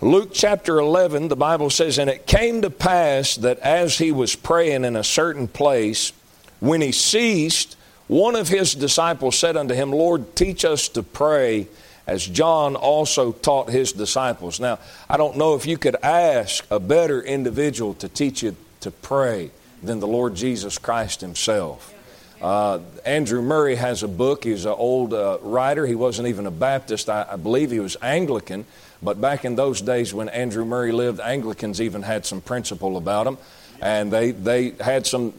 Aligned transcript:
Luke 0.00 0.30
chapter 0.32 0.78
11, 0.78 1.26
the 1.26 1.34
Bible 1.34 1.70
says, 1.70 1.98
And 1.98 2.08
it 2.08 2.24
came 2.24 2.62
to 2.62 2.70
pass 2.70 3.34
that 3.36 3.58
as 3.58 3.98
he 3.98 4.12
was 4.12 4.36
praying 4.36 4.84
in 4.84 4.94
a 4.94 5.02
certain 5.02 5.48
place, 5.48 6.12
when 6.60 6.80
he 6.80 6.92
ceased, 6.92 7.76
one 8.06 8.36
of 8.36 8.48
his 8.48 8.76
disciples 8.76 9.36
said 9.36 9.56
unto 9.56 9.74
him, 9.74 9.90
Lord, 9.90 10.36
teach 10.36 10.64
us 10.64 10.88
to 10.90 11.02
pray 11.02 11.66
as 12.06 12.24
John 12.24 12.76
also 12.76 13.32
taught 13.32 13.70
his 13.70 13.92
disciples. 13.92 14.60
Now, 14.60 14.78
I 15.10 15.16
don't 15.16 15.36
know 15.36 15.56
if 15.56 15.66
you 15.66 15.76
could 15.76 15.96
ask 16.02 16.64
a 16.70 16.78
better 16.78 17.20
individual 17.20 17.94
to 17.94 18.08
teach 18.08 18.42
you 18.42 18.56
to 18.80 18.92
pray 18.92 19.50
than 19.82 19.98
the 19.98 20.06
Lord 20.06 20.36
Jesus 20.36 20.78
Christ 20.78 21.20
himself. 21.20 21.92
Uh, 22.40 22.78
Andrew 23.04 23.42
Murray 23.42 23.74
has 23.74 24.04
a 24.04 24.08
book. 24.08 24.44
He's 24.44 24.64
an 24.64 24.72
old 24.72 25.12
uh, 25.12 25.38
writer. 25.42 25.86
He 25.86 25.96
wasn't 25.96 26.28
even 26.28 26.46
a 26.46 26.52
Baptist. 26.52 27.10
I, 27.10 27.26
I, 27.32 27.36
believe 27.36 27.72
he 27.72 27.80
was 27.80 27.96
Anglican. 28.00 28.64
But 29.02 29.20
back 29.20 29.44
in 29.44 29.54
those 29.54 29.80
days 29.80 30.12
when 30.12 30.28
Andrew 30.28 30.64
Murray 30.64 30.92
lived, 30.92 31.20
Anglicans 31.20 31.80
even 31.80 32.02
had 32.02 32.26
some 32.26 32.40
principle 32.40 32.96
about 32.96 33.24
them. 33.24 33.38
And 33.80 34.12
they, 34.12 34.32
they 34.32 34.70
had 34.80 35.06
some 35.06 35.32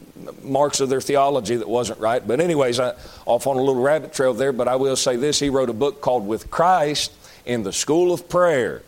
marks 0.43 0.79
of 0.79 0.87
their 0.87 1.01
theology 1.01 1.57
that 1.57 1.67
wasn't 1.67 1.99
right. 1.99 2.25
But, 2.25 2.39
anyways, 2.39 2.79
I, 2.79 2.95
off 3.25 3.47
on 3.47 3.57
a 3.57 3.61
little 3.61 3.81
rabbit 3.81 4.13
trail 4.13 4.33
there. 4.33 4.53
But 4.53 4.69
I 4.69 4.77
will 4.77 4.95
say 4.95 5.17
this 5.17 5.39
he 5.39 5.49
wrote 5.49 5.69
a 5.69 5.73
book 5.73 5.99
called 5.99 6.25
With 6.25 6.49
Christ 6.49 7.11
in 7.45 7.63
the 7.63 7.73
School 7.73 8.13
of 8.13 8.29
Prayer. 8.29 8.81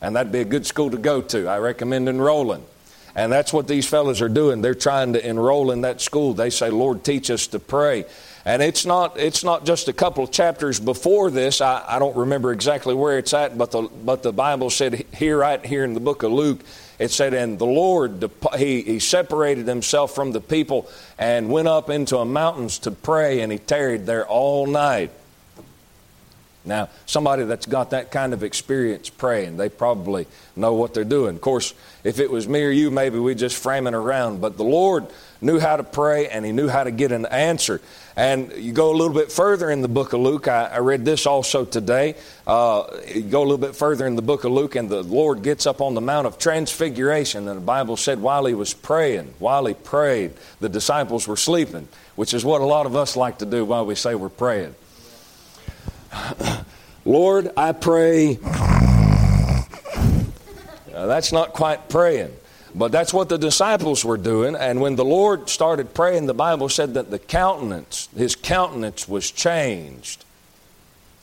And 0.00 0.14
that'd 0.14 0.30
be 0.30 0.40
a 0.40 0.44
good 0.44 0.64
school 0.64 0.90
to 0.90 0.98
go 0.98 1.22
to. 1.22 1.48
I 1.48 1.58
recommend 1.58 2.08
enrolling. 2.08 2.64
And 3.16 3.32
that's 3.32 3.52
what 3.52 3.66
these 3.66 3.88
fellows 3.88 4.20
are 4.20 4.28
doing. 4.28 4.60
They're 4.60 4.74
trying 4.74 5.12
to 5.14 5.26
enroll 5.26 5.70
in 5.70 5.82
that 5.82 6.00
school. 6.00 6.34
They 6.34 6.50
say, 6.50 6.70
Lord, 6.70 7.04
teach 7.04 7.30
us 7.30 7.46
to 7.48 7.58
pray. 7.58 8.04
And 8.46 8.62
it's 8.62 8.84
not, 8.84 9.18
it's 9.18 9.42
not 9.42 9.64
just 9.64 9.88
a 9.88 9.92
couple 9.92 10.24
of 10.24 10.30
chapters 10.30 10.78
before 10.78 11.30
this. 11.30 11.62
I, 11.62 11.82
I 11.88 11.98
don't 11.98 12.16
remember 12.16 12.52
exactly 12.52 12.94
where 12.94 13.16
it's 13.16 13.32
at, 13.32 13.56
but 13.56 13.70
the, 13.70 13.82
but 13.82 14.22
the 14.22 14.32
Bible 14.32 14.68
said 14.68 15.06
here, 15.14 15.38
right 15.38 15.64
here 15.64 15.82
in 15.82 15.94
the 15.94 16.00
book 16.00 16.22
of 16.22 16.32
Luke, 16.32 16.60
it 16.98 17.10
said, 17.10 17.32
And 17.32 17.58
the 17.58 17.66
Lord, 17.66 18.30
he, 18.56 18.82
he 18.82 18.98
separated 18.98 19.66
himself 19.66 20.14
from 20.14 20.32
the 20.32 20.42
people 20.42 20.88
and 21.18 21.48
went 21.48 21.68
up 21.68 21.88
into 21.88 22.18
a 22.18 22.24
mountains 22.26 22.80
to 22.80 22.90
pray, 22.90 23.40
and 23.40 23.50
he 23.50 23.58
tarried 23.58 24.04
there 24.04 24.26
all 24.26 24.66
night. 24.66 25.10
Now, 26.66 26.88
somebody 27.04 27.44
that's 27.44 27.66
got 27.66 27.90
that 27.90 28.10
kind 28.10 28.32
of 28.32 28.42
experience 28.42 29.10
praying, 29.10 29.58
they 29.58 29.68
probably 29.68 30.26
know 30.56 30.74
what 30.74 30.94
they're 30.94 31.04
doing. 31.04 31.34
Of 31.36 31.42
course, 31.42 31.74
if 32.04 32.18
it 32.18 32.30
was 32.30 32.48
me 32.48 32.62
or 32.62 32.70
you, 32.70 32.90
maybe 32.90 33.18
we 33.18 33.34
just 33.34 33.56
framing 33.56 33.92
around. 33.92 34.40
But 34.40 34.56
the 34.56 34.64
Lord 34.64 35.06
knew 35.42 35.58
how 35.58 35.76
to 35.76 35.84
pray 35.84 36.28
and 36.28 36.44
he 36.44 36.52
knew 36.52 36.68
how 36.68 36.84
to 36.84 36.90
get 36.90 37.12
an 37.12 37.26
answer. 37.26 37.82
And 38.16 38.52
you 38.52 38.72
go 38.72 38.92
a 38.92 38.96
little 38.96 39.14
bit 39.14 39.32
further 39.32 39.70
in 39.70 39.82
the 39.82 39.88
book 39.88 40.12
of 40.12 40.20
Luke. 40.20 40.46
I, 40.46 40.66
I 40.66 40.78
read 40.78 41.04
this 41.04 41.26
also 41.26 41.64
today. 41.64 42.14
Uh, 42.46 42.84
you 43.12 43.22
go 43.22 43.40
a 43.40 43.46
little 43.46 43.58
bit 43.58 43.74
further 43.74 44.06
in 44.06 44.14
the 44.14 44.22
book 44.22 44.44
of 44.44 44.52
Luke, 44.52 44.76
and 44.76 44.88
the 44.88 45.02
Lord 45.02 45.42
gets 45.42 45.66
up 45.66 45.80
on 45.80 45.94
the 45.94 46.00
Mount 46.00 46.26
of 46.26 46.38
Transfiguration. 46.38 47.48
And 47.48 47.56
the 47.56 47.64
Bible 47.64 47.96
said 47.96 48.20
while 48.20 48.46
he 48.46 48.54
was 48.54 48.72
praying, 48.72 49.34
while 49.40 49.66
he 49.66 49.74
prayed, 49.74 50.32
the 50.60 50.68
disciples 50.68 51.26
were 51.26 51.36
sleeping, 51.36 51.88
which 52.14 52.34
is 52.34 52.44
what 52.44 52.60
a 52.60 52.64
lot 52.64 52.86
of 52.86 52.94
us 52.94 53.16
like 53.16 53.38
to 53.38 53.46
do 53.46 53.64
while 53.64 53.84
we 53.84 53.96
say 53.96 54.14
we're 54.14 54.28
praying. 54.28 54.76
Lord, 57.04 57.50
I 57.56 57.72
pray. 57.72 58.38
That's 60.92 61.32
not 61.32 61.52
quite 61.52 61.88
praying, 61.88 62.32
but 62.74 62.90
that's 62.90 63.14
what 63.14 63.28
the 63.28 63.38
disciples 63.38 64.04
were 64.04 64.16
doing. 64.16 64.56
And 64.56 64.80
when 64.80 64.96
the 64.96 65.04
Lord 65.04 65.48
started 65.48 65.94
praying, 65.94 66.26
the 66.26 66.34
Bible 66.34 66.68
said 66.68 66.94
that 66.94 67.10
the 67.10 67.18
countenance, 67.18 68.08
his 68.16 68.34
countenance 68.34 69.08
was 69.08 69.30
changed. 69.30 70.24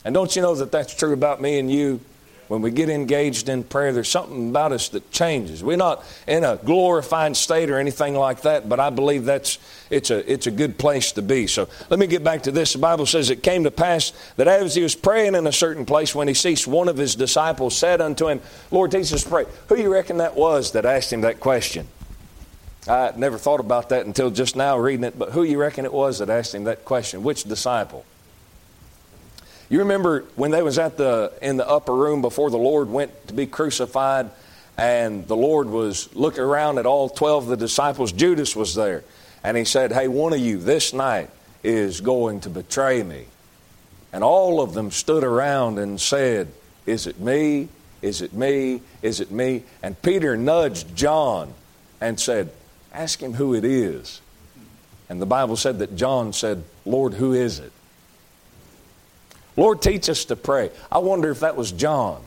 And 0.06 0.16
don't 0.16 0.36
you 0.36 0.42
know 0.42 0.56
that 0.56 0.72
that's 0.72 0.96
true 0.96 1.14
about 1.14 1.42
me 1.42 1.60
and 1.60 1.70
you? 1.70 2.00
When 2.52 2.62
we 2.62 2.70
get 2.70 2.90
engaged 2.90 3.48
in 3.48 3.64
prayer, 3.64 3.94
there's 3.94 4.10
something 4.10 4.50
about 4.50 4.74
us 4.74 4.90
that 4.90 5.10
changes. 5.10 5.64
We're 5.64 5.78
not 5.78 6.04
in 6.28 6.44
a 6.44 6.58
glorified 6.58 7.38
state 7.38 7.70
or 7.70 7.80
anything 7.80 8.14
like 8.14 8.42
that, 8.42 8.68
but 8.68 8.78
I 8.78 8.90
believe 8.90 9.24
that's 9.24 9.58
it's 9.90 10.12
a 10.12 10.30
it's 10.30 10.48
a 10.48 10.52
good 10.52 10.78
place 10.78 11.14
to 11.14 11.22
be. 11.22 11.48
So 11.48 11.70
let 11.90 11.98
me 11.98 12.08
get 12.08 12.26
back 12.26 12.44
to 12.44 12.52
this. 12.52 12.73
The 12.73 12.80
Bible 12.80 13.06
says 13.06 13.30
it 13.30 13.42
came 13.42 13.64
to 13.64 13.72
pass 13.72 14.11
that 14.36 14.50
as 14.50 14.76
he 14.76 14.84
was 14.84 14.95
praying 14.95 15.36
in 15.36 15.48
a 15.48 15.52
certain 15.54 15.86
place, 15.86 16.14
when 16.14 16.28
he 16.28 16.34
ceased, 16.34 16.67
one 16.67 16.90
of 16.90 16.98
his 16.98 17.16
disciples 17.16 17.73
said 17.73 18.02
unto 18.02 18.28
him, 18.28 18.42
Lord, 18.70 18.92
Jesus, 18.92 19.23
pray. 19.23 19.45
Who 19.70 19.78
you 19.78 19.90
reckon 19.90 20.17
that 20.17 20.36
was 20.36 20.73
that 20.73 20.86
asked 20.86 21.14
him 21.14 21.22
that 21.22 21.40
question? 21.40 21.88
I 22.86 23.14
never 23.16 23.38
thought 23.38 23.61
about 23.61 23.88
that 23.90 24.06
until 24.06 24.30
just 24.30 24.58
now 24.58 24.78
reading 24.78 25.06
it, 25.06 25.17
but 25.17 25.30
who 25.30 25.44
you 25.44 25.58
reckon 25.58 25.86
it 25.86 25.94
was 25.94 26.20
that 26.20 26.30
asked 26.30 26.54
him 26.54 26.66
that 26.66 26.84
question? 26.84 27.23
Which 27.23 27.45
disciple? 27.45 28.04
You 29.71 29.80
remember 29.80 30.26
when 30.36 30.52
they 30.52 30.61
was 30.61 30.77
at 30.77 30.98
the 30.98 31.32
in 31.42 31.55
the 31.55 31.65
upper 31.65 31.95
room 31.95 32.21
before 32.21 32.49
the 32.49 32.58
Lord 32.58 32.89
went 32.89 33.30
to 33.30 33.33
be 33.33 33.48
crucified, 33.48 34.30
and 34.77 35.26
the 35.30 35.37
Lord 35.37 35.70
was 35.70 36.14
looking 36.14 36.43
around 36.43 36.77
at 36.77 36.86
all 36.86 37.08
twelve 37.08 37.43
of 37.43 37.49
the 37.49 37.55
disciples. 37.55 38.11
Judas 38.11 38.54
was 38.54 38.76
there, 38.76 39.05
and 39.45 39.55
he 39.55 39.64
said, 39.64 39.93
"Hey, 39.93 40.10
one 40.10 40.33
of 40.33 40.39
you 40.39 40.58
this 40.58 40.92
night 40.92 41.30
is 41.64 42.02
going 42.02 42.42
to 42.42 42.49
betray 42.49 43.02
me." 43.02 43.27
And 44.11 44.26
all 44.26 44.60
of 44.60 44.73
them 44.73 44.92
stood 44.92 45.23
around 45.23 45.80
and 45.80 46.02
said, 46.02 46.49
"Is 46.86 47.08
it 47.08 47.21
me? 47.21 47.70
Is 48.02 48.21
it 48.21 48.33
me? 48.33 48.81
Is 49.02 49.21
it 49.21 49.31
me?" 49.31 49.64
And 49.81 50.02
Peter 50.02 50.36
nudged 50.36 50.93
John 50.98 51.54
and 52.02 52.20
said, 52.20 52.49
"Ask 52.93 53.23
him 53.23 53.36
who 53.36 53.54
it 53.54 53.64
is." 53.64 54.20
And 55.08 55.21
the 55.21 55.26
Bible 55.26 55.55
said 55.55 55.80
that 55.80 55.95
John 55.95 56.33
said, 56.33 56.65
"Lord, 56.86 57.14
who 57.14 57.31
is 57.31 57.60
it?" 57.60 57.71
Lord, 59.58 59.82
teach 59.82 60.10
us 60.10 60.26
to 60.26 60.36
pray. 60.36 60.72
I 60.92 61.00
wonder 61.00 61.30
if 61.30 61.42
that 61.42 61.56
was 61.56 61.72
John. 61.72 62.22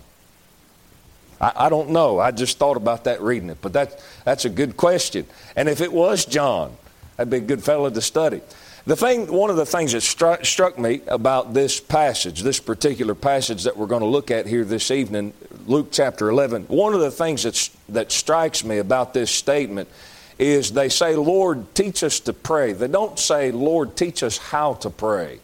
I, 1.41 1.53
I, 1.57 1.69
don't 1.69 1.91
know. 1.91 2.19
I 2.19 2.31
just 2.31 2.59
thought 2.59 2.77
about 2.77 3.05
that 3.05 3.21
reading 3.21 3.51
it. 3.51 3.59
But 3.61 3.73
that, 3.73 4.03
that's 4.25 4.45
a 4.45 4.51
good 4.51 4.77
question. 4.77 5.27
And 5.57 5.69
if 5.69 5.81
it 5.81 5.93
was 5.93 6.25
John, 6.25 6.77
that'd 7.17 7.31
be 7.31 7.39
a 7.39 7.41
good 7.41 7.63
fellow 7.63 7.91
to 7.91 8.01
study. 8.01 8.41
The 8.87 8.97
thing, 8.97 9.33
one 9.33 9.49
of 9.49 9.57
the 9.57 9.65
things 9.65 9.93
that 9.93 10.03
struck, 10.03 10.45
struck 10.45 10.79
me 10.79 11.01
about 11.07 11.55
this 11.55 11.81
passage, 11.81 12.43
this 12.43 12.61
particular 12.61 13.15
passage 13.15 13.65
that 13.65 13.79
we're 13.79 13.87
going 13.87 14.03
to 14.03 14.07
look 14.07 14.31
at 14.31 14.47
here 14.47 14.63
this 14.63 14.91
evening, 14.91 15.33
Luke 15.67 15.89
chapter 15.91 16.29
11, 16.29 16.65
one 16.65 16.93
of 16.93 17.01
the 17.01 17.11
things 17.11 17.45
that's, 17.45 17.69
that 17.89 18.13
strikes 18.13 18.63
me 18.63 18.77
about 18.79 19.15
this 19.15 19.31
statement 19.31 19.89
is 20.39 20.73
they 20.73 20.91
say, 20.91 21.17
Lord, 21.17 21.75
teach 21.75 22.03
us 22.03 22.21
to 22.21 22.35
pray. 22.35 22.75
They 22.75 22.89
don't 22.89 23.19
say, 23.19 23.53
Lord, 23.53 23.97
teach 23.97 24.23
us 24.23 24.37
how 24.37 24.75
to 24.75 24.91
pray. 24.91 25.41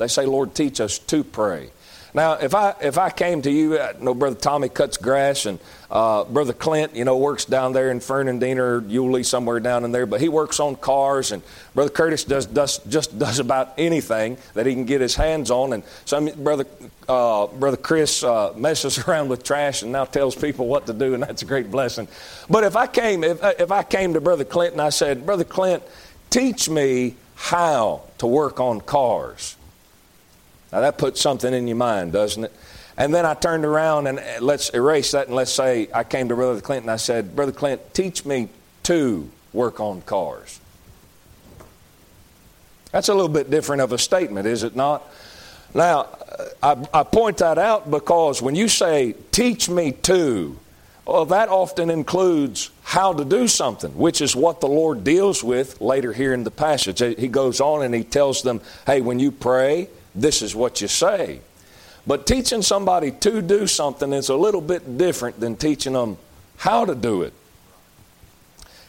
They 0.00 0.08
say, 0.08 0.24
Lord, 0.24 0.54
teach 0.54 0.80
us 0.80 0.98
to 0.98 1.22
pray. 1.22 1.70
Now, 2.14 2.32
if 2.32 2.54
I 2.54 2.74
if 2.80 2.96
I 2.98 3.10
came 3.10 3.42
to 3.42 3.50
you, 3.50 3.76
uh, 3.76 3.92
you 3.98 4.04
know, 4.04 4.14
Brother 4.14 4.34
Tommy 4.34 4.70
cuts 4.70 4.96
grass, 4.96 5.44
and 5.44 5.60
uh, 5.90 6.24
Brother 6.24 6.54
Clint, 6.54 6.96
you 6.96 7.04
know, 7.04 7.18
works 7.18 7.44
down 7.44 7.74
there 7.74 7.90
in 7.90 8.00
Fernandina 8.00 8.62
or 8.62 8.82
Yulee, 8.88 9.22
somewhere 9.22 9.60
down 9.60 9.84
in 9.84 9.92
there, 9.92 10.06
but 10.06 10.22
he 10.22 10.28
works 10.28 10.58
on 10.58 10.74
cars, 10.74 11.32
and 11.32 11.42
Brother 11.74 11.90
Curtis 11.90 12.24
does, 12.24 12.46
does 12.46 12.78
just 12.88 13.16
does 13.18 13.38
about 13.38 13.74
anything 13.78 14.38
that 14.54 14.66
he 14.66 14.72
can 14.72 14.86
get 14.86 15.02
his 15.02 15.14
hands 15.14 15.50
on, 15.50 15.74
and 15.74 15.84
some 16.06 16.30
Brother 16.30 16.64
uh, 17.08 17.46
Brother 17.46 17.76
Chris 17.76 18.24
uh, 18.24 18.54
messes 18.56 18.98
around 19.06 19.28
with 19.28 19.44
trash 19.44 19.82
and 19.82 19.92
now 19.92 20.06
tells 20.06 20.34
people 20.34 20.66
what 20.66 20.86
to 20.86 20.94
do, 20.94 21.12
and 21.12 21.22
that's 21.22 21.42
a 21.42 21.46
great 21.46 21.70
blessing. 21.70 22.08
But 22.48 22.64
if 22.64 22.74
I 22.74 22.86
came 22.86 23.22
if 23.22 23.38
if 23.60 23.70
I 23.70 23.82
came 23.82 24.14
to 24.14 24.20
Brother 24.20 24.44
Clint 24.44 24.72
and 24.72 24.80
I 24.80 24.88
said, 24.88 25.26
Brother 25.26 25.44
Clint, 25.44 25.82
teach 26.30 26.70
me 26.70 27.16
how 27.36 28.02
to 28.18 28.26
work 28.26 28.58
on 28.58 28.80
cars 28.80 29.56
now 30.72 30.80
that 30.80 30.98
puts 30.98 31.20
something 31.20 31.52
in 31.52 31.66
your 31.66 31.76
mind, 31.76 32.12
doesn't 32.12 32.44
it? 32.44 32.52
And 32.96 33.14
then 33.14 33.24
I 33.24 33.34
turned 33.34 33.64
around 33.64 34.06
and 34.08 34.18
uh, 34.18 34.22
let's 34.40 34.68
erase 34.70 35.12
that 35.12 35.26
and 35.26 35.34
let's 35.34 35.52
say 35.52 35.88
I 35.94 36.04
came 36.04 36.28
to 36.28 36.34
Brother 36.34 36.60
Clint 36.60 36.82
and 36.82 36.90
I 36.90 36.96
said, 36.96 37.34
Brother 37.34 37.52
Clint, 37.52 37.94
teach 37.94 38.24
me 38.24 38.48
to 38.84 39.30
work 39.52 39.80
on 39.80 40.02
cars. 40.02 40.60
That's 42.92 43.08
a 43.08 43.14
little 43.14 43.28
bit 43.28 43.50
different 43.50 43.82
of 43.82 43.92
a 43.92 43.98
statement, 43.98 44.46
is 44.46 44.64
it 44.64 44.76
not? 44.76 45.08
Now, 45.74 46.08
I, 46.62 46.86
I 46.92 47.02
point 47.04 47.38
that 47.38 47.58
out 47.58 47.90
because 47.90 48.42
when 48.42 48.54
you 48.54 48.68
say, 48.68 49.14
teach 49.30 49.68
me 49.68 49.92
to, 49.92 50.58
well, 51.06 51.24
that 51.26 51.48
often 51.48 51.90
includes 51.90 52.70
how 52.82 53.12
to 53.12 53.24
do 53.24 53.46
something, 53.46 53.96
which 53.96 54.20
is 54.20 54.34
what 54.34 54.60
the 54.60 54.66
Lord 54.66 55.04
deals 55.04 55.44
with 55.44 55.80
later 55.80 56.12
here 56.12 56.34
in 56.34 56.44
the 56.44 56.50
passage. 56.50 56.98
He 56.98 57.28
goes 57.28 57.60
on 57.60 57.82
and 57.82 57.94
he 57.94 58.04
tells 58.04 58.42
them, 58.42 58.60
hey, 58.86 59.00
when 59.00 59.18
you 59.20 59.30
pray, 59.30 59.88
this 60.14 60.42
is 60.42 60.54
what 60.54 60.80
you 60.80 60.88
say. 60.88 61.40
But 62.06 62.26
teaching 62.26 62.62
somebody 62.62 63.10
to 63.12 63.42
do 63.42 63.66
something 63.66 64.12
is 64.12 64.28
a 64.28 64.36
little 64.36 64.60
bit 64.60 64.98
different 64.98 65.38
than 65.38 65.56
teaching 65.56 65.92
them 65.92 66.16
how 66.56 66.84
to 66.84 66.94
do 66.94 67.22
it. 67.22 67.32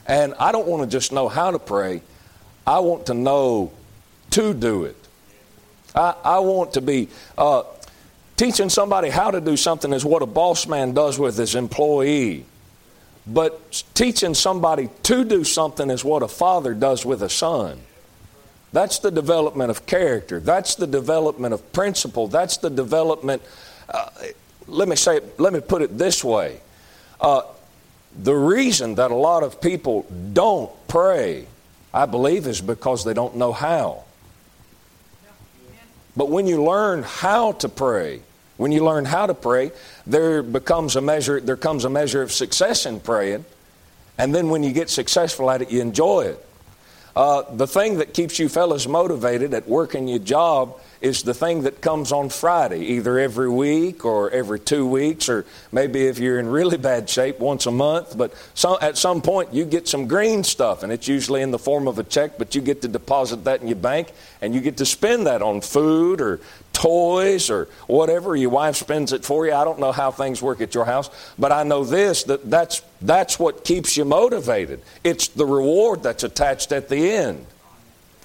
And 0.07 0.33
I 0.39 0.51
don't 0.51 0.67
want 0.67 0.83
to 0.83 0.89
just 0.89 1.11
know 1.11 1.27
how 1.27 1.51
to 1.51 1.59
pray, 1.59 2.01
I 2.65 2.79
want 2.79 3.07
to 3.07 3.13
know 3.13 3.71
to 4.31 4.53
do 4.53 4.85
it. 4.85 4.95
I, 5.93 6.15
I 6.23 6.39
want 6.39 6.73
to 6.73 6.81
be. 6.81 7.09
Uh, 7.37 7.63
teaching 8.37 8.69
somebody 8.69 9.09
how 9.09 9.29
to 9.29 9.39
do 9.39 9.55
something 9.55 9.93
is 9.93 10.03
what 10.03 10.23
a 10.23 10.25
boss 10.25 10.65
man 10.65 10.93
does 10.93 11.19
with 11.19 11.37
his 11.37 11.53
employee. 11.53 12.43
But 13.27 13.83
teaching 13.93 14.33
somebody 14.33 14.89
to 15.03 15.23
do 15.23 15.43
something 15.43 15.91
is 15.91 16.03
what 16.03 16.23
a 16.23 16.27
father 16.27 16.73
does 16.73 17.05
with 17.05 17.21
a 17.21 17.29
son. 17.29 17.79
That's 18.73 18.99
the 18.99 19.11
development 19.11 19.69
of 19.69 19.85
character. 19.85 20.39
That's 20.39 20.75
the 20.75 20.87
development 20.87 21.53
of 21.53 21.73
principle. 21.73 22.27
That's 22.27 22.57
the 22.57 22.69
development. 22.69 23.41
Uh, 23.89 24.09
let 24.67 24.87
me 24.87 24.95
say, 24.95 25.19
let 25.37 25.51
me 25.51 25.59
put 25.59 25.81
it 25.81 25.97
this 25.97 26.23
way. 26.23 26.61
Uh, 27.19 27.41
the 28.17 28.33
reason 28.33 28.95
that 28.95 29.11
a 29.11 29.15
lot 29.15 29.43
of 29.43 29.61
people 29.61 30.05
don't 30.33 30.71
pray, 30.87 31.47
I 31.93 32.05
believe, 32.05 32.47
is 32.47 32.61
because 32.61 33.03
they 33.03 33.13
don't 33.13 33.35
know 33.35 33.51
how. 33.51 34.03
But 36.15 36.29
when 36.29 36.45
you 36.45 36.63
learn 36.63 37.03
how 37.03 37.53
to 37.53 37.69
pray, 37.69 38.21
when 38.57 38.71
you 38.71 38.83
learn 38.83 39.05
how 39.05 39.25
to 39.25 39.33
pray, 39.33 39.71
there 40.05 40.43
becomes 40.43 40.95
a 40.95 41.01
measure, 41.01 41.39
there 41.39 41.57
comes 41.57 41.85
a 41.85 41.89
measure 41.89 42.21
of 42.21 42.31
success 42.31 42.85
in 42.85 42.99
praying. 42.99 43.45
And 44.17 44.35
then 44.35 44.49
when 44.49 44.61
you 44.61 44.71
get 44.73 44.89
successful 44.89 45.49
at 45.49 45.61
it, 45.61 45.71
you 45.71 45.81
enjoy 45.81 46.21
it. 46.21 46.45
Uh, 47.15 47.43
the 47.55 47.67
thing 47.67 47.97
that 47.97 48.13
keeps 48.13 48.39
you 48.39 48.47
fellas 48.47 48.87
motivated 48.87 49.53
at 49.53 49.67
working 49.67 50.07
your 50.07 50.19
job 50.19 50.79
is 51.01 51.23
the 51.23 51.33
thing 51.33 51.63
that 51.63 51.81
comes 51.81 52.11
on 52.11 52.29
Friday, 52.29 52.79
either 52.79 53.17
every 53.17 53.49
week 53.49 54.05
or 54.05 54.29
every 54.29 54.59
two 54.59 54.85
weeks, 54.85 55.27
or 55.29 55.45
maybe 55.71 56.05
if 56.05 56.19
you're 56.19 56.39
in 56.39 56.47
really 56.47 56.77
bad 56.77 57.09
shape, 57.09 57.39
once 57.39 57.65
a 57.65 57.71
month. 57.71 58.15
But 58.15 58.33
at 58.81 58.97
some 58.97 59.21
point, 59.21 59.53
you 59.53 59.65
get 59.65 59.87
some 59.87 60.07
green 60.07 60.43
stuff, 60.43 60.83
and 60.83 60.91
it's 60.91 61.07
usually 61.07 61.41
in 61.41 61.49
the 61.49 61.59
form 61.59 61.87
of 61.87 61.97
a 61.97 62.03
check, 62.03 62.37
but 62.37 62.53
you 62.53 62.61
get 62.61 62.83
to 62.83 62.87
deposit 62.87 63.43
that 63.45 63.61
in 63.61 63.67
your 63.67 63.77
bank, 63.77 64.11
and 64.41 64.53
you 64.53 64.61
get 64.61 64.77
to 64.77 64.85
spend 64.85 65.25
that 65.25 65.41
on 65.41 65.61
food 65.61 66.21
or 66.21 66.39
toys 66.71 67.49
or 67.49 67.67
whatever. 67.87 68.35
Your 68.35 68.51
wife 68.51 68.75
spends 68.75 69.11
it 69.11 69.25
for 69.25 69.45
you. 69.45 69.53
I 69.53 69.63
don't 69.63 69.79
know 69.79 69.91
how 69.91 70.11
things 70.11 70.41
work 70.41 70.61
at 70.61 70.75
your 70.75 70.85
house, 70.85 71.09
but 71.37 71.51
I 71.51 71.63
know 71.63 71.83
this 71.83 72.23
that 72.25 72.49
that's, 72.49 72.83
that's 73.01 73.39
what 73.39 73.63
keeps 73.63 73.97
you 73.97 74.05
motivated. 74.05 74.81
It's 75.03 75.29
the 75.29 75.45
reward 75.45 76.03
that's 76.03 76.23
attached 76.23 76.71
at 76.71 76.89
the 76.89 77.11
end, 77.11 77.45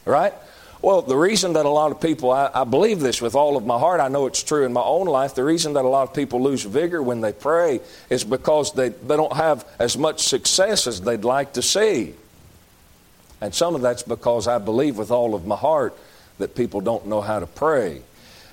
right? 0.04 0.34
Well, 0.82 1.02
the 1.02 1.16
reason 1.16 1.54
that 1.54 1.64
a 1.64 1.70
lot 1.70 1.90
of 1.90 2.00
people, 2.00 2.30
I, 2.30 2.50
I, 2.54 2.64
believe 2.64 3.00
this 3.00 3.22
with 3.22 3.34
all 3.34 3.56
of 3.56 3.64
my 3.64 3.78
heart, 3.78 3.98
I 4.00 4.08
know 4.08 4.26
it's 4.26 4.42
true 4.42 4.64
in 4.64 4.72
my 4.72 4.82
own 4.82 5.06
life. 5.06 5.34
The 5.34 5.42
reason 5.42 5.72
that 5.72 5.84
a 5.84 5.88
lot 5.88 6.08
of 6.08 6.14
people 6.14 6.42
lose 6.42 6.62
vigor 6.62 7.02
when 7.02 7.20
they 7.20 7.32
pray 7.32 7.80
is 8.10 8.24
because 8.24 8.72
they, 8.72 8.90
they 8.90 9.16
don't 9.16 9.34
have 9.34 9.66
as 9.78 9.96
much 9.96 10.20
success 10.20 10.86
as 10.86 11.00
they'd 11.00 11.24
like 11.24 11.54
to 11.54 11.62
see. 11.62 12.14
And 13.40 13.54
some 13.54 13.74
of 13.74 13.80
that's 13.80 14.02
because 14.02 14.48
I 14.48 14.58
believe 14.58 14.98
with 14.98 15.10
all 15.10 15.34
of 15.34 15.46
my 15.46 15.56
heart 15.56 15.96
that 16.38 16.54
people 16.54 16.80
don't 16.80 17.06
know 17.06 17.20
how 17.20 17.40
to 17.40 17.46
pray. 17.46 18.02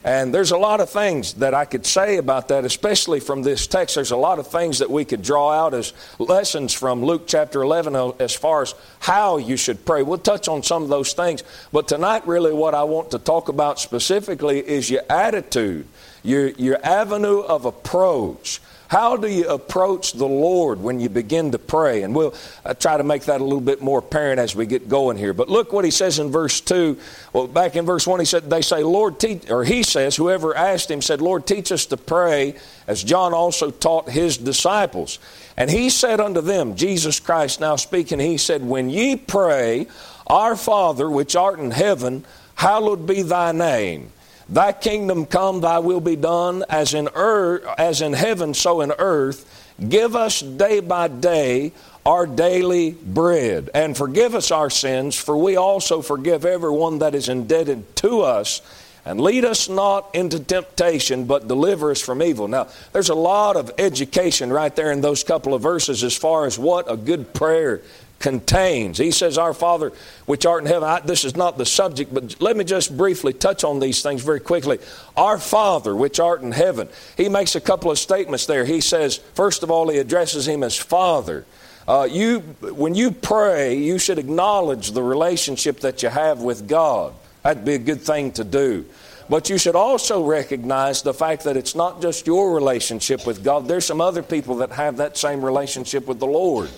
And 0.03 0.33
there's 0.33 0.51
a 0.51 0.57
lot 0.57 0.81
of 0.81 0.89
things 0.89 1.33
that 1.35 1.53
I 1.53 1.63
could 1.63 1.85
say 1.85 2.17
about 2.17 2.49
that, 2.49 2.65
especially 2.65 3.21
from 3.21 3.41
this 3.41 3.67
text. 3.67 3.95
There's 3.95 4.11
a 4.11 4.17
lot 4.17 4.37
of 4.37 4.47
things 4.47 4.79
that 4.79 4.91
we 4.91 5.05
could 5.05 5.21
draw 5.21 5.51
out 5.51 5.73
as 5.73 5.93
lessons 6.19 6.73
from 6.73 7.05
Luke 7.05 7.23
chapter 7.25 7.61
11 7.61 7.95
uh, 7.95 8.09
as 8.19 8.35
far 8.35 8.63
as 8.63 8.75
how 8.99 9.37
you 9.37 9.55
should 9.55 9.85
pray. 9.85 10.03
We'll 10.03 10.17
touch 10.17 10.49
on 10.49 10.61
some 10.61 10.83
of 10.83 10.89
those 10.89 11.13
things. 11.13 11.43
But 11.71 11.87
tonight, 11.87 12.27
really, 12.27 12.51
what 12.51 12.75
I 12.75 12.83
want 12.83 13.11
to 13.11 13.19
talk 13.19 13.47
about 13.47 13.79
specifically 13.79 14.59
is 14.59 14.89
your 14.89 15.03
attitude, 15.09 15.87
your, 16.21 16.49
your 16.49 16.85
avenue 16.85 17.39
of 17.39 17.63
approach. 17.63 18.59
How 18.93 19.17
do 19.17 19.27
you 19.27 19.49
approach 19.49 20.13
the 20.13 20.27
Lord 20.27 20.79
when 20.79 20.99
you 20.99 21.09
begin 21.09 21.49
to 21.53 21.57
pray? 21.57 22.03
And 22.03 22.13
we'll 22.13 22.35
uh, 22.63 22.75
try 22.75 22.95
to 22.95 23.03
make 23.03 23.23
that 23.23 23.41
a 23.41 23.43
little 23.43 23.59
bit 23.59 23.81
more 23.81 23.97
apparent 23.97 24.39
as 24.39 24.55
we 24.55 24.67
get 24.67 24.87
going 24.87 25.17
here. 25.17 25.33
But 25.33 25.49
look 25.49 25.73
what 25.73 25.83
he 25.83 25.89
says 25.89 26.19
in 26.19 26.29
verse 26.29 26.61
2. 26.61 26.99
Well, 27.33 27.47
back 27.47 27.75
in 27.75 27.87
verse 27.87 28.05
1, 28.05 28.19
he 28.19 28.25
said, 28.27 28.51
They 28.51 28.61
say, 28.61 28.83
Lord, 28.83 29.19
teach, 29.19 29.49
or 29.49 29.63
he 29.63 29.81
says, 29.81 30.15
whoever 30.15 30.55
asked 30.55 30.91
him 30.91 31.01
said, 31.01 31.21
Lord, 31.21 31.47
teach 31.47 31.71
us 31.71 31.87
to 31.87 31.97
pray, 31.97 32.53
as 32.85 33.03
John 33.03 33.33
also 33.33 33.71
taught 33.71 34.11
his 34.11 34.37
disciples. 34.37 35.17
And 35.57 35.71
he 35.71 35.89
said 35.89 36.19
unto 36.19 36.41
them, 36.41 36.75
Jesus 36.75 37.19
Christ 37.19 37.59
now 37.59 37.77
speaking, 37.77 38.19
he 38.19 38.37
said, 38.37 38.63
When 38.63 38.91
ye 38.91 39.15
pray, 39.15 39.87
Our 40.27 40.55
Father 40.55 41.09
which 41.09 41.35
art 41.35 41.57
in 41.57 41.71
heaven, 41.71 42.25
hallowed 42.53 43.07
be 43.07 43.23
thy 43.23 43.53
name. 43.53 44.11
Thy 44.49 44.71
kingdom 44.71 45.25
come, 45.25 45.61
thy 45.61 45.79
will 45.79 46.01
be 46.01 46.15
done, 46.15 46.63
as 46.69 46.93
in 46.93 47.09
earth, 47.15 47.65
as 47.77 48.01
in 48.01 48.13
heaven, 48.13 48.53
so 48.53 48.81
in 48.81 48.91
earth. 48.91 49.49
Give 49.89 50.15
us 50.15 50.41
day 50.41 50.79
by 50.79 51.07
day 51.07 51.71
our 52.05 52.25
daily 52.25 52.91
bread, 52.91 53.69
and 53.73 53.95
forgive 53.95 54.35
us 54.35 54.51
our 54.51 54.69
sins, 54.69 55.15
for 55.15 55.37
we 55.37 55.55
also 55.55 56.01
forgive 56.01 56.45
everyone 56.45 56.99
that 56.99 57.15
is 57.15 57.29
indebted 57.29 57.95
to 57.97 58.21
us. 58.21 58.61
And 59.05 59.19
lead 59.19 59.43
us 59.43 59.67
not 59.67 60.13
into 60.15 60.39
temptation, 60.39 61.25
but 61.25 61.47
deliver 61.47 61.91
us 61.91 62.01
from 62.01 62.23
evil. 62.23 62.47
Now, 62.47 62.67
there's 62.93 63.09
a 63.09 63.15
lot 63.15 63.57
of 63.57 63.71
education 63.77 64.51
right 64.51 64.73
there 64.73 64.93
in 64.93 65.01
those 65.01 65.25
couple 65.25 65.53
of 65.53 65.61
verses 65.61 66.03
as 66.05 66.15
far 66.15 66.45
as 66.45 66.57
what 66.57 66.89
a 66.89 66.95
good 66.95 67.33
prayer 67.33 67.81
contains. 68.23 68.97
He 68.97 69.11
says, 69.11 69.37
Our 69.37 69.53
Father 69.53 69.91
which 70.25 70.45
art 70.45 70.63
in 70.63 70.67
heaven. 70.67 70.87
I, 70.87 71.01
this 71.01 71.25
is 71.25 71.35
not 71.35 71.57
the 71.57 71.65
subject, 71.65 72.11
but 72.11 72.41
let 72.41 72.57
me 72.57 72.63
just 72.63 72.95
briefly 72.97 73.33
touch 73.33 73.63
on 73.63 73.79
these 73.79 74.01
things 74.01 74.23
very 74.23 74.39
quickly. 74.39 74.79
Our 75.15 75.37
Father 75.37 75.95
which 75.95 76.19
art 76.19 76.41
in 76.41 76.53
heaven. 76.53 76.87
He 77.17 77.29
makes 77.29 77.55
a 77.55 77.61
couple 77.61 77.91
of 77.91 77.99
statements 77.99 78.45
there. 78.47 78.65
He 78.65 78.81
says, 78.81 79.17
first 79.17 79.61
of 79.61 79.69
all, 79.69 79.89
he 79.89 79.99
addresses 79.99 80.47
him 80.47 80.63
as 80.63 80.75
Father. 80.75 81.45
Uh, 81.85 82.07
you, 82.09 82.39
when 82.61 82.95
you 82.95 83.11
pray, 83.11 83.75
you 83.75 83.99
should 83.99 84.17
acknowledge 84.17 84.91
the 84.91 85.03
relationship 85.03 85.81
that 85.81 86.01
you 86.01 86.07
have 86.07 86.39
with 86.39 86.65
God. 86.65 87.13
That'd 87.43 87.65
be 87.65 87.75
a 87.75 87.79
good 87.79 88.01
thing 88.01 88.31
to 88.33 88.45
do. 88.45 88.85
But 89.29 89.49
you 89.49 89.57
should 89.57 89.75
also 89.75 90.23
recognize 90.23 91.01
the 91.01 91.13
fact 91.13 91.43
that 91.43 91.57
it's 91.57 91.75
not 91.75 92.01
just 92.01 92.25
your 92.25 92.55
relationship 92.55 93.27
with 93.27 93.43
God. 93.43 93.67
There's 93.67 93.85
some 93.85 93.99
other 93.99 94.23
people 94.23 94.55
that 94.57 94.71
have 94.71 94.97
that 94.97 95.17
same 95.17 95.43
relationship 95.43 96.07
with 96.07 96.19
the 96.19 96.27
Lord. 96.27 96.69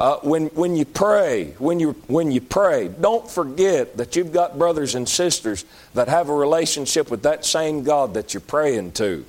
Uh, 0.00 0.16
when, 0.20 0.46
when 0.46 0.74
you 0.74 0.86
pray, 0.86 1.52
when 1.58 1.78
you, 1.78 1.92
when 2.06 2.32
you 2.32 2.40
pray, 2.40 2.88
don't 2.88 3.30
forget 3.30 3.98
that 3.98 4.16
you've 4.16 4.32
got 4.32 4.56
brothers 4.56 4.94
and 4.94 5.06
sisters 5.06 5.66
that 5.92 6.08
have 6.08 6.30
a 6.30 6.34
relationship 6.34 7.10
with 7.10 7.24
that 7.24 7.44
same 7.44 7.84
God 7.84 8.14
that 8.14 8.32
you're 8.32 8.40
praying 8.40 8.92
to. 8.92 9.26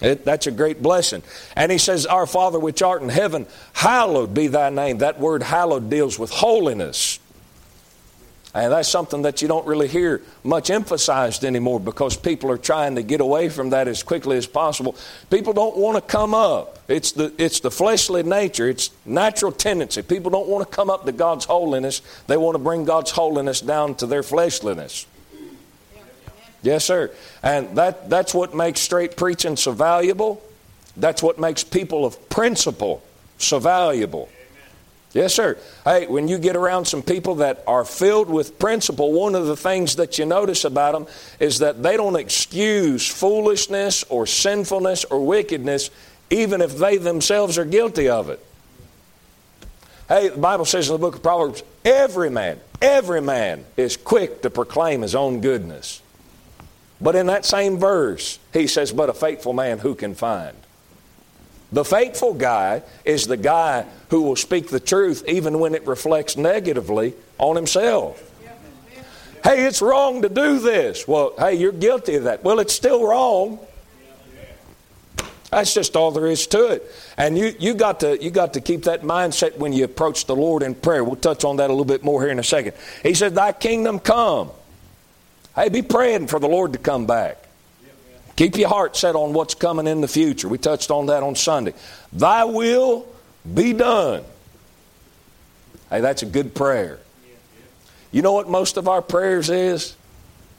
It, 0.00 0.24
that's 0.24 0.46
a 0.46 0.50
great 0.50 0.80
blessing. 0.80 1.22
And 1.54 1.70
he 1.70 1.76
says, 1.76 2.06
Our 2.06 2.26
Father 2.26 2.58
which 2.58 2.80
art 2.80 3.02
in 3.02 3.10
heaven, 3.10 3.46
hallowed 3.74 4.32
be 4.32 4.46
thy 4.46 4.70
name. 4.70 4.98
That 4.98 5.20
word 5.20 5.42
hallowed 5.42 5.90
deals 5.90 6.18
with 6.18 6.30
holiness. 6.30 7.18
And 8.56 8.72
that's 8.72 8.88
something 8.88 9.20
that 9.22 9.42
you 9.42 9.48
don't 9.48 9.66
really 9.66 9.86
hear 9.86 10.22
much 10.42 10.70
emphasized 10.70 11.44
anymore 11.44 11.78
because 11.78 12.16
people 12.16 12.50
are 12.50 12.56
trying 12.56 12.94
to 12.94 13.02
get 13.02 13.20
away 13.20 13.50
from 13.50 13.68
that 13.70 13.86
as 13.86 14.02
quickly 14.02 14.38
as 14.38 14.46
possible. 14.46 14.96
People 15.28 15.52
don't 15.52 15.76
want 15.76 15.96
to 15.96 16.00
come 16.00 16.32
up. 16.32 16.78
It's 16.88 17.12
the, 17.12 17.34
it's 17.36 17.60
the 17.60 17.70
fleshly 17.70 18.22
nature, 18.22 18.66
it's 18.66 18.88
natural 19.04 19.52
tendency. 19.52 20.00
People 20.00 20.30
don't 20.30 20.48
want 20.48 20.66
to 20.66 20.74
come 20.74 20.88
up 20.88 21.04
to 21.04 21.12
God's 21.12 21.44
holiness, 21.44 22.00
they 22.28 22.38
want 22.38 22.54
to 22.54 22.58
bring 22.58 22.86
God's 22.86 23.10
holiness 23.10 23.60
down 23.60 23.94
to 23.96 24.06
their 24.06 24.22
fleshliness. 24.22 25.06
Yes, 26.62 26.86
sir. 26.86 27.10
And 27.42 27.76
that, 27.76 28.08
that's 28.08 28.32
what 28.32 28.54
makes 28.54 28.80
straight 28.80 29.18
preaching 29.18 29.56
so 29.56 29.72
valuable. 29.72 30.42
That's 30.96 31.22
what 31.22 31.38
makes 31.38 31.62
people 31.62 32.06
of 32.06 32.30
principle 32.30 33.02
so 33.36 33.58
valuable. 33.58 34.30
Yes, 35.16 35.32
sir. 35.32 35.56
Hey, 35.82 36.06
when 36.06 36.28
you 36.28 36.36
get 36.36 36.56
around 36.56 36.84
some 36.84 37.02
people 37.02 37.36
that 37.36 37.64
are 37.66 37.86
filled 37.86 38.28
with 38.28 38.58
principle, 38.58 39.14
one 39.14 39.34
of 39.34 39.46
the 39.46 39.56
things 39.56 39.96
that 39.96 40.18
you 40.18 40.26
notice 40.26 40.66
about 40.66 40.92
them 40.92 41.06
is 41.40 41.60
that 41.60 41.82
they 41.82 41.96
don't 41.96 42.16
excuse 42.16 43.08
foolishness 43.08 44.04
or 44.10 44.26
sinfulness 44.26 45.06
or 45.06 45.24
wickedness, 45.24 45.88
even 46.28 46.60
if 46.60 46.76
they 46.76 46.98
themselves 46.98 47.56
are 47.56 47.64
guilty 47.64 48.10
of 48.10 48.28
it. 48.28 48.44
Hey, 50.06 50.28
the 50.28 50.36
Bible 50.36 50.66
says 50.66 50.90
in 50.90 50.92
the 50.92 50.98
book 50.98 51.16
of 51.16 51.22
Proverbs, 51.22 51.62
every 51.82 52.28
man, 52.28 52.60
every 52.82 53.22
man 53.22 53.64
is 53.78 53.96
quick 53.96 54.42
to 54.42 54.50
proclaim 54.50 55.00
his 55.00 55.14
own 55.14 55.40
goodness. 55.40 56.02
But 57.00 57.16
in 57.16 57.24
that 57.28 57.46
same 57.46 57.78
verse, 57.78 58.38
he 58.52 58.66
says, 58.66 58.92
But 58.92 59.08
a 59.08 59.14
faithful 59.14 59.54
man 59.54 59.78
who 59.78 59.94
can 59.94 60.14
find? 60.14 60.58
The 61.72 61.84
faithful 61.84 62.34
guy 62.34 62.82
is 63.04 63.26
the 63.26 63.36
guy 63.36 63.86
who 64.10 64.22
will 64.22 64.36
speak 64.36 64.68
the 64.68 64.80
truth 64.80 65.24
even 65.26 65.58
when 65.58 65.74
it 65.74 65.86
reflects 65.86 66.36
negatively 66.36 67.14
on 67.38 67.56
himself. 67.56 68.22
Hey, 69.42 69.64
it's 69.64 69.82
wrong 69.82 70.22
to 70.22 70.28
do 70.28 70.58
this. 70.58 71.06
Well, 71.06 71.34
hey, 71.38 71.54
you're 71.54 71.72
guilty 71.72 72.16
of 72.16 72.24
that. 72.24 72.42
Well, 72.42 72.58
it's 72.58 72.72
still 72.72 73.06
wrong. 73.06 73.60
That's 75.50 75.72
just 75.72 75.94
all 75.94 76.10
there 76.10 76.26
is 76.26 76.46
to 76.48 76.66
it. 76.72 76.90
And 77.16 77.38
you, 77.38 77.54
you, 77.58 77.74
got 77.74 78.00
to, 78.00 78.22
you 78.22 78.30
got 78.30 78.54
to 78.54 78.60
keep 78.60 78.84
that 78.84 79.02
mindset 79.02 79.56
when 79.56 79.72
you 79.72 79.84
approach 79.84 80.26
the 80.26 80.34
Lord 80.34 80.62
in 80.62 80.74
prayer. 80.74 81.04
We'll 81.04 81.16
touch 81.16 81.44
on 81.44 81.56
that 81.56 81.70
a 81.70 81.72
little 81.72 81.84
bit 81.84 82.02
more 82.02 82.20
here 82.22 82.30
in 82.30 82.38
a 82.38 82.44
second. 82.44 82.74
He 83.02 83.14
said, 83.14 83.34
Thy 83.34 83.52
kingdom 83.52 84.00
come. 84.00 84.50
Hey, 85.54 85.68
be 85.68 85.82
praying 85.82 86.26
for 86.26 86.40
the 86.40 86.48
Lord 86.48 86.72
to 86.72 86.78
come 86.78 87.06
back. 87.06 87.45
Keep 88.36 88.58
your 88.58 88.68
heart 88.68 88.96
set 88.96 89.16
on 89.16 89.32
what's 89.32 89.54
coming 89.54 89.86
in 89.86 90.02
the 90.02 90.08
future. 90.08 90.46
We 90.46 90.58
touched 90.58 90.90
on 90.90 91.06
that 91.06 91.22
on 91.22 91.34
Sunday. 91.34 91.72
Thy 92.12 92.44
will 92.44 93.06
be 93.54 93.72
done. 93.72 94.24
Hey, 95.88 96.00
that's 96.02 96.22
a 96.22 96.26
good 96.26 96.54
prayer. 96.54 96.98
You 98.12 98.22
know 98.22 98.32
what 98.32 98.48
most 98.48 98.76
of 98.76 98.88
our 98.88 99.00
prayers 99.00 99.48
is? 99.48 99.96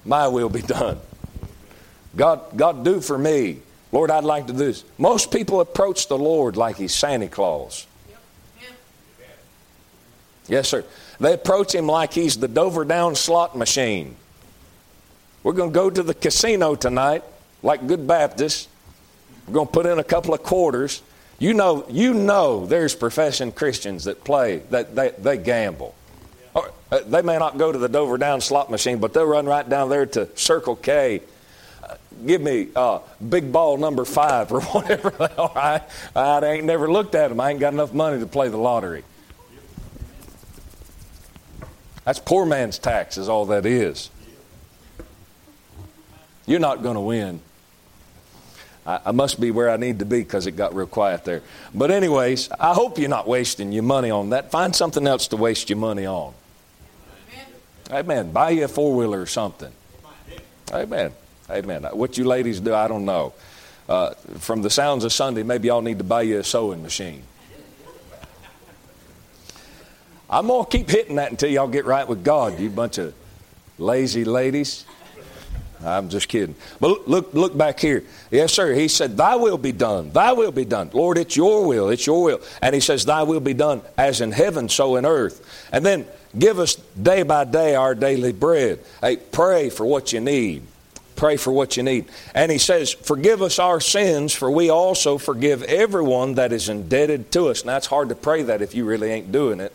My 0.06 0.28
will 0.28 0.50
be 0.50 0.62
done. 0.62 1.00
God, 2.16 2.42
God, 2.56 2.84
do 2.84 3.00
for 3.00 3.18
me. 3.18 3.60
Lord, 3.92 4.10
I'd 4.10 4.24
like 4.24 4.48
to 4.48 4.54
do 4.54 4.60
this. 4.60 4.84
Most 4.98 5.32
people 5.32 5.62
approach 5.62 6.08
the 6.08 6.18
Lord 6.18 6.58
like 6.58 6.78
He's 6.78 6.94
Santa 6.94 7.28
Claus. 7.28 7.86
Yes, 10.48 10.70
sir. 10.70 10.84
They 11.20 11.34
approach 11.34 11.76
Him 11.76 11.88
like 11.88 12.14
He's 12.14 12.38
the 12.38 12.48
Dover 12.48 12.86
Down 12.86 13.16
slot 13.16 13.56
machine. 13.56 14.16
We're 15.44 15.54
going 15.54 15.70
to 15.70 15.74
go 15.74 15.90
to 15.90 16.04
the 16.04 16.14
casino 16.14 16.76
tonight 16.76 17.24
like 17.64 17.86
good 17.88 18.08
Baptists, 18.08 18.68
We're 19.48 19.54
going 19.54 19.68
to 19.68 19.74
put 19.74 19.86
in 19.86 20.00
a 20.00 20.04
couple 20.04 20.34
of 20.34 20.44
quarters. 20.44 21.02
You 21.40 21.54
know, 21.54 21.86
you 21.90 22.14
know 22.14 22.66
there's 22.66 22.96
professing 22.96 23.52
Christians 23.52 24.06
that 24.06 24.24
play, 24.24 24.58
that 24.72 24.96
they, 24.96 25.10
they 25.10 25.38
gamble. 25.38 25.94
Or, 26.56 26.72
uh, 26.92 27.02
they 27.06 27.22
may 27.22 27.38
not 27.38 27.58
go 27.58 27.72
to 27.72 27.78
the 27.78 27.90
Dover 27.90 28.18
Down 28.18 28.42
slot 28.42 28.72
machine, 28.72 28.98
but 28.98 29.14
they'll 29.14 29.26
run 29.26 29.46
right 29.46 29.68
down 29.68 29.90
there 29.90 30.06
to 30.08 30.28
Circle 30.36 30.78
K. 30.78 31.22
Uh, 31.84 31.96
give 32.26 32.42
me 32.42 32.70
uh, 32.76 33.00
big 33.30 33.52
ball 33.52 33.78
number 33.78 34.06
five 34.06 34.52
or 34.52 34.62
whatever 34.62 35.14
are. 35.38 35.58
I, 35.58 35.82
I 36.16 36.46
ain't 36.46 36.66
never 36.66 36.92
looked 36.92 37.14
at 37.14 37.28
them. 37.30 37.40
I 37.40 37.52
ain't 37.52 37.60
got 37.60 37.74
enough 37.74 37.94
money 37.94 38.20
to 38.20 38.28
play 38.28 38.50
the 38.50 38.58
lottery. 38.58 39.04
That's 42.04 42.20
poor 42.20 42.46
man's 42.46 42.80
tax, 42.80 43.18
is 43.18 43.28
all 43.28 43.46
that 43.48 43.66
is. 43.66 44.10
You're 46.46 46.62
not 46.62 46.82
going 46.82 46.96
to 46.96 47.02
win. 47.02 47.42
I, 48.88 49.02
I, 49.08 49.12
must 49.12 49.40
be 49.40 49.52
where 49.52 49.70
I 49.70 49.76
need 49.76 50.00
to 50.00 50.06
be 50.06 50.20
because 50.20 50.48
it 50.48 50.54
got 50.54 50.74
real 50.74 50.88
quiet 50.88 51.26
there. 51.26 51.42
But, 51.76 51.92
anyways, 51.92 52.50
I 52.52 52.74
hope 52.74 52.98
you're 52.98 53.10
not 53.10 53.28
wasting 53.28 53.74
your 53.74 53.84
money 53.84 54.10
on 54.10 54.30
that. 54.30 54.50
Find 54.50 54.74
something 54.74 55.06
else 55.06 55.28
to 55.28 55.38
waste 55.38 55.70
your 55.70 55.78
money 55.78 56.06
on. 56.06 56.34
Amen. 57.92 58.06
Amen. 58.06 58.32
Buy 58.32 58.52
you 58.52 58.64
a 58.64 58.68
four 58.70 58.96
wheeler 58.96 59.22
or 59.22 59.26
something. 59.26 59.72
Amen. 60.72 61.12
Amen. 61.50 61.84
What 61.92 62.18
you 62.18 62.24
ladies 62.24 62.60
do, 62.62 62.74
I 62.74 62.88
don't 62.88 63.06
know. 63.06 63.34
Uh, 63.88 64.14
from 64.40 64.62
the 64.62 64.70
sounds 64.70 65.04
of 65.04 65.14
Sunday, 65.14 65.44
maybe 65.44 65.68
y'all 65.68 65.82
need 65.82 65.98
to 65.98 66.04
buy 66.04 66.22
you 66.22 66.40
a 66.40 66.44
sewing 66.44 66.82
machine. 66.82 67.24
I'm 70.30 70.48
going 70.48 70.66
to 70.66 70.78
keep 70.78 70.90
hitting 70.90 71.16
that 71.16 71.32
until 71.32 71.50
y'all 71.50 71.70
get 71.70 71.86
right 71.86 72.06
with 72.06 72.24
God, 72.24 72.60
you 72.60 72.70
bunch 72.70 72.98
of 72.98 73.14
lazy 73.78 74.26
ladies. 74.26 74.86
I'm 75.84 76.10
just 76.10 76.28
kidding. 76.28 76.56
But 76.80 77.08
look, 77.08 77.34
look 77.34 77.56
back 77.56 77.80
here. 77.80 78.04
Yes, 78.32 78.54
sir. 78.54 78.74
He 78.74 78.88
said, 78.88 79.16
Thy 79.16 79.36
will 79.36 79.58
be 79.58 79.72
done. 79.72 80.12
Thy 80.12 80.34
will 80.34 80.52
be 80.52 80.66
done. 80.66 80.90
Lord, 80.94 81.18
it's 81.18 81.36
your 81.36 81.68
will. 81.68 81.90
It's 81.90 82.06
your 82.06 82.24
will. 82.24 82.42
And 82.62 82.74
he 82.74 82.82
says, 82.82 83.06
Thy 83.06 83.24
will 83.24 83.40
be 83.40 83.54
done 83.54 83.82
as 83.98 84.22
in 84.22 84.32
heaven, 84.32 84.70
so 84.70 84.96
in 84.96 85.06
earth. 85.06 85.70
And 85.72 85.86
then 85.86 86.06
give 86.38 86.60
us 86.60 86.76
day 86.76 87.24
by 87.24 87.44
day 87.46 87.76
our 87.76 87.94
daily 87.94 88.34
bread. 88.34 88.80
Hey, 89.02 89.18
pray 89.18 89.70
for 89.70 89.86
what 89.86 90.14
you 90.14 90.20
need. 90.20 90.64
Pray 91.16 91.36
for 91.36 91.52
what 91.52 91.78
you 91.78 91.84
need. 91.84 92.06
And 92.34 92.52
he 92.52 92.58
says, 92.60 92.94
Forgive 92.94 93.42
us 93.42 93.60
our 93.60 93.80
sins, 93.80 94.34
for 94.34 94.50
we 94.50 94.70
also 94.70 95.18
forgive 95.18 95.64
everyone 95.64 96.36
that 96.36 96.52
is 96.52 96.70
indebted 96.70 97.32
to 97.34 97.50
us. 97.50 97.66
Now, 97.66 97.78
it's 97.78 97.88
hard 97.88 98.10
to 98.10 98.16
pray 98.16 98.44
that 98.44 98.62
if 98.62 98.76
you 98.76 98.86
really 98.86 99.12
ain't 99.12 99.32
doing 99.32 99.60
it. 99.60 99.74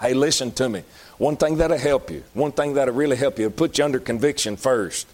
Hey, 0.00 0.14
listen 0.14 0.50
to 0.52 0.68
me. 0.68 0.82
One 1.22 1.36
thing 1.36 1.58
that'll 1.58 1.78
help 1.78 2.10
you, 2.10 2.24
one 2.34 2.50
thing 2.50 2.74
that'll 2.74 2.96
really 2.96 3.14
help 3.14 3.38
you, 3.38 3.48
put 3.48 3.78
you 3.78 3.84
under 3.84 4.00
conviction 4.00 4.56
first, 4.56 5.06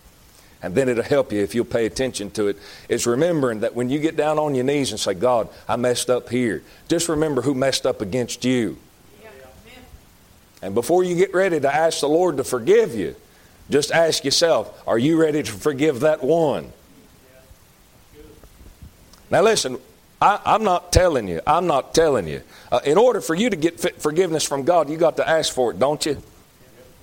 and 0.62 0.74
then 0.74 0.88
it'll 0.88 1.04
help 1.04 1.32
you 1.32 1.42
if 1.42 1.54
you'll 1.54 1.66
pay 1.66 1.84
attention 1.84 2.30
to 2.30 2.48
it, 2.48 2.56
is 2.88 3.06
remembering 3.06 3.60
that 3.60 3.74
when 3.74 3.90
you 3.90 3.98
get 3.98 4.16
down 4.16 4.38
on 4.38 4.54
your 4.54 4.64
knees 4.64 4.90
and 4.90 4.98
say, 4.98 5.12
God, 5.12 5.50
I 5.68 5.76
messed 5.76 6.08
up 6.08 6.30
here, 6.30 6.62
just 6.88 7.10
remember 7.10 7.42
who 7.42 7.54
messed 7.54 7.84
up 7.84 8.00
against 8.00 8.46
you. 8.46 8.78
And 10.62 10.74
before 10.74 11.04
you 11.04 11.14
get 11.14 11.34
ready 11.34 11.60
to 11.60 11.74
ask 11.74 12.00
the 12.00 12.08
Lord 12.08 12.38
to 12.38 12.44
forgive 12.44 12.94
you, 12.94 13.14
just 13.68 13.92
ask 13.92 14.24
yourself, 14.24 14.82
are 14.86 14.98
you 14.98 15.20
ready 15.20 15.42
to 15.42 15.52
forgive 15.52 16.00
that 16.00 16.24
one? 16.24 16.72
Now, 19.30 19.42
listen, 19.42 19.76
I, 20.20 20.54
am 20.54 20.64
not 20.64 20.92
telling 20.92 21.28
you. 21.28 21.40
I'm 21.46 21.66
not 21.66 21.94
telling 21.94 22.26
you. 22.26 22.42
Uh, 22.72 22.80
in 22.84 22.98
order 22.98 23.20
for 23.20 23.34
you 23.34 23.50
to 23.50 23.56
get 23.56 23.80
forgiveness 24.00 24.44
from 24.44 24.64
God, 24.64 24.90
you 24.90 24.96
got 24.96 25.16
to 25.18 25.28
ask 25.28 25.52
for 25.52 25.70
it, 25.70 25.78
don't 25.78 26.04
you? 26.04 26.20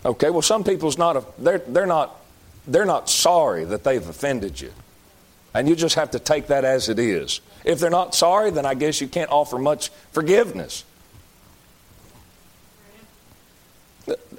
Okay. 0.05 0.29
Well, 0.29 0.41
some 0.41 0.63
people's 0.63 0.97
not. 0.97 1.15
A, 1.15 1.25
they're 1.39 1.59
they're 1.59 1.85
not. 1.85 2.19
They're 2.67 2.85
not 2.85 3.09
sorry 3.09 3.63
that 3.65 3.83
they've 3.83 4.07
offended 4.07 4.59
you, 4.59 4.71
and 5.53 5.69
you 5.69 5.75
just 5.75 5.95
have 5.95 6.11
to 6.11 6.19
take 6.19 6.47
that 6.47 6.65
as 6.65 6.89
it 6.89 6.99
is. 6.99 7.41
If 7.63 7.79
they're 7.79 7.89
not 7.89 8.13
sorry, 8.15 8.51
then 8.51 8.65
I 8.65 8.73
guess 8.73 9.01
you 9.01 9.07
can't 9.07 9.31
offer 9.31 9.57
much 9.57 9.89
forgiveness. 10.11 10.83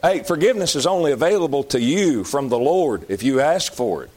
Hey, 0.03 0.23
forgiveness 0.23 0.77
is 0.77 0.87
only 0.87 1.13
available 1.13 1.65
to 1.65 1.81
you 1.81 2.23
from 2.23 2.49
the 2.49 2.59
Lord 2.59 3.07
if 3.09 3.23
you 3.23 3.41
ask 3.41 3.73
for 3.73 4.05
it. 4.05 4.11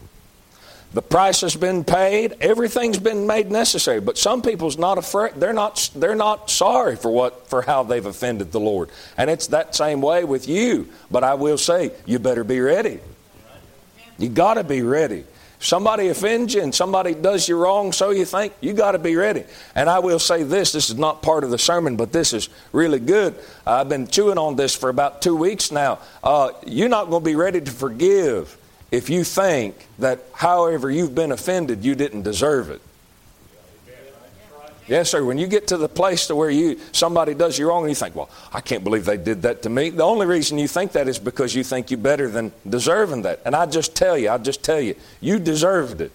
The 0.91 1.03
price 1.03 1.41
has 1.41 1.55
been 1.55 1.83
paid. 1.83 2.35
Everything's 2.41 2.97
been 2.97 3.27
made 3.27 3.51
necessary. 3.51 3.99
But 3.99 4.17
some 4.17 4.41
people's 4.41 4.77
not 4.77 4.97
afraid. 4.97 5.33
They're 5.35 5.53
not. 5.53 5.89
They're 5.95 6.15
not 6.15 6.49
sorry 6.49 6.95
for 6.95 7.11
what 7.11 7.47
for 7.47 7.61
how 7.61 7.83
they've 7.83 8.05
offended 8.05 8.51
the 8.51 8.59
Lord. 8.59 8.89
And 9.15 9.29
it's 9.29 9.47
that 9.47 9.75
same 9.75 10.01
way 10.01 10.23
with 10.23 10.47
you. 10.47 10.89
But 11.11 11.23
I 11.23 11.35
will 11.35 11.59
say, 11.59 11.91
you 12.07 12.17
better 12.17 12.43
be 12.43 12.59
ready. 12.59 12.99
You 14.17 14.29
got 14.29 14.55
to 14.55 14.63
be 14.63 14.81
ready. 14.81 15.25
somebody 15.59 16.07
offends 16.07 16.53
you 16.53 16.61
and 16.61 16.73
somebody 16.73 17.13
does 17.13 17.47
you 17.47 17.57
wrong, 17.57 17.91
so 17.91 18.11
you 18.11 18.25
think 18.25 18.53
you 18.61 18.73
got 18.73 18.93
to 18.93 18.99
be 18.99 19.15
ready. 19.15 19.43
And 19.75 19.89
I 19.89 19.99
will 19.99 20.19
say 20.19 20.43
this: 20.43 20.71
this 20.71 20.89
is 20.89 20.97
not 20.97 21.21
part 21.21 21.43
of 21.43 21.51
the 21.51 21.57
sermon, 21.57 21.97
but 21.97 22.11
this 22.11 22.33
is 22.33 22.49
really 22.71 22.99
good. 22.99 23.35
I've 23.65 23.89
been 23.89 24.07
chewing 24.07 24.37
on 24.37 24.55
this 24.55 24.75
for 24.75 24.89
about 24.89 25.21
two 25.21 25.35
weeks 25.35 25.71
now. 25.71 25.99
Uh, 26.23 26.51
you're 26.65 26.89
not 26.89 27.09
going 27.09 27.23
to 27.23 27.29
be 27.29 27.35
ready 27.35 27.61
to 27.61 27.71
forgive 27.71 28.57
if 28.91 29.09
you 29.09 29.23
think 29.23 29.87
that 29.99 30.23
however 30.33 30.89
you've 30.89 31.15
been 31.15 31.31
offended, 31.31 31.83
you 31.83 31.95
didn't 31.95 32.23
deserve 32.23 32.69
it. 32.69 32.81
Yes, 34.87 35.11
sir. 35.11 35.23
When 35.23 35.37
you 35.37 35.45
get 35.45 35.67
to 35.67 35.77
the 35.77 35.87
place 35.87 36.25
to 36.27 36.35
where 36.35 36.49
you 36.49 36.79
somebody 36.93 37.35
does 37.35 37.59
you 37.59 37.67
wrong 37.67 37.83
and 37.83 37.91
you 37.91 37.95
think, 37.95 38.15
well, 38.15 38.29
I 38.51 38.59
can't 38.59 38.83
believe 38.83 39.05
they 39.05 39.17
did 39.17 39.43
that 39.43 39.61
to 39.61 39.69
me. 39.69 39.91
The 39.91 40.03
only 40.03 40.25
reason 40.25 40.57
you 40.57 40.67
think 40.67 40.93
that 40.93 41.07
is 41.07 41.19
because 41.19 41.53
you 41.53 41.63
think 41.63 41.91
you're 41.91 41.99
better 41.99 42.27
than 42.27 42.51
deserving 42.67 43.21
that. 43.21 43.39
And 43.45 43.55
I 43.55 43.67
just 43.67 43.95
tell 43.95 44.17
you, 44.17 44.31
I 44.31 44.39
just 44.39 44.63
tell 44.63 44.81
you, 44.81 44.95
you 45.21 45.37
deserved 45.37 46.01
it. 46.01 46.11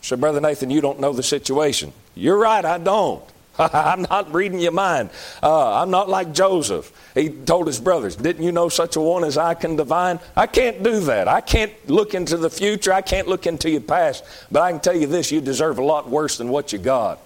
So, 0.00 0.16
Brother 0.16 0.40
Nathan, 0.40 0.70
you 0.70 0.80
don't 0.80 0.98
know 0.98 1.12
the 1.12 1.22
situation. 1.22 1.92
You're 2.16 2.36
right, 2.36 2.64
I 2.64 2.78
don't. 2.78 3.22
I'm 3.58 4.02
not 4.02 4.32
reading 4.32 4.58
your 4.58 4.72
mind. 4.72 5.10
Uh, 5.42 5.80
I'm 5.80 5.90
not 5.90 6.08
like 6.08 6.32
Joseph. 6.32 6.92
He 7.14 7.28
told 7.28 7.66
his 7.66 7.80
brothers, 7.80 8.16
Didn't 8.16 8.44
you 8.44 8.52
know 8.52 8.68
such 8.68 8.96
a 8.96 9.00
one 9.00 9.24
as 9.24 9.36
I 9.36 9.54
can 9.54 9.76
divine? 9.76 10.20
I 10.36 10.46
can't 10.46 10.82
do 10.82 11.00
that. 11.00 11.28
I 11.28 11.40
can't 11.40 11.72
look 11.88 12.14
into 12.14 12.36
the 12.36 12.50
future. 12.50 12.92
I 12.92 13.02
can't 13.02 13.28
look 13.28 13.46
into 13.46 13.68
your 13.70 13.82
past. 13.82 14.24
But 14.50 14.62
I 14.62 14.70
can 14.70 14.80
tell 14.80 14.96
you 14.96 15.06
this 15.06 15.30
you 15.30 15.40
deserve 15.40 15.78
a 15.78 15.84
lot 15.84 16.08
worse 16.08 16.38
than 16.38 16.48
what 16.48 16.72
you 16.72 16.78
got. 16.78 17.18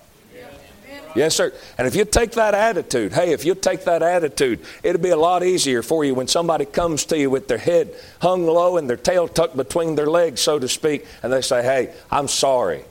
Yes, 1.17 1.35
sir. 1.35 1.55
And 1.79 1.87
if 1.87 1.97
you 1.97 2.05
take 2.05 2.33
that 2.33 2.55
attitude, 2.55 3.15
hey, 3.15 3.33
if 3.33 3.47
you 3.47 3.55
take 3.55 3.85
that 3.85 4.03
attitude, 4.03 4.61
it'll 4.83 5.01
be 5.01 5.11
a 5.11 5.17
lot 5.17 5.43
easier 5.43 5.83
for 5.83 6.05
you 6.05 6.15
when 6.15 6.29
somebody 6.29 6.67
comes 6.67 7.07
to 7.07 7.19
you 7.19 7.31
with 7.31 7.49
their 7.49 7.57
head 7.57 7.95
hung 8.21 8.47
low 8.47 8.77
and 8.77 8.89
their 8.89 8.99
tail 8.99 9.27
tucked 9.27 9.57
between 9.57 9.95
their 9.95 10.09
legs, 10.09 10.43
so 10.43 10.59
to 10.59 10.69
speak, 10.69 11.07
and 11.23 11.33
they 11.33 11.41
say, 11.41 11.63
hey, 11.63 11.95
I'm 12.11 12.29
sorry. 12.29 12.85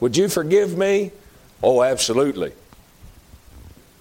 Would 0.00 0.16
you 0.16 0.28
forgive 0.28 0.78
me? 0.78 1.12
Oh, 1.62 1.82
absolutely. 1.82 2.52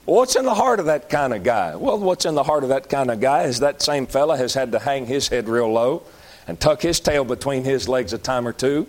What's 0.05 0.35
in 0.35 0.45
the 0.45 0.53
heart 0.53 0.79
of 0.79 0.87
that 0.87 1.09
kind 1.09 1.33
of 1.33 1.43
guy? 1.43 1.75
Well, 1.75 1.99
what's 1.99 2.25
in 2.25 2.33
the 2.33 2.43
heart 2.43 2.63
of 2.63 2.69
that 2.69 2.89
kind 2.89 3.11
of 3.11 3.19
guy 3.19 3.43
is 3.43 3.59
that 3.59 3.81
same 3.81 4.07
fella 4.07 4.35
has 4.35 4.53
had 4.53 4.71
to 4.71 4.79
hang 4.79 5.05
his 5.05 5.27
head 5.27 5.47
real 5.47 5.71
low 5.71 6.03
and 6.47 6.59
tuck 6.59 6.81
his 6.81 6.99
tail 6.99 7.23
between 7.23 7.63
his 7.63 7.87
legs 7.87 8.11
a 8.13 8.17
time 8.17 8.47
or 8.47 8.53
two. 8.53 8.87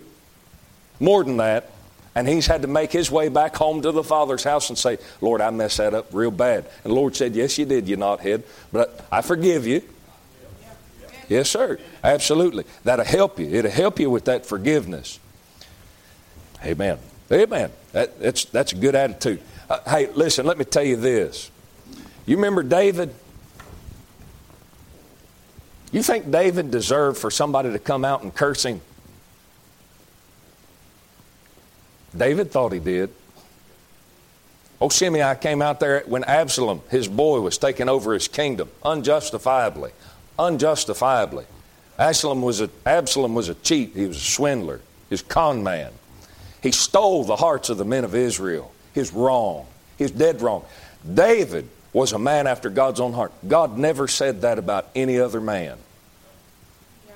More 0.99 1.23
than 1.23 1.37
that. 1.37 1.69
And 2.15 2.27
he's 2.27 2.45
had 2.45 2.61
to 2.63 2.67
make 2.67 2.91
his 2.91 3.09
way 3.09 3.29
back 3.29 3.55
home 3.55 3.81
to 3.81 3.91
the 3.91 4.03
Father's 4.03 4.43
house 4.43 4.69
and 4.69 4.77
say, 4.77 4.97
Lord, 5.21 5.41
I 5.41 5.49
messed 5.49 5.77
that 5.77 5.93
up 5.93 6.07
real 6.11 6.29
bad. 6.29 6.65
And 6.83 6.91
the 6.91 6.95
Lord 6.95 7.15
said, 7.15 7.35
Yes, 7.35 7.57
you 7.57 7.65
did, 7.65 7.87
you 7.87 7.97
knothead, 7.97 8.43
but 8.71 9.05
I 9.11 9.21
forgive 9.21 9.65
you. 9.65 9.81
Yes, 11.27 11.49
sir. 11.49 11.79
Absolutely. 12.03 12.65
That'll 12.83 13.05
help 13.05 13.39
you. 13.39 13.47
It'll 13.47 13.71
help 13.71 13.99
you 13.99 14.09
with 14.09 14.25
that 14.25 14.45
forgiveness. 14.45 15.19
Amen. 16.63 16.99
Amen. 17.33 17.71
That, 17.93 18.19
that's, 18.19 18.45
that's 18.45 18.73
a 18.73 18.75
good 18.75 18.95
attitude. 18.95 19.41
Uh, 19.69 19.79
hey, 19.87 20.07
listen, 20.13 20.45
let 20.45 20.57
me 20.57 20.65
tell 20.65 20.83
you 20.83 20.95
this. 20.95 21.49
You 22.25 22.35
remember 22.35 22.61
David? 22.63 23.13
You 25.91 26.03
think 26.03 26.29
David 26.29 26.71
deserved 26.71 27.17
for 27.17 27.31
somebody 27.31 27.71
to 27.71 27.79
come 27.79 28.05
out 28.05 28.23
and 28.23 28.33
curse 28.33 28.63
him? 28.63 28.81
David 32.15 32.51
thought 32.51 32.71
he 32.71 32.79
did. 32.79 33.09
Oh, 34.79 34.89
Shimei 34.89 35.35
came 35.39 35.61
out 35.61 35.79
there 35.79 36.03
when 36.05 36.23
Absalom, 36.25 36.81
his 36.91 37.07
boy, 37.07 37.39
was 37.39 37.57
taking 37.57 37.89
over 37.89 38.13
his 38.13 38.27
kingdom 38.27 38.69
unjustifiably. 38.83 39.91
Unjustifiably. 40.37 41.45
Absalom 41.97 42.41
was 42.41 42.61
a, 42.61 42.69
Absalom 42.85 43.33
was 43.33 43.49
a 43.49 43.55
cheat. 43.55 43.95
He 43.95 44.05
was 44.05 44.17
a 44.17 44.19
swindler. 44.19 44.81
A 45.09 45.17
con 45.17 45.63
man. 45.63 45.91
He 46.63 46.71
stole 46.71 47.25
the 47.25 47.35
hearts 47.35 47.69
of 47.69 47.77
the 47.77 47.85
men 47.85 48.05
of 48.05 48.15
Israel. 48.15 48.71
He's 48.95 49.11
wrong. 49.11 49.67
He's 49.97 50.11
dead 50.11 50.41
wrong. 50.41 50.63
David 51.13 51.67
was 51.91 52.13
a 52.13 52.19
man 52.19 52.47
after 52.47 52.69
God's 52.69 53.01
own 53.01 53.11
heart. 53.11 53.33
God 53.45 53.77
never 53.77 54.07
said 54.07 54.41
that 54.41 54.57
about 54.57 54.87
any 54.95 55.19
other 55.19 55.41
man. 55.41 55.77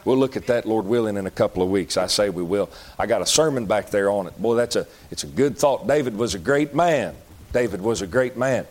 We'll 0.03 0.17
look 0.17 0.37
at 0.37 0.47
that, 0.47 0.65
Lord 0.65 0.85
willing, 0.85 1.17
in 1.17 1.25
a 1.25 1.31
couple 1.31 1.63
of 1.63 1.69
weeks. 1.69 1.97
I 1.97 2.07
say 2.07 2.29
we 2.29 2.43
will. 2.43 2.69
I 2.99 3.07
got 3.07 3.21
a 3.21 3.25
sermon 3.25 3.65
back 3.65 3.89
there 3.89 4.11
on 4.11 4.27
it. 4.27 4.39
Boy, 4.39 4.55
that's 4.55 4.75
a 4.75 4.85
it's 5.11 5.23
a 5.23 5.27
good 5.27 5.57
thought. 5.57 5.87
David 5.87 6.17
was 6.17 6.35
a 6.35 6.39
great 6.39 6.75
man. 6.75 7.15
David 7.53 7.81
was 7.81 8.01
a 8.01 8.07
great 8.07 8.37
man. 8.37 8.67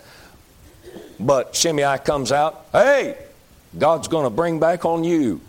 But 1.19 1.57
Shimei 1.57 1.99
comes 2.05 2.33
out, 2.33 2.67
hey, 2.73 3.17
God's 3.79 4.09
going 4.09 4.25
to 4.25 4.31
bring 4.31 4.61
back 4.61 4.85
on 4.85 5.05
you 5.05 5.41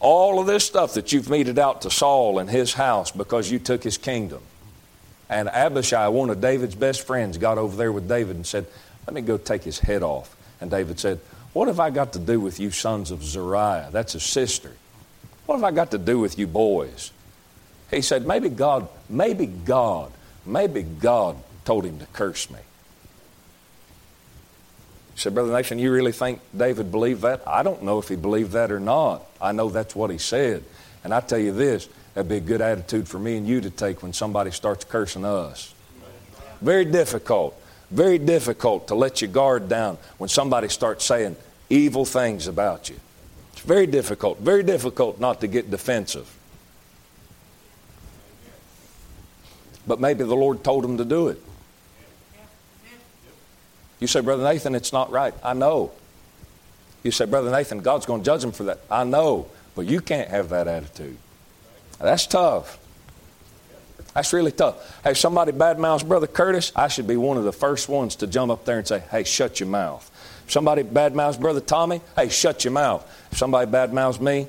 all 0.00 0.38
of 0.38 0.46
this 0.46 0.64
stuff 0.64 0.94
that 0.94 1.12
you've 1.12 1.30
meted 1.30 1.58
out 1.58 1.82
to 1.82 1.90
Saul 1.90 2.38
and 2.38 2.48
his 2.48 2.74
house 2.74 3.10
because 3.10 3.50
you 3.50 3.58
took 3.58 3.82
his 3.82 3.96
kingdom. 3.96 4.42
And 5.28 5.48
Abishai, 5.48 6.08
one 6.08 6.30
of 6.30 6.40
David's 6.40 6.74
best 6.74 7.06
friends, 7.06 7.38
got 7.38 7.58
over 7.58 7.76
there 7.76 7.92
with 7.92 8.08
David 8.08 8.36
and 8.36 8.46
said, 8.46 8.66
Let 9.06 9.14
me 9.14 9.20
go 9.20 9.38
take 9.38 9.62
his 9.62 9.78
head 9.78 10.02
off. 10.02 10.36
And 10.60 10.70
David 10.70 11.00
said, 11.00 11.20
What 11.52 11.68
have 11.68 11.80
I 11.80 11.90
got 11.90 12.12
to 12.14 12.18
do 12.18 12.40
with 12.40 12.60
you 12.60 12.70
sons 12.70 13.10
of 13.10 13.22
Zeruiah? 13.22 13.88
That's 13.92 14.12
his 14.12 14.22
sister. 14.22 14.72
What 15.46 15.56
have 15.56 15.64
I 15.64 15.70
got 15.70 15.90
to 15.92 15.98
do 15.98 16.18
with 16.18 16.38
you 16.38 16.46
boys? 16.46 17.10
He 17.90 18.02
said, 18.02 18.26
Maybe 18.26 18.48
God, 18.48 18.88
maybe 19.08 19.46
God, 19.46 20.12
maybe 20.44 20.82
God 20.82 21.36
told 21.64 21.84
him 21.84 21.98
to 21.98 22.06
curse 22.06 22.50
me. 22.50 22.58
He 25.14 25.20
said, 25.20 25.34
Brother 25.34 25.52
Nathan, 25.52 25.78
you 25.78 25.92
really 25.92 26.12
think 26.12 26.40
David 26.56 26.90
believed 26.90 27.22
that? 27.22 27.42
I 27.46 27.62
don't 27.62 27.84
know 27.84 27.98
if 27.98 28.08
he 28.08 28.16
believed 28.16 28.52
that 28.52 28.72
or 28.72 28.80
not. 28.80 29.24
I 29.40 29.52
know 29.52 29.70
that's 29.70 29.94
what 29.94 30.10
he 30.10 30.18
said. 30.18 30.64
And 31.04 31.14
I 31.14 31.20
tell 31.20 31.38
you 31.38 31.52
this, 31.52 31.88
that'd 32.14 32.28
be 32.28 32.36
a 32.36 32.40
good 32.40 32.60
attitude 32.60 33.08
for 33.08 33.18
me 33.18 33.36
and 33.36 33.46
you 33.46 33.60
to 33.60 33.70
take 33.70 34.02
when 34.02 34.12
somebody 34.12 34.50
starts 34.50 34.84
cursing 34.84 35.24
us. 35.24 35.74
Very 36.60 36.84
difficult, 36.84 37.60
very 37.90 38.18
difficult 38.18 38.88
to 38.88 38.94
let 38.94 39.20
your 39.20 39.30
guard 39.30 39.68
down 39.68 39.98
when 40.18 40.28
somebody 40.28 40.68
starts 40.68 41.04
saying 41.04 41.36
evil 41.68 42.04
things 42.04 42.46
about 42.46 42.88
you. 42.88 42.96
It's 43.52 43.62
very 43.62 43.86
difficult, 43.86 44.38
very 44.40 44.62
difficult 44.62 45.20
not 45.20 45.40
to 45.40 45.46
get 45.46 45.70
defensive. 45.70 46.32
But 49.86 50.00
maybe 50.00 50.24
the 50.24 50.34
Lord 50.34 50.64
told 50.64 50.84
him 50.84 50.96
to 50.98 51.04
do 51.04 51.28
it. 51.28 51.42
You 54.00 54.06
say, 54.06 54.20
Brother 54.20 54.44
Nathan, 54.44 54.74
it's 54.74 54.92
not 54.92 55.10
right. 55.10 55.34
I 55.42 55.54
know. 55.54 55.92
You 57.02 57.10
say, 57.10 57.26
Brother 57.26 57.50
Nathan, 57.50 57.80
God's 57.80 58.06
going 58.06 58.22
to 58.22 58.24
judge 58.24 58.42
him 58.42 58.52
for 58.52 58.64
that. 58.64 58.80
I 58.90 59.04
know. 59.04 59.48
But 59.74 59.86
you 59.86 60.00
can't 60.00 60.28
have 60.30 60.48
that 60.50 60.68
attitude. 60.68 61.18
That's 62.00 62.26
tough. 62.26 62.78
That's 64.14 64.32
really 64.32 64.52
tough. 64.52 65.02
Hey, 65.02 65.14
somebody 65.14 65.52
badmouths 65.52 66.06
Brother 66.06 66.28
Curtis, 66.28 66.72
I 66.76 66.88
should 66.88 67.06
be 67.06 67.16
one 67.16 67.36
of 67.36 67.44
the 67.44 67.52
first 67.52 67.88
ones 67.88 68.16
to 68.16 68.28
jump 68.28 68.52
up 68.52 68.64
there 68.64 68.78
and 68.78 68.86
say, 68.86 69.00
hey, 69.10 69.24
shut 69.24 69.58
your 69.58 69.68
mouth. 69.68 70.08
If 70.46 70.52
somebody 70.52 70.84
badmouths 70.84 71.40
Brother 71.40 71.60
Tommy, 71.60 72.00
hey, 72.14 72.28
shut 72.28 72.64
your 72.64 72.72
mouth. 72.72 73.04
If 73.32 73.38
somebody 73.38 73.70
badmouths 73.70 74.20
me, 74.20 74.46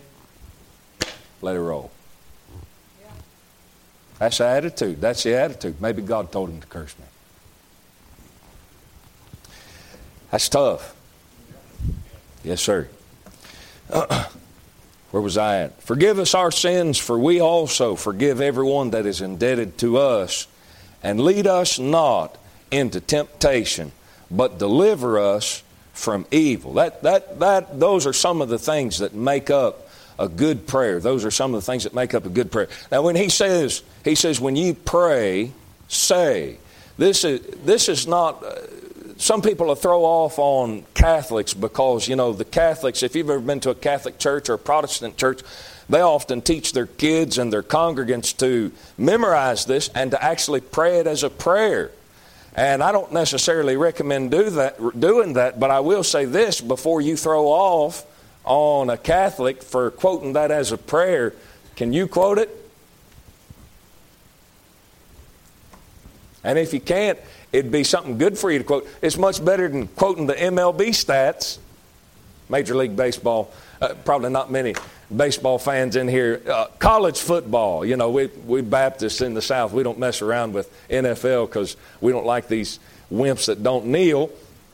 let 1.41 1.55
it 1.55 1.61
roll. 1.61 1.91
That's 4.19 4.37
the 4.37 4.45
attitude. 4.45 5.01
That's 5.01 5.23
the 5.23 5.35
attitude. 5.35 5.81
Maybe 5.81 6.01
God 6.01 6.31
told 6.31 6.49
him 6.49 6.61
to 6.61 6.67
curse 6.67 6.95
me. 6.97 7.05
That's 10.31 10.47
tough. 10.47 10.95
Yes, 12.43 12.61
sir. 12.61 12.87
Where 15.15 15.21
was 15.21 15.37
I 15.37 15.59
at? 15.61 15.81
Forgive 15.81 16.19
us 16.19 16.35
our 16.35 16.51
sins, 16.51 16.97
for 16.97 17.17
we 17.17 17.39
also 17.39 17.95
forgive 17.95 18.41
everyone 18.41 18.89
that 18.89 19.05
is 19.05 19.21
indebted 19.21 19.77
to 19.77 19.97
us. 19.97 20.45
And 21.01 21.21
lead 21.21 21.47
us 21.47 21.79
not 21.79 22.37
into 22.69 22.99
temptation, 22.99 23.93
but 24.29 24.59
deliver 24.59 25.17
us 25.17 25.63
from 25.93 26.25
evil. 26.31 26.73
That, 26.73 27.01
that, 27.03 27.39
that, 27.39 27.79
those 27.79 28.05
are 28.05 28.11
some 28.11 28.41
of 28.41 28.49
the 28.49 28.59
things 28.59 28.97
that 28.97 29.13
make 29.13 29.49
up 29.49 29.87
a 30.19 30.27
good 30.27 30.67
prayer. 30.67 30.99
Those 30.99 31.23
are 31.23 31.31
some 31.31 31.55
of 31.55 31.61
the 31.63 31.71
things 31.71 31.85
that 31.85 31.93
make 31.93 32.13
up 32.13 32.25
a 32.25 32.29
good 32.29 32.51
prayer. 32.51 32.67
Now, 32.91 33.01
when 33.01 33.15
he 33.15 33.29
says, 33.29 33.83
he 34.03 34.15
says, 34.15 34.41
when 34.41 34.57
you 34.57 34.73
pray, 34.73 35.53
say. 35.87 36.57
This 36.97 37.23
is, 37.23 37.39
this 37.63 37.87
is 37.87 38.05
not, 38.05 38.43
some 39.17 39.41
people 39.41 39.73
throw 39.75 40.03
off 40.03 40.37
on 40.39 40.83
Catholics 40.93 41.53
because, 41.53 42.07
you 42.07 42.15
know, 42.15 42.33
the 42.33 42.45
Catholics, 42.45 43.01
if 43.01 43.15
you've 43.15 43.29
ever 43.29 43.39
been 43.39 43.61
to 43.61 43.69
a 43.69 43.75
Catholic 43.75 44.19
church 44.19 44.49
or 44.49 44.55
a 44.55 44.59
Protestant 44.59 45.17
church, 45.17 45.41
they 45.87 46.01
often 46.01 46.41
teach 46.41 46.73
their 46.73 46.87
kids 46.87 47.37
and 47.37 47.51
their 47.53 47.63
congregants 47.63 48.35
to 48.37 48.71
memorize 48.97 49.65
this 49.65 49.89
and 49.89 50.11
to 50.11 50.21
actually 50.21 50.59
pray 50.59 50.99
it 50.99 51.07
as 51.07 51.23
a 51.23 51.29
prayer. 51.29 51.91
And 52.55 52.81
I 52.81 52.91
don't 52.91 53.11
necessarily 53.11 53.77
recommend 53.77 54.31
do 54.31 54.49
that, 54.51 54.99
doing 54.99 55.33
that, 55.33 55.59
but 55.59 55.71
I 55.71 55.81
will 55.81 56.03
say 56.03 56.25
this 56.25 56.59
before 56.59 57.01
you 57.01 57.15
throw 57.15 57.47
off 57.47 58.05
on 58.43 58.89
a 58.89 58.97
Catholic 58.97 59.61
for 59.61 59.91
quoting 59.91 60.33
that 60.33 60.51
as 60.51 60.71
a 60.71 60.77
prayer. 60.77 61.33
Can 61.75 61.93
you 61.93 62.07
quote 62.07 62.37
it? 62.37 62.49
And 66.43 66.59
if 66.59 66.73
you 66.73 66.79
can't, 66.79 67.19
it'd 67.55 67.71
be 67.71 67.83
something 67.83 68.17
good 68.17 68.37
for 68.37 68.51
you 68.51 68.59
to 68.59 68.65
quote. 68.65 68.87
It's 69.01 69.17
much 69.17 69.43
better 69.43 69.67
than 69.67 69.87
quoting 69.87 70.27
the 70.27 70.33
MLB 70.33 70.89
stats, 70.89 71.57
Major 72.49 72.75
League 72.75 72.95
Baseball. 72.95 73.51
Uh, 73.81 73.93
probably 74.03 74.29
not 74.29 74.51
many 74.51 74.75
baseball 75.15 75.57
fans 75.57 75.95
in 75.95 76.07
here. 76.07 76.41
Uh, 76.47 76.65
college 76.79 77.19
football, 77.19 77.85
you 77.85 77.95
know, 77.95 78.09
we, 78.09 78.27
we 78.45 78.61
Baptists 78.61 79.21
in 79.21 79.33
the 79.33 79.41
South, 79.41 79.71
we 79.71 79.83
don't 79.83 79.99
mess 79.99 80.21
around 80.21 80.53
with 80.53 80.69
NFL 80.89 81.47
because 81.47 81.77
we 82.01 82.11
don't 82.11 82.25
like 82.25 82.47
these 82.47 82.79
wimps 83.11 83.45
that 83.47 83.63
don't 83.63 83.85
kneel, 83.85 84.29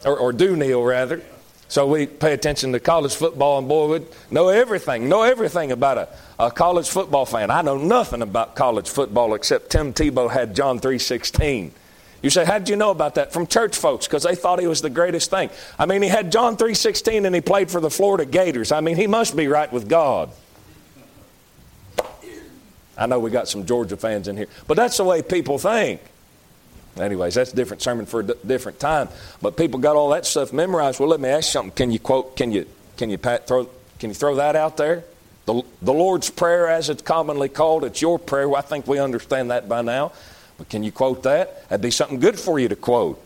or, 0.06 0.18
or 0.18 0.34
do 0.34 0.56
kneel 0.56 0.84
rather. 0.84 1.22
So 1.68 1.88
we 1.88 2.06
pay 2.06 2.34
attention 2.34 2.74
to 2.74 2.80
college 2.80 3.16
football, 3.16 3.60
and 3.60 3.68
boy, 3.68 4.00
we 4.00 4.06
know 4.30 4.50
everything, 4.50 5.08
know 5.08 5.24
everything 5.24 5.72
about 5.72 5.98
a, 5.98 6.10
a 6.38 6.52
college 6.52 6.90
football 6.90 7.26
fan. 7.26 7.50
I 7.50 7.62
know 7.62 7.78
nothing 7.78 8.22
about 8.22 8.56
college 8.56 8.90
football 8.90 9.36
except 9.36 9.70
Tim 9.70 9.94
Tebow 9.94 10.30
had 10.30 10.56
John 10.56 10.80
3.16. 10.80 11.72
You 12.22 12.30
say, 12.30 12.46
how 12.46 12.60
did 12.60 12.70
you 12.70 12.76
know 12.76 12.92
about 12.92 13.16
that? 13.16 13.34
From 13.34 13.48
church 13.48 13.76
folks, 13.76 14.06
because 14.06 14.24
they 14.24 14.36
thought 14.36 14.60
he 14.60 14.68
was 14.68 14.82
the 14.82 14.90
greatest 14.90 15.30
thing. 15.32 15.50
I 15.80 15.86
mean, 15.86 16.02
he 16.02 16.10
had 16.10 16.32
John 16.32 16.56
3.16 16.56 17.26
and 17.26 17.34
he 17.34 17.42
played 17.42 17.72
for 17.72 17.82
the 17.82 17.90
Florida 17.90 18.26
Gators. 18.26 18.72
I 18.72 18.82
mean, 18.82 18.96
he 18.96 19.08
must 19.08 19.36
be 19.36 19.48
right 19.48 19.72
with 19.72 19.90
God. 19.90 20.30
I 22.98 23.08
know 23.08 23.20
we 23.20 23.32
got 23.32 23.48
some 23.48 23.66
Georgia 23.66 23.98
fans 23.98 24.28
in 24.28 24.38
here, 24.38 24.48
but 24.68 24.78
that's 24.78 24.98
the 24.98 25.04
way 25.04 25.24
people 25.24 25.58
think. 25.58 26.02
Anyways, 26.98 27.36
that's 27.36 27.54
a 27.54 27.56
different 27.56 27.82
sermon 27.82 28.06
for 28.06 28.20
a 28.20 28.24
d- 28.24 28.34
different 28.46 28.80
time. 28.80 29.08
But 29.42 29.58
people 29.58 29.80
got 29.80 29.96
all 29.96 30.10
that 30.10 30.26
stuff 30.26 30.54
memorized. 30.54 31.00
Well, 31.00 31.10
let 31.10 31.22
me 31.22 31.30
ask 31.30 31.48
you 31.48 31.52
something. 31.54 31.72
Can 31.72 31.92
you 31.92 32.00
quote? 32.00 32.36
Can 32.36 32.52
you 32.52 32.68
can 32.98 33.10
you 33.10 33.18
pat, 33.18 33.48
throw? 33.48 33.68
Can 34.00 34.10
you 34.10 34.14
throw 34.14 34.36
that 34.36 34.56
out 34.56 34.78
there? 34.78 35.06
The, 35.46 35.64
the 35.82 35.94
Lord's 35.94 36.30
prayer, 36.30 36.68
as 36.68 36.90
it's 36.90 37.02
commonly 37.02 37.50
called, 37.50 37.84
it's 37.84 38.02
your 38.02 38.20
prayer. 38.20 38.48
Well, 38.48 38.60
I 38.60 38.62
think 38.62 38.88
we 38.88 39.00
understand 39.00 39.52
that 39.52 39.68
by 39.68 39.82
now. 39.82 40.12
But 40.62 40.70
can 40.70 40.84
you 40.84 40.92
quote 40.92 41.24
that? 41.24 41.68
That'd 41.70 41.82
be 41.82 41.90
something 41.90 42.20
good 42.20 42.40
for 42.40 42.60
you 42.60 42.68
to 42.68 42.76
quote. 42.76 43.20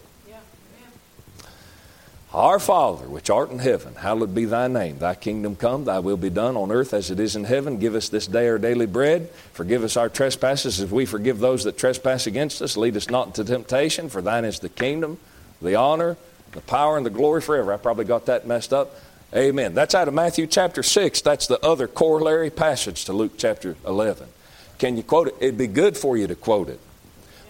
Our 2.33 2.59
Father, 2.59 3.09
which 3.09 3.29
art 3.29 3.51
in 3.51 3.59
heaven, 3.59 3.95
hallowed 3.95 4.33
be 4.33 4.45
thy 4.45 4.69
name. 4.69 4.99
Thy 4.99 5.15
kingdom 5.15 5.57
come, 5.57 5.83
thy 5.83 5.99
will 5.99 6.15
be 6.15 6.29
done 6.29 6.55
on 6.55 6.71
earth 6.71 6.93
as 6.93 7.11
it 7.11 7.19
is 7.19 7.35
in 7.35 7.43
heaven. 7.43 7.77
Give 7.77 7.93
us 7.93 8.07
this 8.07 8.25
day 8.25 8.47
our 8.47 8.57
daily 8.57 8.85
bread. 8.85 9.29
Forgive 9.51 9.83
us 9.83 9.97
our 9.97 10.07
trespasses 10.07 10.79
as 10.79 10.89
we 10.89 11.05
forgive 11.05 11.39
those 11.39 11.65
that 11.65 11.77
trespass 11.77 12.25
against 12.25 12.61
us. 12.61 12.77
Lead 12.77 12.95
us 12.95 13.09
not 13.09 13.27
into 13.27 13.43
temptation, 13.43 14.07
for 14.07 14.21
thine 14.21 14.45
is 14.45 14.59
the 14.59 14.69
kingdom, 14.69 15.17
the 15.61 15.75
honor, 15.75 16.15
the 16.53 16.61
power, 16.61 16.95
and 16.95 17.05
the 17.05 17.09
glory 17.09 17.41
forever. 17.41 17.73
I 17.73 17.77
probably 17.77 18.05
got 18.05 18.27
that 18.27 18.47
messed 18.47 18.71
up. 18.71 18.95
Amen. 19.35 19.73
That's 19.73 19.93
out 19.93 20.07
of 20.07 20.13
Matthew 20.13 20.47
chapter 20.47 20.83
6. 20.83 21.19
That's 21.19 21.47
the 21.47 21.59
other 21.59 21.89
corollary 21.89 22.49
passage 22.49 23.03
to 23.05 23.11
Luke 23.11 23.33
chapter 23.37 23.75
11. 23.85 24.29
Can 24.77 24.95
you 24.95 25.03
quote 25.03 25.27
it? 25.27 25.35
It'd 25.41 25.57
be 25.57 25.67
good 25.67 25.97
for 25.97 26.15
you 26.15 26.27
to 26.27 26.35
quote 26.35 26.69
it. 26.69 26.79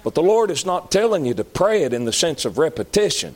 But 0.06 0.14
the 0.14 0.22
Lord 0.22 0.52
is 0.52 0.68
not 0.68 0.92
telling 0.92 1.26
you 1.26 1.34
to 1.34 1.44
pray 1.44 1.82
it 1.82 1.92
in 1.92 2.06
the 2.06 2.14
sense 2.14 2.46
of 2.46 2.60
repetition. 2.60 3.34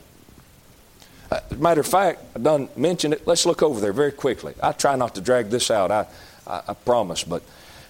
Uh, 1.32 1.40
matter 1.58 1.82
of 1.82 1.88
fact, 1.88 2.22
I 2.36 2.40
done 2.40 2.70
mentioned 2.78 3.16
it. 3.16 3.26
Let's 3.26 3.48
look 3.48 3.64
over 3.64 3.82
there 3.82 3.92
very 3.92 4.12
quickly. 4.12 4.54
I 4.62 4.74
try 4.74 4.96
not 4.96 5.16
to 5.16 5.22
drag 5.22 5.50
this 5.50 5.72
out. 5.72 5.90
I, 5.90 6.06
I, 6.46 6.62
I 6.68 6.74
promise. 6.76 7.24
But 7.24 7.42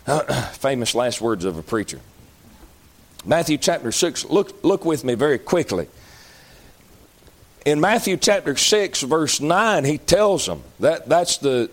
famous 0.53 0.95
last 0.95 1.19
words 1.19 1.43
of 1.43 1.57
a 1.57 1.61
preacher. 1.61 1.99
Matthew 3.25 3.57
chapter 3.57 3.91
six. 3.91 4.23
Look, 4.23 4.63
look 4.63 4.85
with 4.85 5.03
me 5.03 5.13
very 5.13 5.39
quickly. 5.39 5.89
In 7.65 7.81
Matthew 7.81 8.15
chapter 8.15 8.55
six, 8.55 9.01
verse 9.01 9.41
nine, 9.41 9.83
he 9.83 9.97
tells 9.97 10.45
them 10.45 10.63
that 10.79 11.09
that's 11.09 11.37
the 11.39 11.69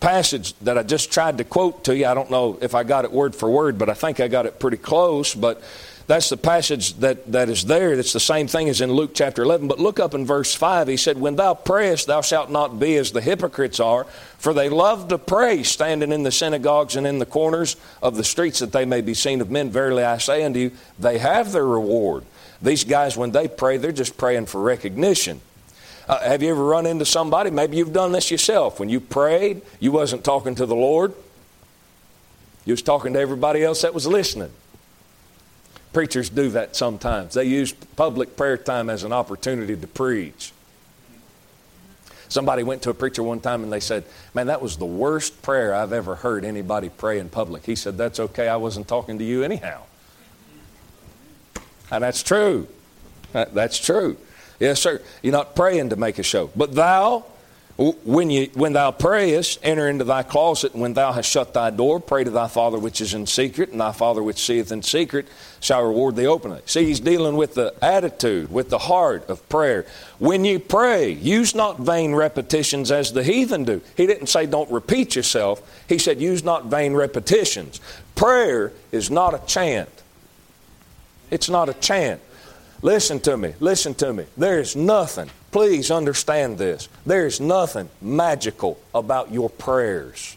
passage 0.00 0.54
that 0.58 0.78
I 0.78 0.82
just 0.82 1.12
tried 1.12 1.38
to 1.38 1.44
quote 1.44 1.84
to 1.84 1.96
you. 1.96 2.06
I 2.06 2.14
don't 2.14 2.30
know 2.30 2.58
if 2.60 2.74
I 2.74 2.84
got 2.84 3.04
it 3.04 3.12
word 3.12 3.34
for 3.34 3.50
word, 3.50 3.78
but 3.78 3.88
I 3.88 3.94
think 3.94 4.20
I 4.20 4.28
got 4.28 4.46
it 4.46 4.60
pretty 4.60 4.76
close. 4.76 5.34
But 5.34 5.62
that's 6.06 6.28
the 6.28 6.36
passage 6.36 6.94
that, 6.94 7.32
that 7.32 7.48
is 7.48 7.64
there. 7.64 7.96
That's 7.96 8.12
the 8.12 8.20
same 8.20 8.46
thing 8.46 8.68
as 8.68 8.80
in 8.80 8.92
Luke 8.92 9.10
chapter 9.12 9.42
11. 9.42 9.66
But 9.66 9.80
look 9.80 9.98
up 9.98 10.14
in 10.14 10.24
verse 10.24 10.54
5. 10.54 10.86
He 10.86 10.96
said, 10.96 11.18
When 11.18 11.34
thou 11.34 11.54
prayest, 11.54 12.06
thou 12.06 12.20
shalt 12.20 12.50
not 12.50 12.78
be 12.78 12.96
as 12.96 13.10
the 13.10 13.20
hypocrites 13.20 13.80
are, 13.80 14.04
for 14.38 14.54
they 14.54 14.68
love 14.68 15.08
to 15.08 15.18
pray, 15.18 15.64
standing 15.64 16.12
in 16.12 16.22
the 16.22 16.30
synagogues 16.30 16.94
and 16.94 17.06
in 17.06 17.18
the 17.18 17.26
corners 17.26 17.76
of 18.02 18.16
the 18.16 18.24
streets, 18.24 18.60
that 18.60 18.72
they 18.72 18.84
may 18.84 19.00
be 19.00 19.14
seen 19.14 19.40
of 19.40 19.50
men. 19.50 19.70
Verily 19.70 20.04
I 20.04 20.18
say 20.18 20.44
unto 20.44 20.60
you, 20.60 20.70
they 20.98 21.18
have 21.18 21.50
their 21.50 21.66
reward. 21.66 22.24
These 22.62 22.84
guys, 22.84 23.16
when 23.16 23.32
they 23.32 23.48
pray, 23.48 23.76
they're 23.76 23.92
just 23.92 24.16
praying 24.16 24.46
for 24.46 24.62
recognition. 24.62 25.40
Uh, 26.08 26.20
have 26.20 26.42
you 26.42 26.50
ever 26.50 26.64
run 26.64 26.86
into 26.86 27.04
somebody? 27.04 27.50
Maybe 27.50 27.76
you've 27.76 27.92
done 27.92 28.12
this 28.12 28.30
yourself. 28.30 28.78
When 28.78 28.88
you 28.88 29.00
prayed, 29.00 29.62
you 29.80 29.90
wasn't 29.90 30.24
talking 30.24 30.54
to 30.54 30.66
the 30.66 30.76
Lord. 30.76 31.14
You 32.64 32.72
was 32.72 32.82
talking 32.82 33.12
to 33.14 33.18
everybody 33.18 33.64
else 33.64 33.82
that 33.82 33.92
was 33.92 34.06
listening. 34.06 34.50
Preachers 35.92 36.28
do 36.28 36.50
that 36.50 36.76
sometimes. 36.76 37.34
They 37.34 37.44
use 37.44 37.72
public 37.72 38.36
prayer 38.36 38.56
time 38.56 38.90
as 38.90 39.02
an 39.02 39.12
opportunity 39.12 39.76
to 39.76 39.86
preach. 39.86 40.52
Somebody 42.28 42.62
went 42.62 42.82
to 42.82 42.90
a 42.90 42.94
preacher 42.94 43.22
one 43.22 43.40
time 43.40 43.62
and 43.62 43.72
they 43.72 43.80
said, 43.80 44.04
Man, 44.34 44.48
that 44.48 44.60
was 44.60 44.76
the 44.76 44.86
worst 44.86 45.42
prayer 45.42 45.74
I've 45.74 45.92
ever 45.92 46.16
heard 46.16 46.44
anybody 46.44 46.88
pray 46.88 47.18
in 47.18 47.28
public. 47.28 47.64
He 47.64 47.76
said, 47.76 47.96
That's 47.96 48.20
okay. 48.20 48.48
I 48.48 48.56
wasn't 48.56 48.88
talking 48.88 49.18
to 49.18 49.24
you 49.24 49.42
anyhow. 49.42 49.82
And 51.90 52.02
that's 52.02 52.22
true. 52.22 52.66
That's 53.32 53.78
true. 53.78 54.16
Yes, 54.58 54.80
sir. 54.80 55.00
You're 55.22 55.32
not 55.32 55.54
praying 55.54 55.90
to 55.90 55.96
make 55.96 56.18
a 56.18 56.22
show. 56.22 56.50
But 56.56 56.74
thou, 56.74 57.24
when, 57.76 58.30
you, 58.30 58.48
when 58.54 58.72
thou 58.72 58.90
prayest, 58.90 59.58
enter 59.62 59.86
into 59.86 60.04
thy 60.04 60.22
closet, 60.22 60.72
and 60.72 60.80
when 60.80 60.94
thou 60.94 61.12
hast 61.12 61.28
shut 61.28 61.52
thy 61.52 61.68
door, 61.68 62.00
pray 62.00 62.24
to 62.24 62.30
thy 62.30 62.48
Father 62.48 62.78
which 62.78 63.02
is 63.02 63.12
in 63.12 63.26
secret, 63.26 63.70
and 63.70 63.80
thy 63.80 63.92
Father 63.92 64.22
which 64.22 64.38
seeth 64.38 64.72
in 64.72 64.82
secret 64.82 65.26
shall 65.60 65.82
reward 65.82 66.16
thee 66.16 66.26
openly. 66.26 66.62
See, 66.64 66.84
he's 66.84 67.00
dealing 67.00 67.36
with 67.36 67.54
the 67.54 67.74
attitude, 67.82 68.50
with 68.50 68.70
the 68.70 68.78
heart 68.78 69.28
of 69.28 69.46
prayer. 69.50 69.84
When 70.18 70.46
you 70.46 70.58
pray, 70.58 71.10
use 71.10 71.54
not 71.54 71.78
vain 71.78 72.14
repetitions 72.14 72.90
as 72.90 73.12
the 73.12 73.22
heathen 73.22 73.64
do. 73.64 73.82
He 73.94 74.06
didn't 74.06 74.28
say 74.28 74.46
don't 74.46 74.70
repeat 74.70 75.14
yourself, 75.14 75.60
he 75.86 75.98
said 75.98 76.18
use 76.18 76.42
not 76.42 76.66
vain 76.66 76.94
repetitions. 76.94 77.80
Prayer 78.14 78.72
is 78.90 79.10
not 79.10 79.34
a 79.34 79.46
chant. 79.46 79.90
It's 81.30 81.50
not 81.50 81.68
a 81.68 81.74
chant. 81.74 82.22
Listen 82.86 83.18
to 83.18 83.36
me, 83.36 83.52
listen 83.58 83.94
to 83.94 84.12
me. 84.12 84.26
There's 84.36 84.76
nothing, 84.76 85.28
please 85.50 85.90
understand 85.90 86.56
this. 86.56 86.88
There's 87.04 87.40
nothing 87.40 87.88
magical 88.00 88.78
about 88.94 89.32
your 89.32 89.50
prayers. 89.50 90.36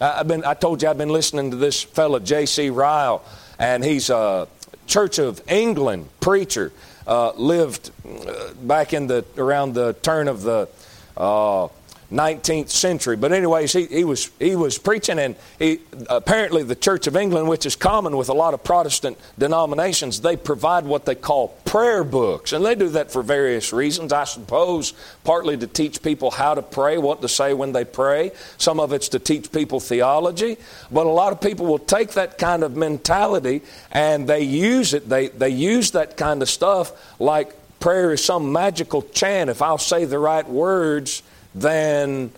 I've 0.00 0.28
been, 0.28 0.44
I 0.44 0.54
told 0.54 0.80
you 0.80 0.88
I've 0.88 0.96
been 0.96 1.08
listening 1.08 1.50
to 1.50 1.56
this 1.56 1.82
fellow, 1.82 2.20
J.C. 2.20 2.70
Ryle, 2.70 3.24
and 3.58 3.84
he's 3.84 4.08
a 4.08 4.46
Church 4.86 5.18
of 5.18 5.42
England 5.50 6.10
preacher. 6.20 6.70
Uh, 7.08 7.32
lived 7.32 7.90
uh, 8.06 8.52
back 8.62 8.92
in 8.92 9.08
the 9.08 9.24
around 9.36 9.74
the 9.74 9.94
turn 9.94 10.28
of 10.28 10.42
the 10.42 10.68
uh, 11.16 11.66
19th 12.12 12.70
century. 12.70 13.16
But 13.16 13.32
anyways, 13.32 13.72
he, 13.72 13.84
he 13.86 14.04
was 14.04 14.30
he 14.38 14.56
was 14.56 14.78
preaching, 14.78 15.18
and 15.18 15.36
he, 15.58 15.80
apparently 16.08 16.62
the 16.62 16.74
Church 16.74 17.06
of 17.06 17.16
England, 17.16 17.48
which 17.48 17.66
is 17.66 17.76
common 17.76 18.16
with 18.16 18.30
a 18.30 18.32
lot 18.32 18.54
of 18.54 18.64
Protestant 18.64 19.18
denominations, 19.38 20.20
they 20.20 20.36
provide 20.36 20.84
what 20.84 21.04
they 21.04 21.14
call 21.14 21.48
prayer 21.66 22.04
books, 22.04 22.52
and 22.52 22.64
they 22.64 22.74
do 22.74 22.88
that 22.90 23.10
for 23.10 23.22
various 23.22 23.72
reasons. 23.72 24.12
I 24.12 24.24
suppose 24.24 24.94
partly 25.24 25.58
to 25.58 25.66
teach 25.66 26.02
people 26.02 26.30
how 26.30 26.54
to 26.54 26.62
pray, 26.62 26.96
what 26.96 27.20
to 27.20 27.28
say 27.28 27.52
when 27.52 27.72
they 27.72 27.84
pray. 27.84 28.32
Some 28.56 28.80
of 28.80 28.92
it's 28.94 29.10
to 29.10 29.18
teach 29.18 29.52
people 29.52 29.78
theology, 29.78 30.56
but 30.90 31.06
a 31.06 31.10
lot 31.10 31.32
of 31.32 31.42
people 31.42 31.66
will 31.66 31.78
take 31.78 32.12
that 32.12 32.38
kind 32.38 32.62
of 32.62 32.74
mentality 32.74 33.60
and 33.92 34.26
they 34.26 34.40
use 34.40 34.94
it. 34.94 35.08
They 35.08 35.28
they 35.28 35.50
use 35.50 35.90
that 35.90 36.16
kind 36.16 36.40
of 36.40 36.48
stuff 36.48 36.92
like 37.20 37.54
prayer 37.80 38.12
is 38.12 38.24
some 38.24 38.52
magical 38.52 39.02
chant. 39.02 39.50
If 39.50 39.60
I'll 39.62 39.78
say 39.78 40.04
the 40.04 40.18
right 40.18 40.48
words 40.48 41.22
then 41.54 42.30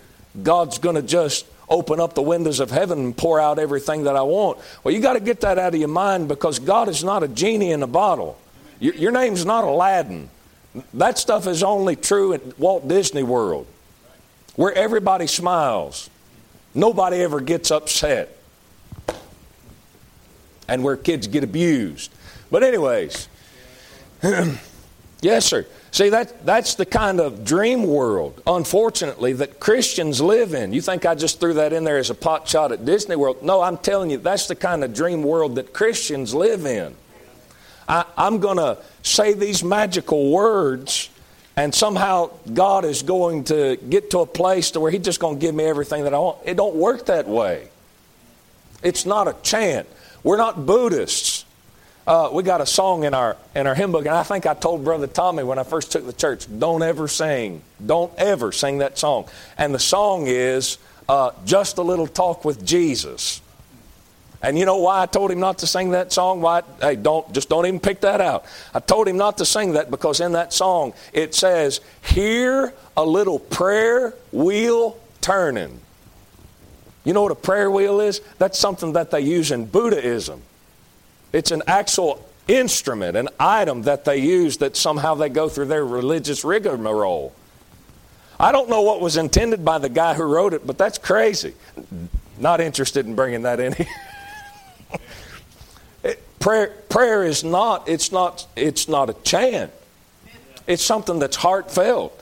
God's 0.42 0.78
going 0.78 0.96
to 0.96 1.02
just 1.02 1.46
open 1.68 2.00
up 2.00 2.14
the 2.14 2.22
windows 2.22 2.58
of 2.60 2.70
heaven 2.70 2.98
and 2.98 3.16
pour 3.16 3.40
out 3.40 3.58
everything 3.58 4.04
that 4.04 4.16
I 4.16 4.22
want. 4.22 4.58
Well, 4.82 4.92
you 4.92 5.00
got 5.00 5.12
to 5.12 5.20
get 5.20 5.40
that 5.42 5.56
out 5.56 5.72
of 5.72 5.80
your 5.80 5.88
mind 5.88 6.28
because 6.28 6.58
God 6.58 6.88
is 6.88 7.04
not 7.04 7.22
a 7.22 7.28
genie 7.28 7.70
in 7.70 7.82
a 7.82 7.86
bottle. 7.86 8.38
Your, 8.80 8.94
your 8.94 9.12
name's 9.12 9.44
not 9.44 9.64
Aladdin. 9.64 10.28
That 10.94 11.18
stuff 11.18 11.46
is 11.46 11.62
only 11.62 11.96
true 11.96 12.32
at 12.32 12.58
Walt 12.58 12.86
Disney 12.88 13.22
World, 13.22 13.66
where 14.56 14.72
everybody 14.72 15.26
smiles, 15.26 16.10
nobody 16.74 17.18
ever 17.18 17.40
gets 17.40 17.70
upset, 17.70 18.36
and 20.68 20.84
where 20.84 20.96
kids 20.96 21.26
get 21.26 21.42
abused. 21.42 22.12
But, 22.50 22.62
anyways, 22.62 23.28
yes, 25.20 25.46
sir. 25.46 25.66
See, 25.92 26.08
that, 26.10 26.46
that's 26.46 26.76
the 26.76 26.86
kind 26.86 27.20
of 27.20 27.44
dream 27.44 27.82
world, 27.82 28.40
unfortunately, 28.46 29.32
that 29.34 29.58
Christians 29.58 30.20
live 30.20 30.54
in. 30.54 30.72
You 30.72 30.80
think 30.80 31.04
I 31.04 31.16
just 31.16 31.40
threw 31.40 31.54
that 31.54 31.72
in 31.72 31.82
there 31.82 31.98
as 31.98 32.10
a 32.10 32.14
pot 32.14 32.46
shot 32.48 32.70
at 32.70 32.84
Disney 32.84 33.16
World? 33.16 33.42
No, 33.42 33.60
I'm 33.60 33.76
telling 33.76 34.10
you, 34.10 34.18
that's 34.18 34.46
the 34.46 34.54
kind 34.54 34.84
of 34.84 34.94
dream 34.94 35.24
world 35.24 35.56
that 35.56 35.72
Christians 35.72 36.32
live 36.32 36.64
in. 36.64 36.94
I, 37.88 38.04
I'm 38.16 38.38
going 38.38 38.58
to 38.58 38.78
say 39.02 39.32
these 39.32 39.64
magical 39.64 40.30
words, 40.30 41.10
and 41.56 41.74
somehow 41.74 42.30
God 42.54 42.84
is 42.84 43.02
going 43.02 43.44
to 43.44 43.76
get 43.76 44.10
to 44.10 44.20
a 44.20 44.26
place 44.26 44.70
to 44.72 44.80
where 44.80 44.92
He's 44.92 45.02
just 45.02 45.18
going 45.18 45.40
to 45.40 45.44
give 45.44 45.56
me 45.56 45.64
everything 45.64 46.04
that 46.04 46.14
I 46.14 46.18
want. 46.18 46.38
It 46.44 46.56
don't 46.56 46.76
work 46.76 47.06
that 47.06 47.26
way. 47.26 47.68
It's 48.84 49.04
not 49.04 49.26
a 49.26 49.34
chant. 49.42 49.88
We're 50.22 50.36
not 50.36 50.66
Buddhists 50.66 51.39
uh, 52.10 52.28
we 52.32 52.42
got 52.42 52.60
a 52.60 52.66
song 52.66 53.04
in 53.04 53.14
our 53.14 53.36
in 53.54 53.68
our 53.68 53.74
hymn 53.76 53.92
book, 53.92 54.04
and 54.04 54.16
I 54.16 54.24
think 54.24 54.44
I 54.44 54.54
told 54.54 54.82
Brother 54.82 55.06
Tommy 55.06 55.44
when 55.44 55.60
I 55.60 55.62
first 55.62 55.92
took 55.92 56.04
the 56.04 56.12
church, 56.12 56.44
don't 56.58 56.82
ever 56.82 57.06
sing, 57.06 57.62
don't 57.86 58.12
ever 58.18 58.50
sing 58.50 58.78
that 58.78 58.98
song. 58.98 59.28
And 59.56 59.72
the 59.72 59.78
song 59.78 60.24
is 60.26 60.78
uh, 61.08 61.30
just 61.44 61.78
a 61.78 61.82
little 61.82 62.08
talk 62.08 62.44
with 62.44 62.66
Jesus. 62.66 63.40
And 64.42 64.58
you 64.58 64.66
know 64.66 64.78
why 64.78 65.02
I 65.02 65.06
told 65.06 65.30
him 65.30 65.38
not 65.38 65.58
to 65.58 65.68
sing 65.68 65.90
that 65.90 66.12
song? 66.12 66.40
Why? 66.40 66.62
Hey, 66.80 66.96
don't 66.96 67.32
just 67.32 67.48
don't 67.48 67.64
even 67.64 67.78
pick 67.78 68.00
that 68.00 68.20
out. 68.20 68.44
I 68.74 68.80
told 68.80 69.06
him 69.06 69.16
not 69.16 69.38
to 69.38 69.44
sing 69.44 69.74
that 69.74 69.88
because 69.88 70.18
in 70.18 70.32
that 70.32 70.52
song 70.52 70.94
it 71.12 71.32
says, 71.36 71.80
"Hear 72.02 72.74
a 72.96 73.04
little 73.04 73.38
prayer 73.38 74.14
wheel 74.32 74.98
turning." 75.20 75.78
You 77.04 77.12
know 77.12 77.22
what 77.22 77.30
a 77.30 77.36
prayer 77.36 77.70
wheel 77.70 78.00
is? 78.00 78.20
That's 78.38 78.58
something 78.58 78.94
that 78.94 79.12
they 79.12 79.20
use 79.20 79.52
in 79.52 79.66
Buddhism. 79.66 80.42
It's 81.32 81.50
an 81.50 81.62
actual 81.66 82.26
instrument, 82.48 83.16
an 83.16 83.28
item 83.38 83.82
that 83.82 84.04
they 84.04 84.18
use 84.18 84.58
that 84.58 84.76
somehow 84.76 85.14
they 85.14 85.28
go 85.28 85.48
through 85.48 85.66
their 85.66 85.84
religious 85.84 86.44
rigmarole. 86.44 87.32
I 88.38 88.52
don't 88.52 88.68
know 88.68 88.82
what 88.82 89.00
was 89.00 89.16
intended 89.16 89.64
by 89.64 89.78
the 89.78 89.88
guy 89.88 90.14
who 90.14 90.24
wrote 90.24 90.54
it, 90.54 90.66
but 90.66 90.78
that's 90.78 90.98
crazy. 90.98 91.54
Not 92.38 92.60
interested 92.60 93.06
in 93.06 93.14
bringing 93.14 93.42
that 93.42 93.60
in 93.60 93.74
it, 96.02 96.38
prayer, 96.40 96.74
prayer 96.88 97.24
is 97.24 97.44
not, 97.44 97.88
it's 97.88 98.10
not, 98.10 98.46
it's 98.56 98.88
not 98.88 99.10
a 99.10 99.14
chant. 99.22 99.70
It's 100.66 100.82
something 100.82 101.18
that's 101.18 101.36
heartfelt. 101.36 102.19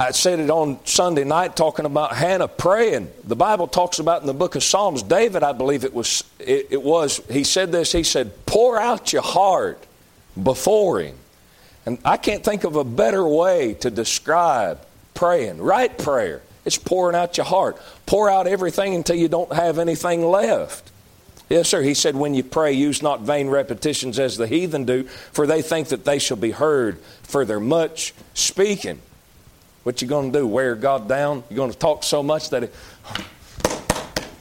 I 0.00 0.12
said 0.12 0.40
it 0.40 0.48
on 0.48 0.78
Sunday 0.86 1.24
night 1.24 1.56
talking 1.56 1.84
about 1.84 2.16
Hannah 2.16 2.48
praying. 2.48 3.10
The 3.24 3.36
Bible 3.36 3.66
talks 3.66 3.98
about 3.98 4.22
in 4.22 4.26
the 4.26 4.32
book 4.32 4.54
of 4.54 4.64
Psalms, 4.64 5.02
David, 5.02 5.42
I 5.42 5.52
believe 5.52 5.84
it 5.84 5.92
was, 5.92 6.24
it, 6.38 6.68
it 6.70 6.82
was, 6.82 7.20
he 7.30 7.44
said 7.44 7.70
this, 7.70 7.92
he 7.92 8.02
said, 8.02 8.46
pour 8.46 8.80
out 8.80 9.12
your 9.12 9.20
heart 9.20 9.86
before 10.42 11.00
him. 11.00 11.16
And 11.84 11.98
I 12.02 12.16
can't 12.16 12.42
think 12.42 12.64
of 12.64 12.76
a 12.76 12.84
better 12.84 13.28
way 13.28 13.74
to 13.80 13.90
describe 13.90 14.80
praying. 15.12 15.60
Right 15.60 15.96
prayer. 15.98 16.40
It's 16.64 16.78
pouring 16.78 17.14
out 17.14 17.36
your 17.36 17.44
heart. 17.44 17.76
Pour 18.06 18.30
out 18.30 18.46
everything 18.46 18.94
until 18.94 19.16
you 19.16 19.28
don't 19.28 19.52
have 19.52 19.78
anything 19.78 20.24
left. 20.24 20.90
Yes, 21.50 21.68
sir. 21.68 21.82
He 21.82 21.92
said, 21.92 22.16
When 22.16 22.32
you 22.32 22.42
pray, 22.42 22.72
use 22.72 23.02
not 23.02 23.20
vain 23.20 23.48
repetitions 23.48 24.18
as 24.18 24.38
the 24.38 24.46
heathen 24.46 24.86
do, 24.86 25.02
for 25.04 25.46
they 25.46 25.60
think 25.60 25.88
that 25.88 26.06
they 26.06 26.18
shall 26.18 26.38
be 26.38 26.52
heard 26.52 26.98
for 27.22 27.44
their 27.44 27.60
much 27.60 28.14
speaking. 28.32 29.02
What 29.82 30.02
you 30.02 30.08
going 30.08 30.32
to 30.32 30.38
do? 30.40 30.46
Wear 30.46 30.74
God 30.74 31.08
down? 31.08 31.42
You're 31.48 31.56
going 31.56 31.72
to 31.72 31.78
talk 31.78 32.04
so 32.04 32.22
much 32.22 32.50
that 32.50 32.64
it, 32.64 32.74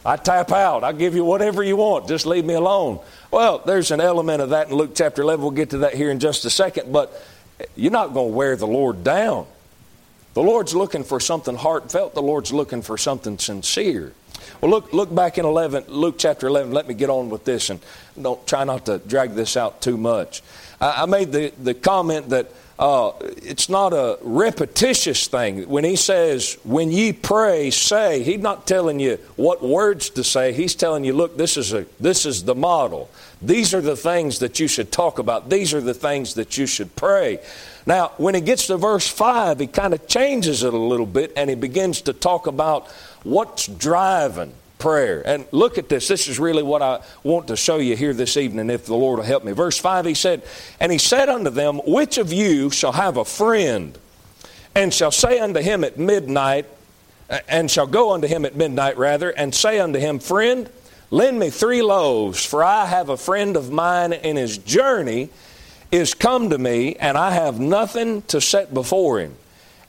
I 0.05 0.15
tap 0.17 0.51
out. 0.51 0.83
I 0.83 0.91
give 0.91 1.15
you 1.15 1.23
whatever 1.23 1.63
you 1.63 1.77
want. 1.77 2.07
Just 2.07 2.25
leave 2.25 2.45
me 2.45 2.55
alone. 2.55 2.99
Well, 3.31 3.59
there's 3.59 3.91
an 3.91 4.01
element 4.01 4.41
of 4.41 4.49
that 4.49 4.69
in 4.69 4.75
Luke 4.75 4.91
chapter 4.95 5.21
11. 5.21 5.41
We'll 5.41 5.51
get 5.51 5.69
to 5.71 5.79
that 5.79 5.93
here 5.93 6.09
in 6.09 6.19
just 6.19 6.45
a 6.45 6.49
second. 6.49 6.91
But 6.91 7.13
you're 7.75 7.91
not 7.91 8.13
going 8.13 8.31
to 8.31 8.35
wear 8.35 8.55
the 8.55 8.67
Lord 8.67 9.03
down. 9.03 9.45
The 10.33 10.43
Lord's 10.43 10.75
looking 10.75 11.03
for 11.03 11.19
something 11.19 11.55
heartfelt. 11.55 12.15
The 12.15 12.21
Lord's 12.21 12.53
looking 12.53 12.81
for 12.81 12.97
something 12.97 13.37
sincere. 13.37 14.13
Well, 14.61 14.71
look, 14.71 14.93
look 14.93 15.13
back 15.13 15.37
in 15.37 15.45
11, 15.45 15.85
Luke 15.87 16.15
chapter 16.17 16.47
11. 16.47 16.71
Let 16.71 16.87
me 16.87 16.93
get 16.93 17.09
on 17.09 17.29
with 17.29 17.45
this 17.45 17.69
and 17.69 17.79
don't 18.21 18.45
try 18.47 18.63
not 18.63 18.85
to 18.85 18.99
drag 18.99 19.35
this 19.35 19.57
out 19.57 19.81
too 19.81 19.97
much. 19.97 20.41
I, 20.79 21.03
I 21.03 21.05
made 21.05 21.31
the, 21.31 21.51
the 21.61 21.73
comment 21.73 22.29
that 22.29 22.51
uh, 22.79 23.11
it's 23.19 23.67
not 23.67 23.91
a 23.91 24.17
repetitious 24.21 25.27
thing. 25.27 25.67
When 25.67 25.83
he 25.83 25.97
says, 25.97 26.57
when 26.63 26.93
ye 26.93 27.11
pray, 27.11 27.71
say, 27.71 28.23
he's 28.23 28.39
not 28.39 28.65
telling 28.65 29.01
you 29.01 29.17
what 29.35 29.61
words 29.61 30.09
to 30.11 30.23
say. 30.23 30.53
He's 30.53 30.75
telling 30.75 31.03
you, 31.03 31.11
look, 31.11 31.35
this 31.37 31.57
is, 31.57 31.73
a, 31.73 31.85
this 31.99 32.25
is 32.25 32.45
the 32.45 32.55
model. 32.55 33.09
These 33.41 33.73
are 33.73 33.81
the 33.81 33.97
things 33.97 34.39
that 34.39 34.61
you 34.61 34.69
should 34.69 34.93
talk 34.93 35.19
about. 35.19 35.49
These 35.49 35.73
are 35.73 35.81
the 35.81 35.93
things 35.93 36.35
that 36.35 36.57
you 36.57 36.65
should 36.65 36.95
pray. 36.95 37.39
Now, 37.85 38.13
when 38.15 38.33
he 38.33 38.39
gets 38.39 38.67
to 38.67 38.77
verse 38.77 39.09
5, 39.09 39.59
he 39.59 39.67
kind 39.67 39.93
of 39.93 40.07
changes 40.07 40.63
it 40.63 40.73
a 40.73 40.77
little 40.77 41.05
bit 41.05 41.33
and 41.35 41.49
he 41.49 41.57
begins 41.57 42.01
to 42.03 42.13
talk 42.13 42.47
about 42.47 42.89
what's 43.23 43.67
driving 43.67 44.53
prayer. 44.79 45.21
And 45.23 45.45
look 45.51 45.77
at 45.77 45.89
this. 45.89 46.07
This 46.07 46.27
is 46.27 46.39
really 46.39 46.63
what 46.63 46.81
I 46.81 47.01
want 47.21 47.47
to 47.49 47.55
show 47.55 47.77
you 47.77 47.95
here 47.95 48.13
this 48.13 48.37
evening, 48.37 48.69
if 48.69 48.85
the 48.85 48.95
Lord 48.95 49.19
will 49.19 49.25
help 49.25 49.43
me. 49.43 49.51
Verse 49.51 49.77
5, 49.77 50.05
he 50.05 50.13
said, 50.15 50.41
And 50.79 50.91
he 50.91 50.97
said 50.97 51.29
unto 51.29 51.51
them, 51.51 51.79
Which 51.85 52.17
of 52.17 52.33
you 52.33 52.71
shall 52.71 52.93
have 52.93 53.17
a 53.17 53.25
friend, 53.25 53.97
and 54.73 54.93
shall 54.93 55.11
say 55.11 55.39
unto 55.39 55.59
him 55.59 55.83
at 55.83 55.99
midnight, 55.99 56.65
and 57.47 57.69
shall 57.69 57.85
go 57.85 58.13
unto 58.13 58.27
him 58.27 58.45
at 58.45 58.55
midnight, 58.55 58.97
rather, 58.97 59.29
and 59.29 59.53
say 59.53 59.79
unto 59.79 59.99
him, 59.99 60.17
Friend, 60.17 60.67
lend 61.11 61.37
me 61.37 61.51
three 61.51 61.83
loaves, 61.83 62.43
for 62.43 62.63
I 62.63 62.85
have 62.85 63.09
a 63.09 63.17
friend 63.17 63.55
of 63.55 63.71
mine 63.71 64.13
in 64.13 64.35
his 64.35 64.57
journey 64.57 65.29
is 65.91 66.13
come 66.13 66.51
to 66.51 66.57
me, 66.57 66.95
and 66.95 67.17
I 67.17 67.31
have 67.31 67.59
nothing 67.59 68.21
to 68.23 68.39
set 68.39 68.73
before 68.73 69.19
him. 69.19 69.35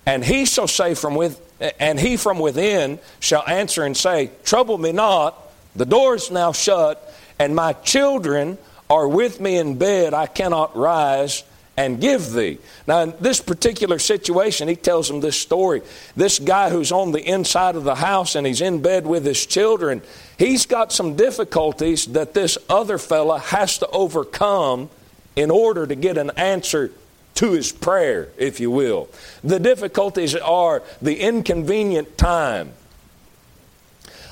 And 0.07 0.25
he 0.25 0.45
shall 0.45 0.69
say 0.69 0.95
from 0.95 1.15
with, 1.15 1.41
and 1.79 1.99
he 1.99 2.17
from 2.17 2.39
within 2.39 2.99
shall 3.21 3.47
answer 3.47 3.85
and 3.85 3.97
say, 3.97 4.31
Trouble 4.45 4.79
me 4.79 4.93
not, 4.93 5.37
the 5.77 5.87
door 5.87 6.15
is 6.15 6.31
now 6.31 6.53
shut, 6.53 7.15
and 7.39 7.55
my 7.55 7.73
children 7.75 8.59
are 8.89 9.07
with 9.07 9.41
me 9.41 9.57
in 9.57 9.79
bed, 9.79 10.15
I 10.15 10.27
cannot 10.27 10.77
rise 10.77 11.45
and 11.77 12.01
give 12.01 12.33
thee. 12.33 12.59
Now, 12.87 13.01
in 13.01 13.15
this 13.21 13.41
particular 13.41 13.99
situation, 13.99 14.69
he 14.69 14.77
tells 14.77 15.09
them 15.09 15.21
this 15.21 15.41
story. 15.41 15.81
This 16.15 16.39
guy 16.39 16.69
who's 16.69 16.93
on 16.93 17.13
the 17.13 17.23
inside 17.23 17.77
of 17.77 17.85
the 17.85 17.95
house 17.95 18.35
and 18.35 18.47
he's 18.47 18.61
in 18.61 18.83
bed 18.83 19.07
with 19.07 19.25
his 19.25 19.47
children, 19.47 20.03
he's 20.39 20.67
got 20.67 20.93
some 20.93 21.17
difficulties 21.17 22.07
that 22.07 22.35
this 22.35 22.59
other 22.69 22.99
fella 22.99 23.39
has 23.39 23.79
to 23.79 23.89
overcome 23.89 24.91
in 25.37 25.51
order 25.51 25.87
to 25.87 25.95
get 25.95 26.19
an 26.19 26.31
answer 26.37 26.93
to 27.35 27.53
his 27.53 27.73
prayer, 27.73 28.29
if 28.37 28.61
you 28.61 28.71
will. 28.71 29.09
The 29.43 29.59
difficulties 29.59 30.35
are 30.37 30.83
the 31.01 31.21
inconvenient 31.21 32.19
time. 32.19 32.73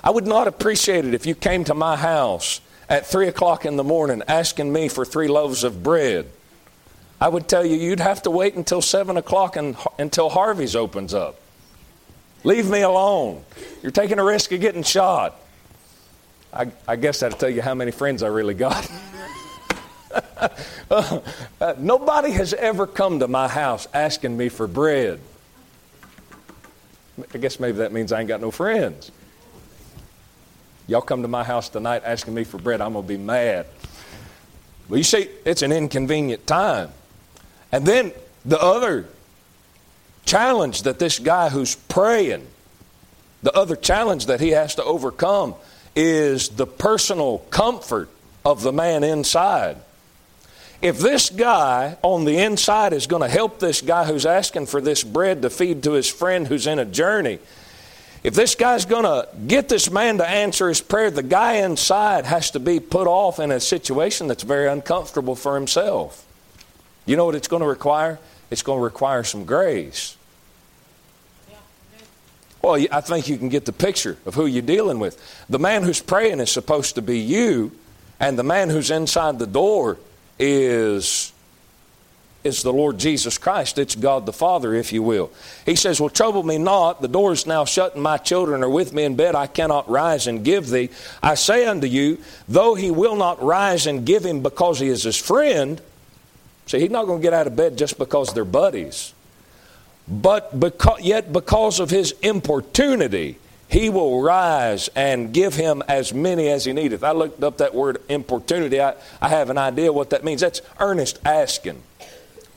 I 0.03 0.11
would 0.11 0.27
not 0.27 0.47
appreciate 0.47 1.05
it 1.05 1.15
if 1.15 1.27
you 1.27 1.35
came 1.35 1.65
to 1.65 1.75
my 1.75 1.97
house 1.97 2.61
at 2.89 3.07
3 3.07 3.29
o'clock 3.29 3.65
in 3.65 3.77
the 3.77 3.85
morning 3.85 4.23
asking 4.29 4.73
me 4.73 4.89
for 4.89 5.05
three 5.05 5.29
loaves 5.29 5.65
of 5.65 5.83
bread. 5.83 6.27
I 7.21 7.29
would 7.29 7.49
tell 7.49 7.65
you 7.65 7.77
you'd 7.77 8.01
have 8.01 8.23
to 8.23 8.31
wait 8.31 8.55
until 8.55 8.81
7 8.81 9.17
o'clock 9.17 9.57
and, 9.57 9.77
until 9.99 10.31
Harvey's 10.31 10.77
opens 10.77 11.15
up. 11.15 11.37
Leave 12.45 12.71
me 12.71 12.83
alone. 12.83 13.45
You're 13.83 13.91
taking 13.91 14.19
a 14.19 14.25
risk 14.25 14.53
of 14.53 14.61
getting 14.61 14.85
shot. 14.85 15.35
I, 16.53 16.71
I 16.87 16.97
guess 16.97 17.21
that'll 17.21 17.39
tell 17.39 17.51
you 17.51 17.61
how 17.61 17.75
many 17.75 17.91
friends 17.91 18.23
I 18.23 18.29
really 18.29 18.55
got. 18.55 18.91
uh, 20.91 21.21
nobody 21.79 22.31
has 22.31 22.55
ever 22.55 22.87
come 22.87 23.21
to 23.21 23.29
my 23.29 23.49
house 23.49 23.87
asking 23.93 24.37
me 24.37 24.49
for 24.49 24.67
bread. 24.67 25.21
I 27.35 27.39
guess 27.39 27.59
maybe 27.59 27.79
that 27.79 27.93
means 27.93 28.13
I 28.13 28.21
ain't 28.21 28.29
got 28.29 28.41
no 28.41 28.51
friends. 28.51 29.11
Y'all 30.87 31.03
come 31.03 31.23
to 31.23 31.29
my 31.29 31.45
house 31.45 31.69
tonight 31.69 32.03
asking 32.05 32.35
me 32.35 32.45
for 32.45 32.59
bread, 32.59 32.81
I'm 32.81 32.95
going 32.95 33.05
to 33.05 33.09
be 33.09 33.19
mad. 33.19 33.67
Well, 34.89 34.97
you 34.97 35.05
see, 35.05 35.29
it's 35.45 35.63
an 35.63 35.73
inconvenient 35.73 36.47
time. 36.47 36.91
And 37.71 37.85
then 37.85 38.13
the 38.45 38.61
other 38.61 39.07
challenge 40.25 40.85
that 40.85 40.99
this 40.99 41.19
guy 41.19 41.51
who's 41.51 41.75
praying, 41.75 42.47
the 43.43 43.53
other 43.53 43.77
challenge 43.77 44.27
that 44.27 44.41
he 44.41 44.51
has 44.51 44.77
to 44.77 44.85
overcome 44.85 45.55
is 45.95 46.49
the 46.51 46.67
personal 46.67 47.39
comfort 47.51 48.09
of 48.45 48.63
the 48.63 48.73
man 48.73 49.05
inside. 49.05 49.77
If 50.81 50.99
this 50.99 51.31
guy 51.31 51.97
on 52.03 52.25
the 52.25 52.39
inside 52.39 52.93
is 52.93 53.09
going 53.09 53.23
to 53.23 53.29
help 53.29 53.59
this 53.59 53.81
guy 53.81 54.05
who's 54.05 54.25
asking 54.25 54.67
for 54.67 54.81
this 54.81 55.03
bread 55.03 55.43
to 55.43 55.51
feed 55.51 55.83
to 55.83 55.93
his 55.93 56.09
friend 56.09 56.47
who's 56.47 56.69
in 56.69 56.79
a 56.79 56.85
journey, 56.85 57.41
if 58.23 58.35
this 58.35 58.55
guy's 58.55 58.85
going 58.85 59.05
to 59.05 59.29
get 59.47 59.69
this 59.69 59.91
man 59.91 60.19
to 60.19 60.29
answer 60.29 60.69
his 60.69 60.81
prayer, 60.81 61.11
the 61.11 61.23
guy 61.23 61.55
inside 61.55 62.27
has 62.27 62.53
to 62.53 62.61
be 62.61 62.79
put 62.79 63.09
off 63.09 63.41
in 63.41 63.51
a 63.51 63.59
situation 63.59 64.29
that's 64.29 64.45
very 64.45 64.69
uncomfortable 64.69 65.35
for 65.35 65.57
himself. 65.57 66.25
You 67.07 67.17
know 67.17 67.25
what 67.25 67.35
it's 67.35 67.49
going 67.49 67.63
to 67.63 67.69
require? 67.69 68.21
It's 68.51 68.63
going 68.63 68.79
to 68.79 68.85
require 68.85 69.25
some 69.25 69.45
grace. 69.45 70.17
Well, 72.63 72.85
I 72.93 73.01
think 73.01 73.29
you 73.29 73.39
can 73.39 73.49
get 73.49 73.65
the 73.65 73.73
picture 73.73 74.17
of 74.27 74.35
who 74.35 74.47
you're 74.47 74.63
dealing 74.63 74.99
with. 74.99 75.21
The 75.49 75.59
man 75.59 75.83
who's 75.83 76.01
praying 76.01 76.41
is 76.41 76.51
supposed 76.51 76.97
to 76.97 77.03
be 77.03 77.19
you, 77.19 77.73
and 78.21 78.39
the 78.39 78.43
man 78.45 78.69
who's 78.69 78.91
inside 78.91 79.39
the 79.39 79.47
door 79.47 79.97
is 80.39 81.33
is 82.45 82.63
the 82.63 82.73
Lord 82.73 82.99
Jesus 82.99 83.37
Christ. 83.37 83.79
It's 83.79 83.95
God 83.95 84.27
the 84.27 84.33
Father, 84.33 84.75
if 84.75 84.93
you 84.93 85.03
will. 85.03 85.31
He 85.67 85.75
says, 85.75 86.01
Well, 86.01 86.09
trouble 86.09 86.43
me 86.43 86.59
not. 86.59 87.01
The 87.01 87.09
door 87.09 87.33
is 87.33 87.47
now 87.47 87.65
shut, 87.65 87.95
and 87.95 88.03
my 88.03 88.17
children 88.17 88.63
are 88.63 88.69
with 88.69 88.93
me 88.93 89.05
in 89.05 89.17
bed. 89.17 89.35
I 89.35 89.47
cannot 89.47 89.89
rise 89.89 90.27
and 90.27 90.45
give 90.45 90.69
thee. 90.69 90.91
I 91.23 91.35
say 91.35 91.67
unto 91.67 91.87
you, 91.87 92.19
though 92.49 92.75
he 92.75 92.91
will 92.91 93.17
not 93.17 93.43
rise 93.43 93.87
and 93.87 94.07
give 94.07 94.25
him 94.25 94.43
because 94.43 94.81
he 94.81 94.89
is 94.89 95.03
his 95.03 95.17
friend, 95.17 95.81
see, 96.67 96.81
he's 96.81 96.91
not 96.91 97.07
going 97.07 97.21
to 97.21 97.23
get 97.23 97.35
out 97.35 97.47
of 97.47 97.57
bed 97.57 97.77
just 97.77 97.99
because 97.99 98.33
they're 98.33 98.45
buddies. 98.45 99.13
But 100.07 100.59
because, 100.59 101.01
yet, 101.03 101.33
because 101.33 101.81
of 101.81 101.91
his 101.91 102.13
importunity, 102.23 103.39
he 103.69 103.91
will 103.91 104.23
rise 104.23 104.89
and 104.97 105.33
give 105.33 105.55
him 105.55 105.83
as 105.89 106.15
many 106.15 106.49
as 106.49 106.65
he 106.65 106.73
needeth. 106.73 107.05
I 107.05 107.13
looked 107.13 107.43
up 107.43 107.59
that 107.59 107.75
word 107.75 108.01
importunity. 108.09 108.81
I, 108.81 108.95
I 109.21 109.29
have 109.29 109.51
an 109.51 109.59
idea 109.59 109.93
what 109.93 110.11
that 110.11 110.25
means. 110.25 110.41
That's 110.41 110.63
earnest 110.81 111.19
asking, 111.25 111.83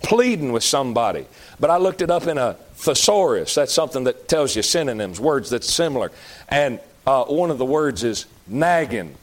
pleading 0.02 0.54
with 0.54 0.64
somebody. 0.64 1.26
But 1.60 1.70
I 1.70 1.78
looked 1.78 2.02
it 2.02 2.10
up 2.10 2.28
in 2.28 2.38
a 2.38 2.54
thesaurus. 2.76 3.54
That's 3.56 3.74
something 3.74 4.06
that 4.06 4.30
tells 4.30 4.56
you 4.56 4.62
synonyms, 4.62 5.20
words 5.20 5.50
that's 5.50 5.72
similar. 5.72 6.12
And 6.48 6.80
uh, 7.06 7.26
one 7.26 7.52
of 7.52 7.58
the 7.58 7.66
words 7.66 8.06
is 8.06 8.26
nagging. 8.48 9.16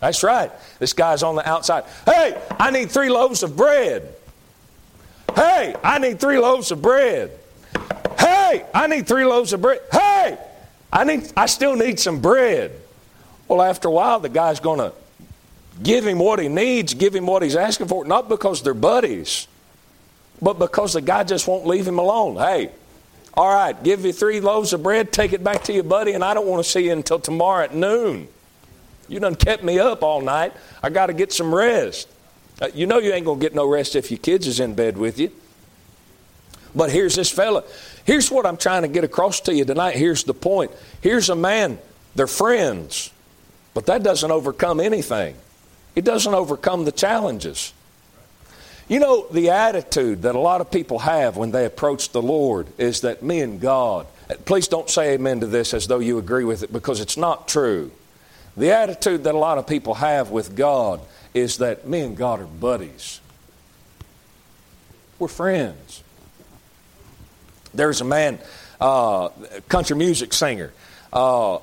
That's 0.00 0.24
right. 0.24 0.50
This 0.78 0.94
guy's 0.94 1.22
on 1.22 1.36
the 1.36 1.48
outside. 1.48 1.84
Hey, 2.06 2.40
I 2.58 2.70
need 2.70 2.90
three 2.90 3.10
loaves 3.10 3.42
of 3.42 3.56
bread. 3.56 4.14
Hey, 5.36 5.76
I 5.84 5.98
need 5.98 6.18
three 6.18 6.38
loaves 6.38 6.72
of 6.72 6.82
bread. 6.82 7.38
Hey, 8.52 8.66
I 8.74 8.86
need 8.86 9.06
three 9.06 9.24
loaves 9.24 9.54
of 9.54 9.62
bread. 9.62 9.80
Hey, 9.90 10.36
I 10.92 11.04
need 11.04 11.32
I 11.36 11.46
still 11.46 11.74
need 11.74 11.98
some 11.98 12.20
bread. 12.20 12.78
Well, 13.48 13.62
after 13.62 13.88
a 13.88 13.90
while, 13.90 14.20
the 14.20 14.28
guy's 14.28 14.60
going 14.60 14.78
to 14.78 14.92
give 15.82 16.06
him 16.06 16.18
what 16.18 16.38
he 16.38 16.48
needs, 16.48 16.92
give 16.92 17.14
him 17.14 17.26
what 17.26 17.42
he's 17.42 17.56
asking 17.56 17.88
for, 17.88 18.04
not 18.04 18.28
because 18.28 18.62
they're 18.62 18.74
buddies, 18.74 19.48
but 20.42 20.58
because 20.58 20.92
the 20.92 21.00
guy 21.00 21.24
just 21.24 21.48
won't 21.48 21.66
leave 21.66 21.88
him 21.88 21.98
alone. 21.98 22.36
Hey, 22.36 22.70
all 23.34 23.48
right, 23.48 23.82
give 23.82 24.04
you 24.04 24.12
three 24.12 24.40
loaves 24.40 24.74
of 24.74 24.82
bread, 24.82 25.12
take 25.12 25.32
it 25.32 25.42
back 25.42 25.64
to 25.64 25.72
your 25.72 25.84
buddy, 25.84 26.12
and 26.12 26.22
I 26.22 26.34
don't 26.34 26.46
want 26.46 26.62
to 26.62 26.70
see 26.70 26.84
you 26.84 26.92
until 26.92 27.18
tomorrow 27.18 27.64
at 27.64 27.74
noon. 27.74 28.28
You 29.08 29.18
done 29.18 29.34
kept 29.34 29.64
me 29.64 29.78
up 29.78 30.02
all 30.02 30.20
night. 30.20 30.52
I 30.82 30.90
got 30.90 31.06
to 31.06 31.14
get 31.14 31.32
some 31.32 31.54
rest. 31.54 32.06
Uh, 32.60 32.68
you 32.74 32.86
know 32.86 32.98
you 32.98 33.12
ain't 33.12 33.24
going 33.24 33.40
to 33.40 33.44
get 33.44 33.54
no 33.54 33.66
rest 33.66 33.96
if 33.96 34.10
your 34.10 34.18
kids 34.18 34.46
is 34.46 34.60
in 34.60 34.74
bed 34.74 34.98
with 34.98 35.18
you. 35.18 35.32
But 36.74 36.90
here's 36.90 37.16
this 37.16 37.30
fella. 37.30 37.64
Here's 38.04 38.30
what 38.30 38.46
I'm 38.46 38.56
trying 38.56 38.82
to 38.82 38.88
get 38.88 39.04
across 39.04 39.40
to 39.42 39.54
you 39.54 39.64
tonight. 39.64 39.96
Here's 39.96 40.24
the 40.24 40.34
point. 40.34 40.70
Here's 41.00 41.28
a 41.28 41.36
man. 41.36 41.78
They're 42.14 42.26
friends. 42.26 43.12
But 43.74 43.86
that 43.86 44.02
doesn't 44.02 44.30
overcome 44.30 44.80
anything. 44.80 45.36
It 45.94 46.04
doesn't 46.04 46.34
overcome 46.34 46.84
the 46.84 46.92
challenges. 46.92 47.72
You 48.88 48.98
know, 48.98 49.26
the 49.30 49.50
attitude 49.50 50.22
that 50.22 50.34
a 50.34 50.40
lot 50.40 50.60
of 50.60 50.70
people 50.70 50.98
have 51.00 51.36
when 51.36 51.50
they 51.50 51.64
approach 51.64 52.10
the 52.10 52.22
Lord 52.22 52.66
is 52.76 53.02
that 53.02 53.22
me 53.22 53.40
and 53.40 53.60
God, 53.60 54.06
please 54.44 54.68
don't 54.68 54.90
say 54.90 55.14
amen 55.14 55.40
to 55.40 55.46
this 55.46 55.72
as 55.72 55.86
though 55.86 56.00
you 56.00 56.18
agree 56.18 56.44
with 56.44 56.62
it 56.62 56.72
because 56.72 57.00
it's 57.00 57.16
not 57.16 57.48
true. 57.48 57.90
The 58.56 58.72
attitude 58.72 59.24
that 59.24 59.34
a 59.34 59.38
lot 59.38 59.58
of 59.58 59.66
people 59.66 59.94
have 59.94 60.30
with 60.30 60.56
God 60.56 61.00
is 61.32 61.58
that 61.58 61.86
me 61.86 62.00
and 62.00 62.16
God 62.16 62.40
are 62.40 62.46
buddies. 62.46 63.20
We're 65.18 65.28
friends. 65.28 66.01
There's 67.74 68.00
a 68.00 68.04
man, 68.04 68.38
uh, 68.80 69.30
country 69.68 69.96
music 69.96 70.32
singer. 70.32 70.72
Uh, 71.12 71.58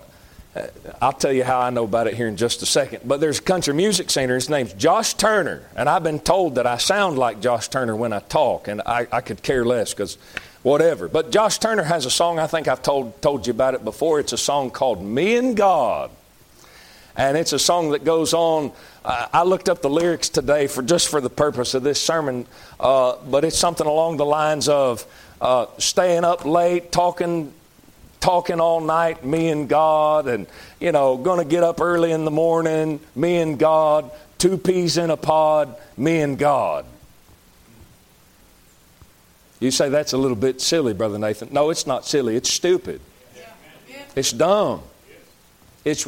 I'll 1.01 1.13
tell 1.13 1.31
you 1.31 1.43
how 1.43 1.59
I 1.59 1.69
know 1.69 1.83
about 1.83 2.07
it 2.07 2.15
here 2.15 2.27
in 2.27 2.35
just 2.35 2.61
a 2.63 2.65
second. 2.65 3.01
But 3.05 3.19
there's 3.19 3.39
a 3.39 3.43
country 3.43 3.73
music 3.73 4.09
singer. 4.09 4.35
His 4.35 4.49
name's 4.49 4.73
Josh 4.73 5.13
Turner. 5.13 5.61
And 5.75 5.87
I've 5.87 6.03
been 6.03 6.19
told 6.19 6.55
that 6.55 6.65
I 6.65 6.77
sound 6.77 7.17
like 7.17 7.39
Josh 7.39 7.67
Turner 7.67 7.95
when 7.95 8.13
I 8.13 8.19
talk. 8.19 8.67
And 8.67 8.81
I, 8.85 9.07
I 9.11 9.21
could 9.21 9.43
care 9.43 9.63
less 9.63 9.93
because 9.93 10.17
whatever. 10.63 11.07
But 11.07 11.31
Josh 11.31 11.59
Turner 11.59 11.83
has 11.83 12.05
a 12.05 12.11
song, 12.11 12.39
I 12.39 12.47
think 12.47 12.67
I've 12.67 12.81
told, 12.81 13.21
told 13.21 13.47
you 13.47 13.51
about 13.51 13.75
it 13.75 13.83
before. 13.83 14.19
It's 14.19 14.33
a 14.33 14.37
song 14.37 14.71
called 14.71 15.03
Me 15.03 15.37
and 15.37 15.55
God. 15.55 16.11
And 17.15 17.37
it's 17.37 17.53
a 17.53 17.59
song 17.59 17.91
that 17.91 18.03
goes 18.03 18.33
on. 18.33 18.71
Uh, 19.03 19.27
I 19.33 19.43
looked 19.43 19.69
up 19.69 19.81
the 19.81 19.89
lyrics 19.89 20.29
today 20.29 20.67
for 20.67 20.81
just 20.81 21.09
for 21.09 21.21
the 21.21 21.29
purpose 21.29 21.73
of 21.73 21.83
this 21.83 22.01
sermon, 22.01 22.45
uh, 22.79 23.15
but 23.29 23.43
it's 23.43 23.57
something 23.57 23.87
along 23.87 24.17
the 24.17 24.25
lines 24.25 24.69
of 24.69 25.05
uh, 25.41 25.67
staying 25.77 26.23
up 26.23 26.45
late, 26.45 26.91
talking, 26.91 27.53
talking 28.19 28.59
all 28.59 28.81
night, 28.81 29.23
me 29.23 29.49
and 29.49 29.69
God, 29.69 30.27
and 30.27 30.47
you 30.79 30.91
know, 30.91 31.17
going 31.17 31.39
to 31.39 31.49
get 31.49 31.63
up 31.63 31.81
early 31.81 32.11
in 32.11 32.25
the 32.25 32.31
morning, 32.31 32.99
me 33.15 33.37
and 33.37 33.57
God, 33.57 34.11
two 34.37 34.57
peas 34.57 34.97
in 34.97 35.09
a 35.09 35.17
pod, 35.17 35.75
me 35.97 36.21
and 36.21 36.37
God. 36.37 36.85
You 39.59 39.71
say 39.71 39.89
that's 39.89 40.13
a 40.13 40.17
little 40.17 40.37
bit 40.37 40.61
silly, 40.61 40.93
Brother 40.93 41.19
Nathan. 41.19 41.49
No, 41.51 41.69
it's 41.69 41.85
not 41.85 42.05
silly. 42.05 42.35
It's 42.35 42.49
stupid. 42.49 43.01
It's 44.15 44.31
dumb. 44.31 44.81
It's, 45.83 46.07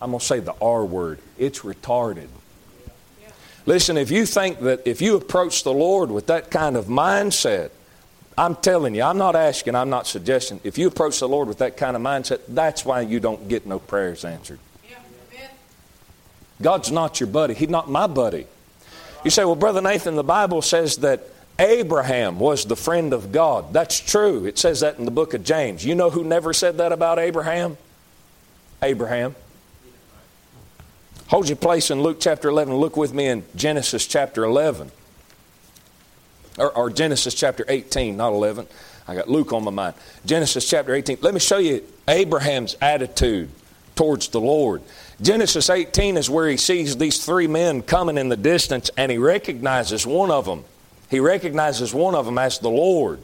I'm 0.00 0.10
going 0.10 0.20
to 0.20 0.24
say 0.24 0.40
the 0.40 0.54
R 0.60 0.84
word. 0.84 1.18
It's 1.36 1.60
retarded. 1.60 2.28
Listen, 3.66 3.98
if 3.98 4.10
you 4.10 4.24
think 4.24 4.60
that 4.60 4.86
if 4.86 5.02
you 5.02 5.16
approach 5.16 5.62
the 5.62 5.72
Lord 5.72 6.10
with 6.10 6.28
that 6.28 6.50
kind 6.50 6.76
of 6.76 6.86
mindset, 6.86 7.70
I'm 8.38 8.54
telling 8.54 8.94
you, 8.94 9.02
I'm 9.02 9.18
not 9.18 9.34
asking, 9.34 9.74
I'm 9.74 9.90
not 9.90 10.06
suggesting. 10.06 10.60
If 10.62 10.78
you 10.78 10.86
approach 10.86 11.18
the 11.18 11.28
Lord 11.28 11.48
with 11.48 11.58
that 11.58 11.76
kind 11.76 11.96
of 11.96 12.02
mindset, 12.02 12.40
that's 12.46 12.84
why 12.84 13.00
you 13.00 13.18
don't 13.18 13.48
get 13.48 13.66
no 13.66 13.80
prayers 13.80 14.24
answered. 14.24 14.60
God's 16.62 16.92
not 16.92 17.18
your 17.18 17.26
buddy. 17.26 17.54
He's 17.54 17.68
not 17.68 17.90
my 17.90 18.06
buddy. 18.06 18.46
You 19.24 19.30
say, 19.32 19.44
well, 19.44 19.56
Brother 19.56 19.80
Nathan, 19.80 20.14
the 20.14 20.22
Bible 20.22 20.62
says 20.62 20.98
that 20.98 21.24
Abraham 21.58 22.38
was 22.38 22.64
the 22.64 22.76
friend 22.76 23.12
of 23.12 23.32
God. 23.32 23.72
That's 23.72 23.98
true. 23.98 24.46
It 24.46 24.56
says 24.56 24.80
that 24.80 25.00
in 25.00 25.04
the 25.04 25.10
book 25.10 25.34
of 25.34 25.42
James. 25.42 25.84
You 25.84 25.96
know 25.96 26.10
who 26.10 26.22
never 26.22 26.52
said 26.52 26.78
that 26.78 26.92
about 26.92 27.18
Abraham? 27.18 27.76
Abraham. 28.82 29.34
Hold 31.26 31.48
your 31.48 31.56
place 31.56 31.90
in 31.90 32.02
Luke 32.02 32.18
chapter 32.20 32.48
11. 32.48 32.74
Look 32.76 32.96
with 32.96 33.12
me 33.12 33.26
in 33.26 33.44
Genesis 33.56 34.06
chapter 34.06 34.44
11. 34.44 34.92
Or, 36.58 36.70
or, 36.76 36.90
Genesis 36.90 37.34
chapter 37.34 37.64
18, 37.68 38.16
not 38.16 38.32
11. 38.32 38.66
I 39.06 39.14
got 39.14 39.28
Luke 39.28 39.52
on 39.52 39.64
my 39.64 39.70
mind. 39.70 39.94
Genesis 40.26 40.68
chapter 40.68 40.94
18. 40.94 41.18
Let 41.20 41.32
me 41.32 41.40
show 41.40 41.58
you 41.58 41.84
Abraham's 42.08 42.76
attitude 42.80 43.48
towards 43.94 44.28
the 44.28 44.40
Lord. 44.40 44.82
Genesis 45.20 45.70
18 45.70 46.16
is 46.16 46.30
where 46.30 46.48
he 46.48 46.56
sees 46.56 46.96
these 46.96 47.24
three 47.24 47.46
men 47.46 47.82
coming 47.82 48.18
in 48.18 48.28
the 48.28 48.36
distance 48.36 48.90
and 48.96 49.10
he 49.10 49.18
recognizes 49.18 50.06
one 50.06 50.30
of 50.30 50.44
them. 50.44 50.64
He 51.10 51.20
recognizes 51.20 51.92
one 51.92 52.14
of 52.14 52.26
them 52.26 52.38
as 52.38 52.58
the 52.58 52.70
Lord. 52.70 53.20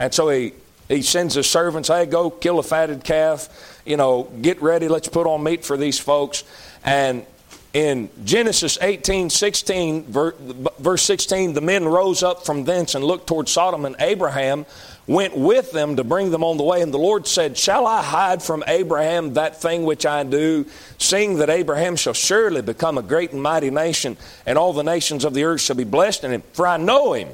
And 0.00 0.12
so 0.12 0.28
he, 0.30 0.54
he 0.88 1.02
sends 1.02 1.34
his 1.34 1.48
servants, 1.48 1.88
hey, 1.88 2.06
go 2.06 2.30
kill 2.30 2.58
a 2.58 2.62
fatted 2.62 3.04
calf, 3.04 3.80
you 3.86 3.96
know, 3.96 4.24
get 4.40 4.60
ready, 4.62 4.88
let's 4.88 5.08
put 5.08 5.26
on 5.26 5.42
meat 5.42 5.64
for 5.64 5.76
these 5.76 5.98
folks. 5.98 6.42
And 6.84 7.24
in 7.72 8.10
Genesis 8.24 8.76
18, 8.80 9.30
16, 9.30 10.04
verse 10.04 11.02
16, 11.02 11.54
the 11.54 11.60
men 11.60 11.86
rose 11.86 12.22
up 12.22 12.44
from 12.44 12.64
thence 12.64 12.94
and 12.94 13.02
looked 13.02 13.26
toward 13.26 13.48
Sodom, 13.48 13.86
and 13.86 13.96
Abraham 13.98 14.66
went 15.06 15.36
with 15.36 15.72
them 15.72 15.96
to 15.96 16.04
bring 16.04 16.30
them 16.30 16.44
on 16.44 16.58
the 16.58 16.62
way. 16.62 16.82
And 16.82 16.92
the 16.92 16.98
Lord 16.98 17.26
said, 17.26 17.56
Shall 17.56 17.86
I 17.86 18.02
hide 18.02 18.42
from 18.42 18.62
Abraham 18.66 19.34
that 19.34 19.60
thing 19.60 19.84
which 19.84 20.04
I 20.04 20.22
do, 20.22 20.66
seeing 20.98 21.38
that 21.38 21.48
Abraham 21.48 21.96
shall 21.96 22.12
surely 22.12 22.60
become 22.60 22.98
a 22.98 23.02
great 23.02 23.32
and 23.32 23.42
mighty 23.42 23.70
nation, 23.70 24.18
and 24.44 24.58
all 24.58 24.74
the 24.74 24.84
nations 24.84 25.24
of 25.24 25.32
the 25.32 25.44
earth 25.44 25.62
shall 25.62 25.76
be 25.76 25.84
blessed 25.84 26.24
in 26.24 26.32
him? 26.32 26.42
For 26.52 26.66
I 26.66 26.76
know 26.76 27.14
him 27.14 27.28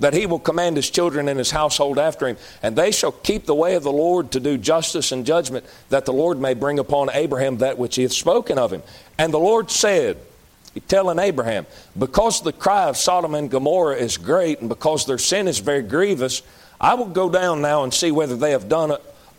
that 0.00 0.14
he 0.14 0.26
will 0.26 0.38
command 0.38 0.76
his 0.76 0.90
children 0.90 1.28
and 1.28 1.38
his 1.38 1.50
household 1.50 1.98
after 1.98 2.26
him, 2.28 2.36
and 2.62 2.76
they 2.76 2.90
shall 2.90 3.12
keep 3.12 3.46
the 3.46 3.54
way 3.54 3.74
of 3.74 3.82
the 3.82 3.92
Lord 3.92 4.30
to 4.32 4.40
do 4.40 4.56
justice 4.56 5.12
and 5.12 5.26
judgment, 5.26 5.64
that 5.88 6.04
the 6.04 6.12
Lord 6.12 6.40
may 6.40 6.54
bring 6.54 6.78
upon 6.78 7.10
Abraham 7.12 7.58
that 7.58 7.78
which 7.78 7.96
he 7.96 8.02
hath 8.02 8.12
spoken 8.12 8.58
of 8.58 8.72
him. 8.72 8.82
And 9.18 9.32
the 9.32 9.38
Lord 9.38 9.70
said, 9.70 10.18
telling 10.86 11.18
Abraham, 11.18 11.66
because 11.98 12.42
the 12.42 12.52
cry 12.52 12.88
of 12.88 12.96
Sodom 12.96 13.34
and 13.34 13.50
Gomorrah 13.50 13.96
is 13.96 14.16
great, 14.16 14.60
and 14.60 14.68
because 14.68 15.06
their 15.06 15.18
sin 15.18 15.48
is 15.48 15.58
very 15.58 15.82
grievous, 15.82 16.42
I 16.80 16.94
will 16.94 17.06
go 17.06 17.28
down 17.28 17.60
now 17.60 17.82
and 17.82 17.92
see 17.92 18.12
whether 18.12 18.36
they 18.36 18.52
have 18.52 18.68
done 18.68 18.96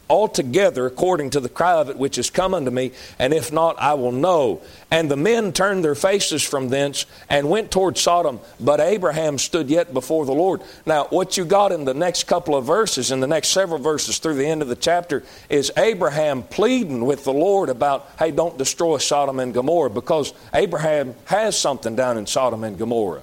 altogether 0.10 0.88
according 0.88 1.30
to 1.30 1.40
the 1.40 1.50
cry 1.50 1.74
of 1.74 1.90
it 1.90 1.98
which 1.98 2.18
is 2.18 2.30
come 2.30 2.54
unto 2.54 2.72
me, 2.72 2.92
and 3.20 3.34
if 3.34 3.52
not, 3.52 3.80
I 3.80 3.94
will 3.94 4.12
know. 4.12 4.62
And 4.90 5.10
the 5.10 5.16
men 5.16 5.54
turned 5.54 5.84
their 5.84 5.96
faces 5.96 6.44
from 6.44 6.70
thence 6.70 7.06
and 7.30 7.50
went 7.50 7.70
toward 7.70 7.98
Sodom, 7.98 8.40
but 8.60 8.80
Abraham 8.80 9.38
stood 9.38 9.70
yet 9.70 9.94
before 9.94 10.26
the 10.26 10.34
Lord. 10.34 10.62
Now, 10.86 11.06
what 11.06 11.38
you 11.38 11.46
got 11.46 11.72
in 11.72 11.86
the 11.86 11.94
next 11.94 12.24
couple 12.24 12.56
of 12.56 12.66
verses, 12.66 13.12
in 13.12 13.20
the 13.20 13.28
next 13.28 13.50
several 13.50 13.80
verses 13.80 14.18
through 14.18 14.36
the 14.36 14.48
end 14.48 14.62
of 14.62 14.68
the 14.68 14.76
chapter, 14.76 15.24
is 15.48 15.72
Abraham 15.78 16.42
pleading 16.42 17.06
with 17.06 17.24
the 17.24 17.34
Lord 17.34 17.70
about, 17.70 18.10
hey, 18.18 18.32
don't 18.32 18.58
destroy 18.58 18.98
Sodom 18.98 19.40
and 19.40 19.54
Gomorrah, 19.54 19.92
because 19.92 20.34
Abraham 20.54 21.14
has 21.26 21.58
something 21.58 21.96
down 21.96 22.18
in 22.18 22.26
Sodom 22.26 22.64
and 22.64 22.78
Gomorrah. 22.78 23.22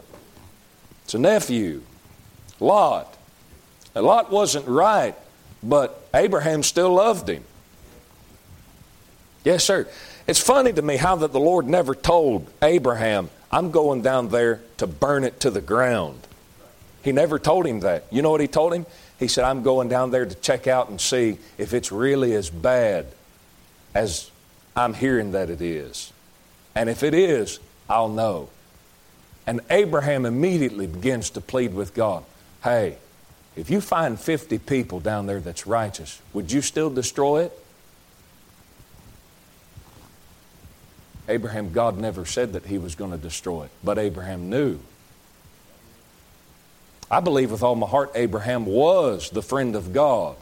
It's 1.05 1.15
a 1.15 1.19
nephew, 1.19 1.83
Lot. 2.61 3.17
Lot 3.95 4.31
wasn't 4.31 4.69
right 4.69 5.17
but 5.63 6.09
Abraham 6.15 6.63
still 6.63 6.95
loved 6.95 7.29
him. 7.29 7.45
Yes, 9.45 9.65
sir. 9.65 9.89
It's 10.27 10.41
funny 10.41 10.73
to 10.73 10.83
me 10.83 10.97
how 10.97 11.17
that 11.17 11.33
the 11.33 11.41
Lord 11.41 11.67
never 11.67 11.95
told 11.95 12.51
Abraham, 12.63 13.31
I'm 13.51 13.71
going 13.71 14.03
down 14.03 14.29
there 14.29 14.61
to 14.79 14.87
burn 14.87 15.25
it 15.25 15.41
to 15.41 15.51
the 15.51 15.61
ground. 15.61 16.27
He 17.03 17.13
never 17.13 17.39
told 17.39 17.67
him 17.67 17.81
that. 17.81 18.05
You 18.11 18.23
know 18.23 18.31
what 18.31 18.41
he 18.41 18.49
told 18.49 18.75
him? 18.75 18.87
He 19.19 19.29
said, 19.29 19.45
I'm 19.45 19.63
going 19.63 19.89
down 19.89 20.11
there 20.11 20.27
to 20.27 20.35
check 20.35 20.67
out 20.67 20.89
and 20.89 21.01
see 21.01 21.39
if 21.57 21.73
it's 21.73 21.93
really 21.93 22.35
as 22.35 22.51
bad 22.51 23.07
as 23.95 24.31
I'm 24.75 24.95
hearing 24.95 25.33
that 25.33 25.49
it 25.49 25.63
is. 25.63 26.13
And 26.75 26.91
if 26.91 27.03
it 27.03 27.15
is, 27.15 27.61
I'll 27.89 28.09
know. 28.09 28.51
And 29.47 29.61
Abraham 29.71 30.27
immediately 30.27 30.89
begins 30.89 31.31
to 31.31 31.41
plead 31.41 31.73
with 31.73 31.95
God 31.95 32.25
Hey, 32.67 32.97
if 33.57 33.71
you 33.71 33.81
find 33.81 34.21
50 34.21 34.59
people 34.59 35.01
down 35.01 35.27
there 35.27 35.41
that's 35.41 35.67
righteous, 35.67 36.21
would 36.35 36.53
you 36.53 36.61
still 36.61 36.91
destroy 36.91 37.45
it? 37.45 37.59
Abraham, 41.29 41.73
God 41.73 41.99
never 41.99 42.25
said 42.25 42.53
that 42.53 42.67
he 42.67 42.79
was 42.79 42.95
going 42.95 43.11
to 43.11 43.17
destroy 43.17 43.65
it, 43.65 43.71
but 43.83 43.99
Abraham 43.99 44.49
knew. 44.49 44.79
I 47.11 47.21
believe 47.21 47.51
with 47.51 47.63
all 47.63 47.75
my 47.75 47.87
heart 47.87 48.13
Abraham 48.15 48.67
was 48.67 49.31
the 49.31 49.43
friend 49.43 49.75
of 49.75 49.93
God. 49.93 50.37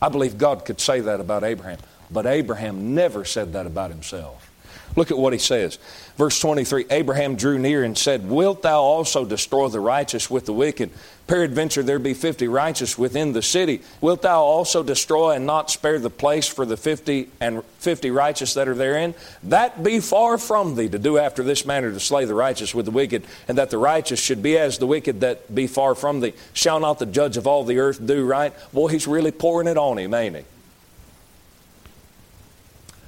I 0.00 0.08
believe 0.08 0.38
God 0.38 0.64
could 0.64 0.80
say 0.80 1.00
that 1.00 1.20
about 1.20 1.42
Abraham, 1.42 1.78
but 2.10 2.26
Abraham 2.26 2.94
never 2.94 3.24
said 3.24 3.54
that 3.54 3.66
about 3.66 3.90
himself. 3.90 4.47
Look 4.96 5.10
at 5.10 5.18
what 5.18 5.32
he 5.32 5.38
says. 5.38 5.78
Verse 6.16 6.40
23 6.40 6.86
Abraham 6.90 7.36
drew 7.36 7.58
near 7.58 7.84
and 7.84 7.96
said, 7.96 8.28
Wilt 8.28 8.62
thou 8.62 8.80
also 8.80 9.24
destroy 9.24 9.68
the 9.68 9.80
righteous 9.80 10.30
with 10.30 10.46
the 10.46 10.52
wicked? 10.52 10.90
Peradventure 11.28 11.82
there 11.82 11.98
be 11.98 12.14
fifty 12.14 12.48
righteous 12.48 12.96
within 12.96 13.34
the 13.34 13.42
city. 13.42 13.82
Wilt 14.00 14.22
thou 14.22 14.42
also 14.42 14.82
destroy 14.82 15.32
and 15.32 15.44
not 15.44 15.70
spare 15.70 15.98
the 15.98 16.08
place 16.08 16.48
for 16.48 16.64
the 16.64 16.76
fifty 16.76 17.28
and 17.38 17.62
fifty 17.78 18.10
righteous 18.10 18.54
that 18.54 18.66
are 18.66 18.74
therein? 18.74 19.14
That 19.42 19.82
be 19.82 20.00
far 20.00 20.38
from 20.38 20.74
thee 20.74 20.88
to 20.88 20.98
do 20.98 21.18
after 21.18 21.42
this 21.42 21.66
manner 21.66 21.92
to 21.92 22.00
slay 22.00 22.24
the 22.24 22.34
righteous 22.34 22.74
with 22.74 22.86
the 22.86 22.90
wicked, 22.90 23.24
and 23.46 23.58
that 23.58 23.68
the 23.68 23.76
righteous 23.76 24.18
should 24.18 24.42
be 24.42 24.56
as 24.56 24.78
the 24.78 24.86
wicked 24.86 25.20
that 25.20 25.54
be 25.54 25.66
far 25.66 25.94
from 25.94 26.20
thee. 26.20 26.32
Shall 26.54 26.80
not 26.80 26.98
the 26.98 27.06
judge 27.06 27.36
of 27.36 27.46
all 27.46 27.62
the 27.62 27.78
earth 27.78 28.04
do 28.04 28.24
right? 28.24 28.54
Boy, 28.72 28.88
he's 28.88 29.06
really 29.06 29.30
pouring 29.30 29.68
it 29.68 29.76
on 29.76 29.98
him, 29.98 30.14
ain't 30.14 30.36
he? 30.36 30.44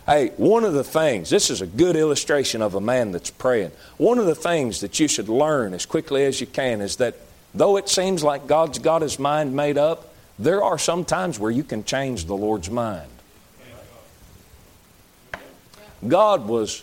Hey, 0.07 0.31
one 0.37 0.65
of 0.65 0.73
the 0.73 0.85
things, 0.85 1.31
this 1.31 1.51
is 1.51 1.61
a 1.61 1.67
good 1.67 1.95
illustration 1.95 2.63
of 2.63 2.75
a 2.75 2.81
man 2.81 3.13
that's 3.13 3.31
praying. 3.31 3.71
One 3.97 4.19
of 4.19 4.27
the 4.27 4.35
things 4.35 4.81
that 4.81 4.99
you 4.99 5.07
should 5.07 5.29
learn 5.29 5.75
as 5.75 5.87
quickly 5.87 6.25
as 6.25 6.41
you 6.41 6.47
can 6.47 6.81
is 6.81 6.97
that 6.97 7.17
though 7.55 7.77
it 7.77 7.89
seems 7.89 8.25
like 8.25 8.47
God's 8.47 8.79
got 8.79 9.03
his 9.03 9.19
mind 9.19 9.55
made 9.55 9.79
up, 9.79 10.13
there 10.39 10.63
are 10.63 10.79
some 10.79 11.05
times 11.05 11.39
where 11.39 11.51
you 11.51 11.63
can 11.63 11.85
change 11.85 12.25
the 12.25 12.37
Lord's 12.37 12.71
mind. 12.71 13.11
God 16.09 16.49
was, 16.49 16.83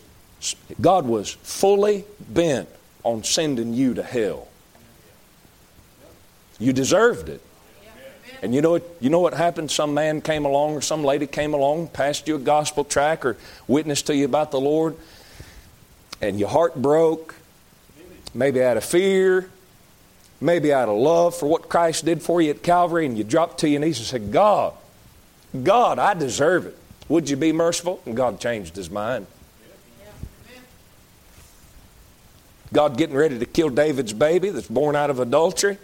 God 0.80 1.08
was 1.08 1.32
fully 1.32 2.06
bent 2.20 2.70
on 3.04 3.24
sending 3.24 3.74
you 3.74 3.96
to 3.96 4.04
hell. 4.04 4.48
You 6.60 6.72
deserved 6.72 7.30
it. 7.30 7.42
And 8.42 8.54
you 8.54 8.62
know 8.62 8.72
what, 8.72 8.84
you 9.00 9.10
know 9.10 9.20
what 9.20 9.34
happened? 9.34 9.72
Some 9.72 9.94
man 9.94 10.22
came 10.22 10.46
along 10.46 10.76
or 10.76 10.82
some 10.82 11.04
lady 11.04 11.26
came 11.28 11.54
along, 11.54 11.88
passed 11.88 12.28
you 12.28 12.36
a 12.36 12.40
gospel 12.40 12.84
track 12.84 13.26
or 13.26 13.38
witnessed 13.68 14.08
to 14.08 14.16
you 14.16 14.26
about 14.26 14.52
the 14.52 14.60
Lord, 14.60 14.96
and 16.22 16.40
your 16.40 16.50
heart 16.50 16.76
broke, 16.76 17.36
maybe 18.34 18.64
out 18.64 18.78
of 18.78 18.84
fear, 18.84 19.50
maybe 20.40 20.72
out 20.72 20.88
of 20.88 20.98
love 20.98 21.36
for 21.36 21.48
what 21.48 21.68
Christ 21.68 22.06
did 22.06 22.22
for 22.22 22.42
you 22.42 22.52
at 22.52 22.62
Calvary, 22.62 23.06
and 23.06 23.18
you 23.18 23.24
dropped 23.24 23.60
to 23.62 23.70
your 23.70 23.82
knees 23.82 23.98
and 23.98 24.08
said, 24.08 24.32
God, 24.32 24.74
God, 25.64 25.98
I 25.98 26.14
deserve 26.14 26.68
it. 26.68 26.78
Would 27.10 27.30
you 27.30 27.38
be 27.38 27.52
merciful? 27.52 28.02
And 28.06 28.16
God 28.16 28.40
changed 28.40 28.76
his 28.76 28.90
mind. 28.90 29.26
God 32.74 32.98
getting 32.98 33.16
ready 33.16 33.40
to 33.40 33.46
kill 33.46 33.70
David's 33.70 34.14
baby 34.14 34.50
that's 34.50 34.68
born 34.68 34.96
out 34.96 35.10
of 35.10 35.20
adultery. 35.20 35.78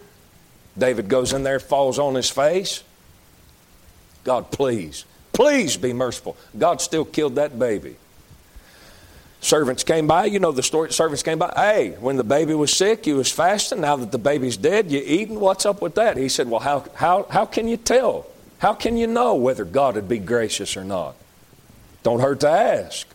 David 0.76 1.08
goes 1.08 1.32
in 1.32 1.42
there, 1.42 1.60
falls 1.60 1.98
on 1.98 2.14
his 2.14 2.30
face. 2.30 2.82
God, 4.24 4.50
please, 4.50 5.04
please 5.32 5.76
be 5.76 5.92
merciful. 5.92 6.36
God 6.56 6.80
still 6.80 7.04
killed 7.04 7.36
that 7.36 7.58
baby. 7.58 7.96
Servants 9.40 9.84
came 9.84 10.06
by, 10.06 10.24
you 10.24 10.38
know 10.38 10.52
the 10.52 10.62
story. 10.62 10.90
Servants 10.90 11.22
came 11.22 11.38
by. 11.38 11.52
Hey, 11.54 11.90
when 12.00 12.16
the 12.16 12.24
baby 12.24 12.54
was 12.54 12.72
sick, 12.72 13.06
you 13.06 13.16
was 13.16 13.30
fasting. 13.30 13.82
Now 13.82 13.96
that 13.96 14.10
the 14.10 14.18
baby's 14.18 14.56
dead, 14.56 14.90
you 14.90 15.02
eating. 15.04 15.38
What's 15.38 15.66
up 15.66 15.82
with 15.82 15.96
that? 15.96 16.16
He 16.16 16.30
said, 16.30 16.48
Well, 16.48 16.60
how, 16.60 16.86
how, 16.94 17.26
how 17.28 17.44
can 17.44 17.68
you 17.68 17.76
tell? 17.76 18.26
How 18.58 18.72
can 18.72 18.96
you 18.96 19.06
know 19.06 19.34
whether 19.34 19.66
God 19.66 19.96
would 19.96 20.08
be 20.08 20.18
gracious 20.18 20.78
or 20.78 20.84
not? 20.84 21.14
Don't 22.02 22.20
hurt 22.20 22.40
to 22.40 22.48
ask. 22.48 23.06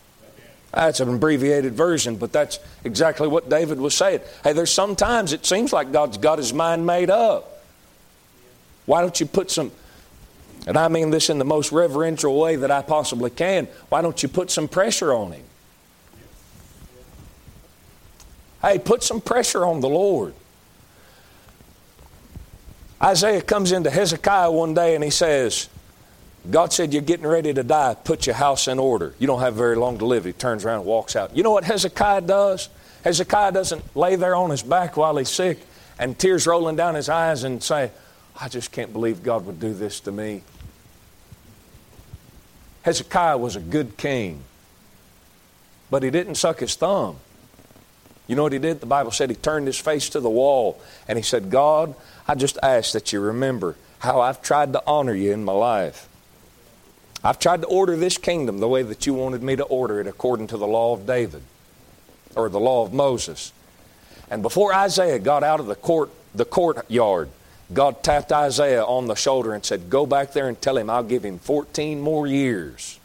That's 0.72 1.00
an 1.00 1.12
abbreviated 1.12 1.74
version, 1.74 2.16
but 2.16 2.32
that's 2.32 2.60
exactly 2.84 3.28
what 3.28 3.50
David 3.50 3.80
was 3.80 3.96
saying. 3.96 4.20
Hey, 4.44 4.54
there's 4.54 4.72
sometimes 4.72 5.34
it 5.34 5.48
seems 5.48 5.74
like 5.74 5.92
God's 5.92 6.20
got 6.20 6.38
his 6.38 6.54
mind 6.54 6.86
made 6.86 7.10
up. 7.10 7.49
Why 8.90 9.02
don't 9.02 9.20
you 9.20 9.28
put 9.28 9.52
some, 9.52 9.72
and 10.66 10.76
I 10.76 10.88
mean 10.88 11.12
this 11.12 11.30
in 11.30 11.38
the 11.38 11.46
most 11.46 11.72
reverential 11.72 12.40
way 12.40 12.56
that 12.56 12.72
I 12.72 12.82
possibly 12.82 13.30
can, 13.30 13.68
why 13.90 14.02
don't 14.02 14.24
you 14.24 14.28
put 14.28 14.50
some 14.50 14.68
pressure 14.68 15.14
on 15.14 15.32
him? 15.32 15.44
Hey, 18.64 18.80
put 18.80 19.04
some 19.04 19.22
pressure 19.22 19.64
on 19.64 19.82
the 19.82 19.88
Lord. 19.88 20.34
Isaiah 23.00 23.44
comes 23.44 23.72
into 23.72 23.92
Hezekiah 23.92 24.50
one 24.50 24.74
day 24.74 24.96
and 24.96 25.04
he 25.04 25.12
says, 25.12 25.70
God 26.50 26.74
said, 26.74 26.92
You're 26.92 27.04
getting 27.04 27.28
ready 27.28 27.54
to 27.54 27.62
die. 27.62 27.94
Put 27.94 28.26
your 28.26 28.38
house 28.38 28.68
in 28.68 28.80
order. 28.80 29.14
You 29.20 29.28
don't 29.28 29.42
have 29.42 29.54
very 29.54 29.76
long 29.76 30.00
to 30.00 30.06
live. 30.08 30.26
He 30.26 30.34
turns 30.34 30.66
around 30.66 30.80
and 30.80 30.86
walks 30.88 31.16
out. 31.16 31.38
You 31.38 31.44
know 31.44 31.52
what 31.52 31.64
Hezekiah 31.64 32.22
does? 32.22 32.70
Hezekiah 33.04 33.52
doesn't 33.52 33.96
lay 33.96 34.16
there 34.16 34.36
on 34.36 34.50
his 34.50 34.64
back 34.64 34.98
while 34.98 35.16
he's 35.18 35.30
sick 35.30 35.60
and 36.00 36.18
tears 36.18 36.48
rolling 36.48 36.76
down 36.76 36.96
his 36.96 37.08
eyes 37.08 37.44
and 37.44 37.62
say, 37.62 37.92
I 38.42 38.48
just 38.48 38.72
can't 38.72 38.94
believe 38.94 39.24
God 39.24 39.46
would 39.46 39.60
do 39.60 39.74
this 39.74 40.00
to 40.02 40.12
me. 40.12 40.44
Hezekiah 42.84 43.38
was 43.38 43.56
a 43.56 43.60
good 43.60 43.98
king. 43.98 44.44
But 45.90 46.04
he 46.04 46.10
didn't 46.10 46.36
suck 46.36 46.60
his 46.60 46.76
thumb. 46.76 47.18
You 48.28 48.36
know 48.36 48.44
what 48.44 48.54
he 48.54 48.60
did? 48.60 48.80
The 48.80 48.86
Bible 48.86 49.12
said 49.12 49.30
he 49.30 49.36
turned 49.36 49.66
his 49.66 49.80
face 49.80 50.10
to 50.10 50.20
the 50.20 50.30
wall 50.30 50.80
and 51.08 51.18
he 51.18 51.24
said, 51.24 51.50
God, 51.50 51.96
I 52.28 52.36
just 52.36 52.60
ask 52.62 52.94
that 52.94 53.12
you 53.12 53.20
remember 53.20 53.76
how 54.00 54.22
I've 54.22 54.42
tried 54.42 54.72
to 54.74 54.84
honor 54.86 55.16
you 55.16 55.34
in 55.34 55.44
my 55.44 55.52
life. 55.52 56.08
I've 57.24 57.40
tried 57.40 57.62
to 57.62 57.68
order 57.68 57.96
this 57.96 58.18
kingdom 58.18 58.60
the 58.60 58.68
way 58.68 58.84
that 58.84 59.06
you 59.06 59.14
wanted 59.14 59.44
me 59.44 59.56
to 59.56 59.64
order 59.64 60.00
it 60.00 60.08
according 60.08 60.48
to 60.48 60.58
the 60.58 60.68
law 60.68 60.94
of 60.94 61.06
David 61.06 61.42
or 62.36 62.50
the 62.50 62.60
law 62.60 62.86
of 62.86 62.94
Moses. 62.94 63.52
And 64.30 64.44
before 64.44 64.74
Isaiah 64.74 65.20
got 65.20 65.44
out 65.44 65.60
of 65.60 65.66
the 65.66 65.76
court 65.76 66.12
the 66.34 66.46
courtyard, 66.46 67.30
God 67.72 68.04
tapped 68.04 68.32
Isaiah 68.32 68.84
on 68.84 69.08
the 69.08 69.16
shoulder 69.16 69.54
and 69.54 69.64
said, 69.64 69.90
Go 69.90 70.06
back 70.06 70.34
there 70.34 70.48
and 70.48 70.60
tell 70.60 70.78
him 70.78 70.90
I'll 70.90 71.04
give 71.04 71.24
him 71.24 71.40
14 71.40 72.02
more 72.02 72.26
years. 72.26 73.00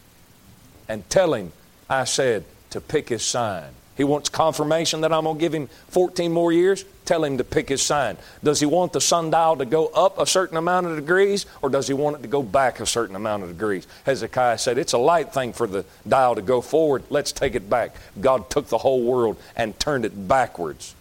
And 0.88 1.08
tell 1.10 1.34
him, 1.34 1.52
I 1.88 2.04
said, 2.04 2.44
to 2.70 2.80
pick 2.80 3.08
his 3.08 3.22
sign. 3.22 3.70
He 3.96 4.02
wants 4.02 4.28
confirmation 4.28 5.02
that 5.02 5.12
I'm 5.12 5.24
going 5.24 5.36
to 5.36 5.40
give 5.40 5.54
him 5.54 5.68
14 5.88 6.32
more 6.32 6.52
years. 6.52 6.84
Tell 7.04 7.22
him 7.22 7.38
to 7.38 7.44
pick 7.44 7.68
his 7.68 7.82
sign. 7.82 8.16
Does 8.42 8.58
he 8.58 8.66
want 8.66 8.92
the 8.92 9.00
sundial 9.00 9.56
to 9.56 9.64
go 9.64 9.86
up 9.88 10.18
a 10.18 10.26
certain 10.26 10.56
amount 10.56 10.86
of 10.86 10.96
degrees 10.96 11.46
or 11.62 11.68
does 11.68 11.86
he 11.86 11.94
want 11.94 12.16
it 12.16 12.22
to 12.22 12.28
go 12.28 12.42
back 12.42 12.80
a 12.80 12.86
certain 12.86 13.14
amount 13.14 13.44
of 13.44 13.50
degrees? 13.50 13.86
Hezekiah 14.04 14.58
said, 14.58 14.78
It's 14.78 14.94
a 14.94 14.98
light 14.98 15.32
thing 15.32 15.52
for 15.52 15.66
the 15.66 15.84
dial 16.08 16.34
to 16.34 16.42
go 16.42 16.60
forward. 16.60 17.04
Let's 17.10 17.30
take 17.30 17.54
it 17.54 17.70
back. 17.70 17.94
God 18.20 18.50
took 18.50 18.68
the 18.68 18.78
whole 18.78 19.02
world 19.02 19.36
and 19.54 19.78
turned 19.78 20.04
it 20.04 20.26
backwards. 20.26 20.94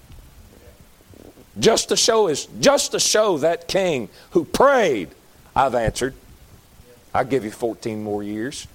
Just 1.60 1.89
to 1.89 1.95
show 1.95 2.28
his, 2.28 2.45
just 2.60 2.91
to 2.91 2.99
show 2.99 3.38
that 3.39 3.68
king 3.68 4.10
who 4.32 4.45
prayed, 4.45 5.10
I've 5.56 5.76
answered. 5.76 6.16
I'll 7.14 7.26
give 7.26 7.45
you 7.45 7.51
14 7.51 8.04
more 8.04 8.24
years. 8.24 8.68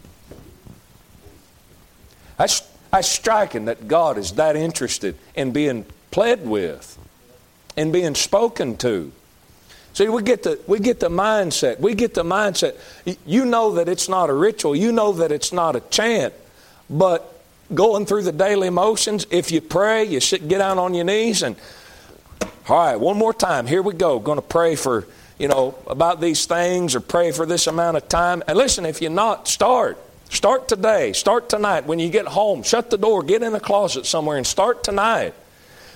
That's 2.36 2.62
that's 2.90 3.08
striking 3.08 3.66
that 3.66 3.86
God 3.86 4.16
is 4.16 4.32
that 4.32 4.56
interested 4.56 5.16
in 5.34 5.52
being 5.52 5.84
pled 6.10 6.48
with, 6.48 6.98
in 7.76 7.92
being 7.92 8.14
spoken 8.14 8.76
to. 8.78 9.12
See, 9.92 10.08
we 10.08 10.22
get 10.22 10.44
the 10.44 10.60
we 10.66 10.78
get 10.78 11.00
the 11.00 11.10
mindset. 11.10 11.80
We 11.80 11.94
get 11.94 12.14
the 12.14 12.22
mindset. 12.22 12.76
You 13.26 13.44
know 13.44 13.72
that 13.72 13.88
it's 13.88 14.08
not 14.08 14.30
a 14.30 14.34
ritual. 14.34 14.76
You 14.76 14.92
know 14.92 15.12
that 15.12 15.32
it's 15.32 15.52
not 15.52 15.76
a 15.76 15.80
chant. 15.80 16.32
But 16.88 17.34
going 17.74 18.06
through 18.06 18.22
the 18.22 18.32
daily 18.32 18.70
motions, 18.70 19.26
if 19.30 19.50
you 19.50 19.60
pray, 19.60 20.04
you 20.04 20.20
sit, 20.20 20.48
get 20.48 20.58
down 20.58 20.78
on 20.78 20.94
your 20.94 21.04
knees, 21.04 21.42
and 21.42 21.56
all 22.68 22.76
right, 22.76 22.96
one 22.96 23.16
more 23.16 23.32
time. 23.32 23.66
Here 23.66 23.80
we 23.80 23.94
go. 23.94 24.18
Going 24.18 24.36
to 24.36 24.42
pray 24.42 24.76
for 24.76 25.06
you 25.38 25.48
know 25.48 25.78
about 25.86 26.20
these 26.20 26.44
things, 26.46 26.94
or 26.94 27.00
pray 27.00 27.32
for 27.32 27.46
this 27.46 27.66
amount 27.66 27.96
of 27.96 28.08
time. 28.08 28.42
And 28.46 28.58
listen, 28.58 28.84
if 28.84 29.00
you're 29.00 29.10
not, 29.10 29.48
start. 29.48 29.98
Start 30.30 30.68
today. 30.68 31.14
Start 31.14 31.48
tonight. 31.48 31.86
When 31.86 31.98
you 31.98 32.10
get 32.10 32.26
home, 32.26 32.62
shut 32.62 32.90
the 32.90 32.98
door, 32.98 33.22
get 33.22 33.42
in 33.42 33.54
a 33.54 33.60
closet 33.60 34.04
somewhere, 34.04 34.36
and 34.36 34.46
start 34.46 34.84
tonight. 34.84 35.32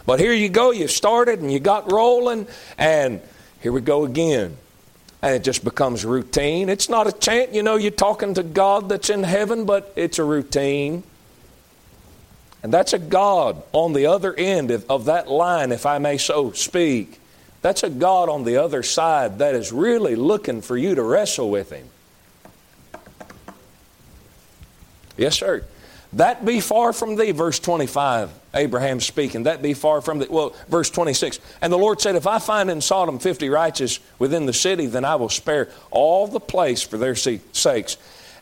But 0.06 0.20
here 0.20 0.32
you 0.32 0.48
go. 0.48 0.70
You 0.70 0.88
started 0.88 1.40
and 1.40 1.52
you 1.52 1.60
got 1.60 1.92
rolling, 1.92 2.46
and 2.78 3.20
here 3.60 3.72
we 3.72 3.82
go 3.82 4.04
again. 4.04 4.56
And 5.20 5.34
it 5.34 5.44
just 5.44 5.62
becomes 5.64 6.04
routine. 6.04 6.68
It's 6.68 6.88
not 6.88 7.06
a 7.06 7.12
chant, 7.12 7.54
you 7.54 7.62
know, 7.62 7.76
you're 7.76 7.92
talking 7.92 8.34
to 8.34 8.42
God 8.42 8.88
that's 8.88 9.10
in 9.10 9.22
heaven, 9.22 9.66
but 9.66 9.92
it's 9.94 10.18
a 10.18 10.24
routine. 10.24 11.04
And 12.62 12.72
that's 12.72 12.92
a 12.92 12.98
God 12.98 13.62
on 13.72 13.92
the 13.92 14.06
other 14.06 14.34
end 14.34 14.70
of, 14.70 14.88
of 14.90 15.06
that 15.06 15.28
line, 15.28 15.72
if 15.72 15.84
I 15.84 15.98
may 15.98 16.16
so 16.16 16.52
speak. 16.52 17.18
That's 17.60 17.82
a 17.82 17.90
God 17.90 18.28
on 18.28 18.44
the 18.44 18.56
other 18.56 18.82
side 18.82 19.38
that 19.38 19.54
is 19.54 19.72
really 19.72 20.16
looking 20.16 20.60
for 20.62 20.76
you 20.76 20.94
to 20.94 21.02
wrestle 21.02 21.50
with 21.50 21.70
Him. 21.70 21.88
Yes, 25.16 25.36
sir. 25.36 25.64
That 26.14 26.44
be 26.44 26.60
far 26.60 26.92
from 26.92 27.16
thee, 27.16 27.30
verse 27.30 27.58
25, 27.58 28.30
Abraham 28.54 29.00
speaking. 29.00 29.44
That 29.44 29.62
be 29.62 29.72
far 29.72 30.02
from 30.02 30.18
thee. 30.18 30.26
Well, 30.28 30.54
verse 30.68 30.90
26. 30.90 31.40
And 31.62 31.72
the 31.72 31.78
Lord 31.78 32.00
said, 32.00 32.16
If 32.16 32.26
I 32.26 32.38
find 32.38 32.70
in 32.70 32.80
Sodom 32.80 33.18
50 33.18 33.48
righteous 33.48 33.98
within 34.18 34.44
the 34.46 34.52
city, 34.52 34.86
then 34.86 35.04
I 35.04 35.16
will 35.16 35.30
spare 35.30 35.70
all 35.90 36.26
the 36.26 36.40
place 36.40 36.82
for 36.82 36.98
their 36.98 37.14
sakes. 37.14 37.96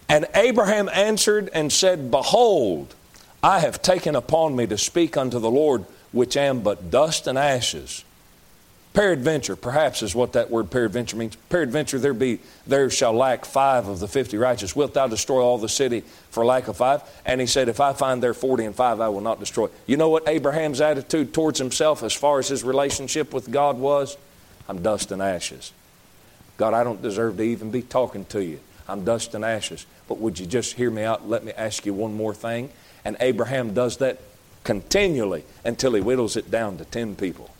And 0.08 0.26
Abraham 0.34 0.88
answered 0.88 1.50
and 1.52 1.72
said, 1.72 2.10
Behold, 2.10 2.94
I 3.42 3.60
have 3.60 3.80
taken 3.82 4.14
upon 4.14 4.54
me 4.54 4.66
to 4.66 4.76
speak 4.76 5.16
unto 5.16 5.38
the 5.38 5.50
Lord, 5.50 5.84
which 6.12 6.36
am 6.36 6.60
but 6.60 6.90
dust 6.90 7.26
and 7.26 7.38
ashes. 7.38 8.04
Peradventure, 8.92 9.54
perhaps 9.54 10.02
is 10.02 10.16
what 10.16 10.32
that 10.32 10.50
word 10.50 10.68
peradventure 10.68 11.16
means. 11.16 11.36
Peradventure, 11.48 11.98
there 12.00 12.12
be 12.12 12.40
there 12.66 12.90
shall 12.90 13.12
lack 13.12 13.44
five 13.44 13.86
of 13.86 14.00
the 14.00 14.08
fifty 14.08 14.36
righteous. 14.36 14.74
Wilt 14.74 14.94
thou 14.94 15.06
destroy 15.06 15.40
all 15.40 15.58
the 15.58 15.68
city 15.68 16.02
for 16.30 16.44
lack 16.44 16.66
of 16.66 16.76
five? 16.76 17.02
And 17.24 17.40
he 17.40 17.46
said, 17.46 17.68
If 17.68 17.80
I 17.80 17.92
find 17.92 18.20
there 18.20 18.34
forty 18.34 18.64
and 18.64 18.74
five, 18.74 19.00
I 19.00 19.08
will 19.08 19.20
not 19.20 19.38
destroy. 19.38 19.68
You 19.86 19.96
know 19.96 20.08
what 20.08 20.28
Abraham's 20.28 20.80
attitude 20.80 21.32
towards 21.32 21.60
himself 21.60 22.02
as 22.02 22.12
far 22.12 22.40
as 22.40 22.48
his 22.48 22.64
relationship 22.64 23.32
with 23.32 23.50
God 23.52 23.78
was? 23.78 24.16
I'm 24.68 24.82
dust 24.82 25.12
and 25.12 25.22
ashes. 25.22 25.72
God, 26.56 26.74
I 26.74 26.82
don't 26.82 27.00
deserve 27.00 27.36
to 27.36 27.44
even 27.44 27.70
be 27.70 27.82
talking 27.82 28.24
to 28.26 28.42
you. 28.44 28.58
I'm 28.88 29.04
dust 29.04 29.36
and 29.36 29.44
ashes. 29.44 29.86
But 30.08 30.18
would 30.18 30.38
you 30.40 30.46
just 30.46 30.74
hear 30.74 30.90
me 30.90 31.04
out? 31.04 31.28
Let 31.28 31.44
me 31.44 31.52
ask 31.52 31.86
you 31.86 31.94
one 31.94 32.14
more 32.14 32.34
thing. 32.34 32.70
And 33.04 33.16
Abraham 33.20 33.74
does 33.74 33.96
that 33.98 34.20
continually 34.64 35.44
until 35.64 35.94
he 35.94 36.00
whittles 36.00 36.36
it 36.36 36.50
down 36.50 36.78
to 36.78 36.84
ten 36.84 37.16
people. 37.16 37.50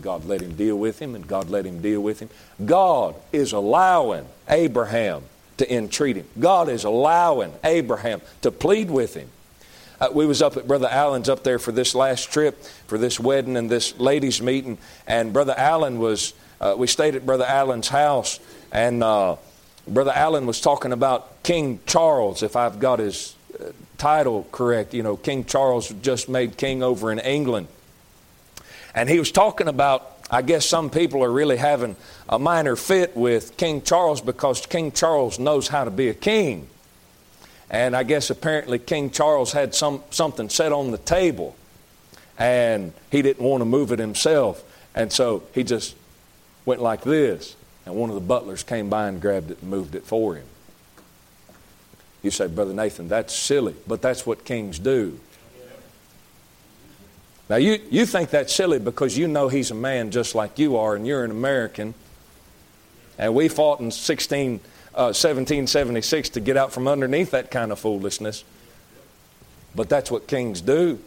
God 0.00 0.24
let 0.24 0.40
him 0.40 0.54
deal 0.56 0.76
with 0.76 0.98
him, 0.98 1.14
and 1.14 1.26
God 1.26 1.48
let 1.48 1.64
him 1.64 1.80
deal 1.80 2.00
with 2.00 2.20
him. 2.20 2.28
God 2.64 3.14
is 3.32 3.52
allowing 3.52 4.26
Abraham 4.48 5.22
to 5.56 5.74
entreat 5.74 6.16
him. 6.16 6.26
God 6.38 6.68
is 6.68 6.84
allowing 6.84 7.52
Abraham 7.64 8.20
to 8.42 8.50
plead 8.50 8.90
with 8.90 9.14
him. 9.14 9.30
Uh, 9.98 10.08
we 10.12 10.26
was 10.26 10.42
up 10.42 10.58
at 10.58 10.68
Brother 10.68 10.88
Allen's 10.90 11.30
up 11.30 11.42
there 11.44 11.58
for 11.58 11.72
this 11.72 11.94
last 11.94 12.30
trip, 12.30 12.62
for 12.86 12.98
this 12.98 13.18
wedding 13.18 13.56
and 13.56 13.70
this 13.70 13.98
ladies' 13.98 14.42
meeting, 14.42 14.76
and 15.06 15.32
Brother 15.32 15.54
Allen 15.56 15.98
was. 15.98 16.34
Uh, 16.58 16.74
we 16.76 16.86
stayed 16.86 17.14
at 17.14 17.26
Brother 17.26 17.44
Allen's 17.44 17.88
house, 17.88 18.40
and 18.72 19.04
uh, 19.04 19.36
Brother 19.86 20.12
Allen 20.14 20.46
was 20.46 20.60
talking 20.60 20.92
about 20.92 21.42
King 21.42 21.80
Charles, 21.86 22.42
if 22.42 22.56
I've 22.56 22.80
got 22.80 22.98
his 22.98 23.35
title 23.98 24.46
correct. 24.52 24.94
You 24.94 25.02
know, 25.02 25.16
King 25.16 25.44
Charles 25.44 25.88
just 26.02 26.28
made 26.28 26.56
king 26.56 26.82
over 26.82 27.12
in 27.12 27.18
England. 27.18 27.68
And 28.94 29.08
he 29.08 29.18
was 29.18 29.30
talking 29.30 29.68
about, 29.68 30.16
I 30.30 30.42
guess 30.42 30.64
some 30.64 30.90
people 30.90 31.22
are 31.22 31.30
really 31.30 31.56
having 31.56 31.96
a 32.28 32.38
minor 32.38 32.76
fit 32.76 33.16
with 33.16 33.56
King 33.56 33.82
Charles 33.82 34.20
because 34.20 34.64
King 34.66 34.92
Charles 34.92 35.38
knows 35.38 35.68
how 35.68 35.84
to 35.84 35.90
be 35.90 36.08
a 36.08 36.14
king. 36.14 36.68
And 37.70 37.96
I 37.96 38.04
guess 38.04 38.30
apparently 38.30 38.78
King 38.78 39.10
Charles 39.10 39.52
had 39.52 39.74
some, 39.74 40.02
something 40.10 40.48
set 40.48 40.72
on 40.72 40.92
the 40.92 40.98
table 40.98 41.56
and 42.38 42.92
he 43.10 43.22
didn't 43.22 43.44
want 43.44 43.60
to 43.60 43.64
move 43.64 43.92
it 43.92 43.98
himself. 43.98 44.62
And 44.94 45.12
so 45.12 45.42
he 45.52 45.62
just 45.62 45.94
went 46.64 46.80
like 46.80 47.02
this. 47.02 47.56
And 47.84 47.94
one 47.94 48.10
of 48.10 48.14
the 48.14 48.20
butlers 48.20 48.62
came 48.62 48.88
by 48.88 49.08
and 49.08 49.20
grabbed 49.20 49.50
it 49.50 49.58
and 49.60 49.70
moved 49.70 49.94
it 49.94 50.04
for 50.04 50.34
him. 50.34 50.46
You 52.26 52.32
say, 52.32 52.48
Brother 52.48 52.74
Nathan, 52.74 53.06
that's 53.06 53.32
silly, 53.32 53.76
but 53.86 54.02
that's 54.02 54.26
what 54.26 54.44
kings 54.44 54.80
do. 54.80 55.20
Now, 57.48 57.54
you, 57.54 57.80
you 57.88 58.04
think 58.04 58.30
that's 58.30 58.52
silly 58.52 58.80
because 58.80 59.16
you 59.16 59.28
know 59.28 59.46
he's 59.46 59.70
a 59.70 59.76
man 59.76 60.10
just 60.10 60.34
like 60.34 60.58
you 60.58 60.76
are, 60.76 60.96
and 60.96 61.06
you're 61.06 61.22
an 61.22 61.30
American. 61.30 61.94
And 63.16 63.32
we 63.32 63.46
fought 63.46 63.78
in 63.78 63.92
16, 63.92 64.54
uh, 64.92 65.14
1776 65.14 66.30
to 66.30 66.40
get 66.40 66.56
out 66.56 66.72
from 66.72 66.88
underneath 66.88 67.30
that 67.30 67.52
kind 67.52 67.70
of 67.70 67.78
foolishness. 67.78 68.42
But 69.76 69.88
that's 69.88 70.10
what 70.10 70.26
kings 70.26 70.60
do. 70.60 70.98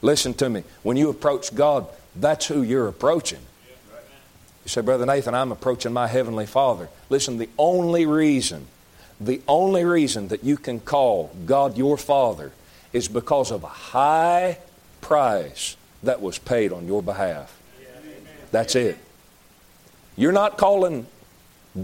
Listen 0.00 0.32
to 0.34 0.48
me. 0.48 0.62
When 0.84 0.96
you 0.96 1.10
approach 1.10 1.52
God, 1.52 1.88
that's 2.14 2.46
who 2.46 2.62
you're 2.62 2.86
approaching. 2.86 3.40
You 4.64 4.68
say, 4.68 4.80
Brother 4.80 5.06
Nathan, 5.06 5.34
I'm 5.34 5.50
approaching 5.50 5.92
my 5.92 6.06
Heavenly 6.06 6.46
Father. 6.46 6.88
Listen, 7.10 7.38
the 7.38 7.48
only 7.58 8.06
reason, 8.06 8.68
the 9.20 9.40
only 9.48 9.84
reason 9.84 10.28
that 10.28 10.44
you 10.44 10.56
can 10.56 10.80
call 10.80 11.30
God 11.44 11.76
your 11.76 11.96
Father 11.96 12.52
is 12.92 13.08
because 13.08 13.50
of 13.50 13.64
a 13.64 13.68
high 13.68 14.58
price 15.00 15.76
that 16.02 16.20
was 16.20 16.38
paid 16.38 16.72
on 16.72 16.86
your 16.86 17.02
behalf. 17.02 17.54
That's 18.50 18.74
it. 18.74 18.98
You're 20.16 20.32
not 20.32 20.56
calling 20.56 21.06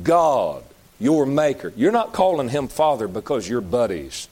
God 0.02 0.64
your 0.98 1.26
maker. 1.26 1.72
You're 1.76 1.92
not 1.92 2.12
calling 2.12 2.48
him 2.48 2.68
Father 2.68 3.08
because 3.08 3.48
you're 3.48 3.60
buddies. 3.60 4.28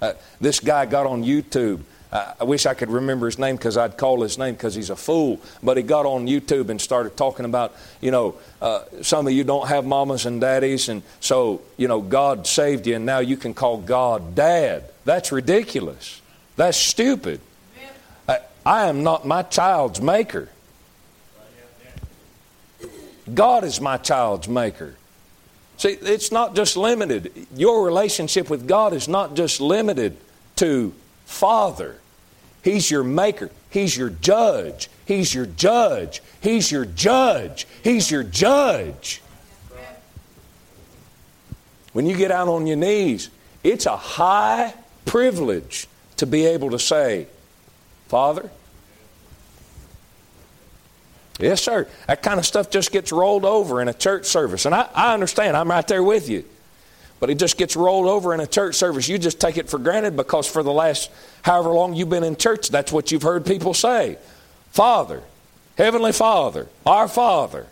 Uh, 0.00 0.14
this 0.40 0.60
guy 0.60 0.86
got 0.86 1.06
on 1.06 1.24
YouTube. 1.24 1.80
Uh, 2.14 2.32
I 2.40 2.44
wish 2.44 2.64
I 2.64 2.74
could 2.74 2.90
remember 2.90 3.26
his 3.26 3.40
name 3.40 3.56
because 3.56 3.76
I'd 3.76 3.98
call 3.98 4.22
his 4.22 4.38
name 4.38 4.54
because 4.54 4.76
he's 4.76 4.88
a 4.88 4.94
fool. 4.94 5.40
But 5.64 5.76
he 5.76 5.82
got 5.82 6.06
on 6.06 6.28
YouTube 6.28 6.68
and 6.68 6.80
started 6.80 7.16
talking 7.16 7.44
about, 7.44 7.74
you 8.00 8.12
know, 8.12 8.36
uh, 8.62 8.84
some 9.02 9.26
of 9.26 9.32
you 9.32 9.42
don't 9.42 9.66
have 9.66 9.84
mamas 9.84 10.24
and 10.24 10.40
daddies, 10.40 10.88
and 10.88 11.02
so, 11.18 11.60
you 11.76 11.88
know, 11.88 12.00
God 12.00 12.46
saved 12.46 12.86
you, 12.86 12.94
and 12.94 13.04
now 13.04 13.18
you 13.18 13.36
can 13.36 13.52
call 13.52 13.78
God 13.78 14.36
dad. 14.36 14.84
That's 15.04 15.32
ridiculous. 15.32 16.22
That's 16.54 16.78
stupid. 16.78 17.40
I, 18.28 18.38
I 18.64 18.86
am 18.86 19.02
not 19.02 19.26
my 19.26 19.42
child's 19.42 20.00
maker. 20.00 20.48
God 23.32 23.64
is 23.64 23.80
my 23.80 23.96
child's 23.96 24.48
maker. 24.48 24.94
See, 25.78 25.88
it's 25.88 26.30
not 26.30 26.54
just 26.54 26.76
limited. 26.76 27.32
Your 27.56 27.84
relationship 27.84 28.48
with 28.48 28.68
God 28.68 28.92
is 28.92 29.08
not 29.08 29.34
just 29.34 29.60
limited 29.60 30.16
to 30.56 30.94
Father. 31.24 31.96
He's 32.64 32.90
your 32.90 33.04
maker. 33.04 33.50
He's 33.70 33.96
your 33.96 34.08
judge. 34.08 34.88
He's 35.04 35.34
your 35.34 35.46
judge. 35.46 36.22
He's 36.40 36.72
your 36.72 36.86
judge. 36.86 37.66
He's 37.82 38.10
your 38.10 38.22
judge. 38.24 39.20
When 41.92 42.06
you 42.06 42.16
get 42.16 42.32
out 42.32 42.48
on 42.48 42.66
your 42.66 42.78
knees, 42.78 43.30
it's 43.62 43.86
a 43.86 43.96
high 43.96 44.74
privilege 45.04 45.86
to 46.16 46.26
be 46.26 46.46
able 46.46 46.70
to 46.70 46.78
say, 46.78 47.28
Father, 48.08 48.50
Yes, 51.40 51.62
sir. 51.62 51.88
That 52.06 52.22
kind 52.22 52.38
of 52.38 52.46
stuff 52.46 52.70
just 52.70 52.92
gets 52.92 53.10
rolled 53.10 53.44
over 53.44 53.82
in 53.82 53.88
a 53.88 53.92
church 53.92 54.24
service. 54.24 54.66
And 54.66 54.74
I, 54.74 54.88
I 54.94 55.14
understand, 55.14 55.56
I'm 55.56 55.68
right 55.68 55.86
there 55.86 56.02
with 56.02 56.28
you. 56.28 56.44
But 57.24 57.30
it 57.30 57.38
just 57.38 57.56
gets 57.56 57.74
rolled 57.74 58.06
over 58.06 58.34
in 58.34 58.40
a 58.40 58.46
church 58.46 58.74
service. 58.74 59.08
You 59.08 59.16
just 59.16 59.40
take 59.40 59.56
it 59.56 59.70
for 59.70 59.78
granted 59.78 60.14
because 60.14 60.46
for 60.46 60.62
the 60.62 60.74
last 60.74 61.10
however 61.40 61.70
long 61.70 61.94
you've 61.94 62.10
been 62.10 62.22
in 62.22 62.36
church, 62.36 62.68
that's 62.68 62.92
what 62.92 63.10
you've 63.10 63.22
heard 63.22 63.46
people 63.46 63.72
say 63.72 64.18
Father, 64.72 65.22
Heavenly 65.78 66.12
Father, 66.12 66.68
our 66.84 67.08
Father. 67.08 67.66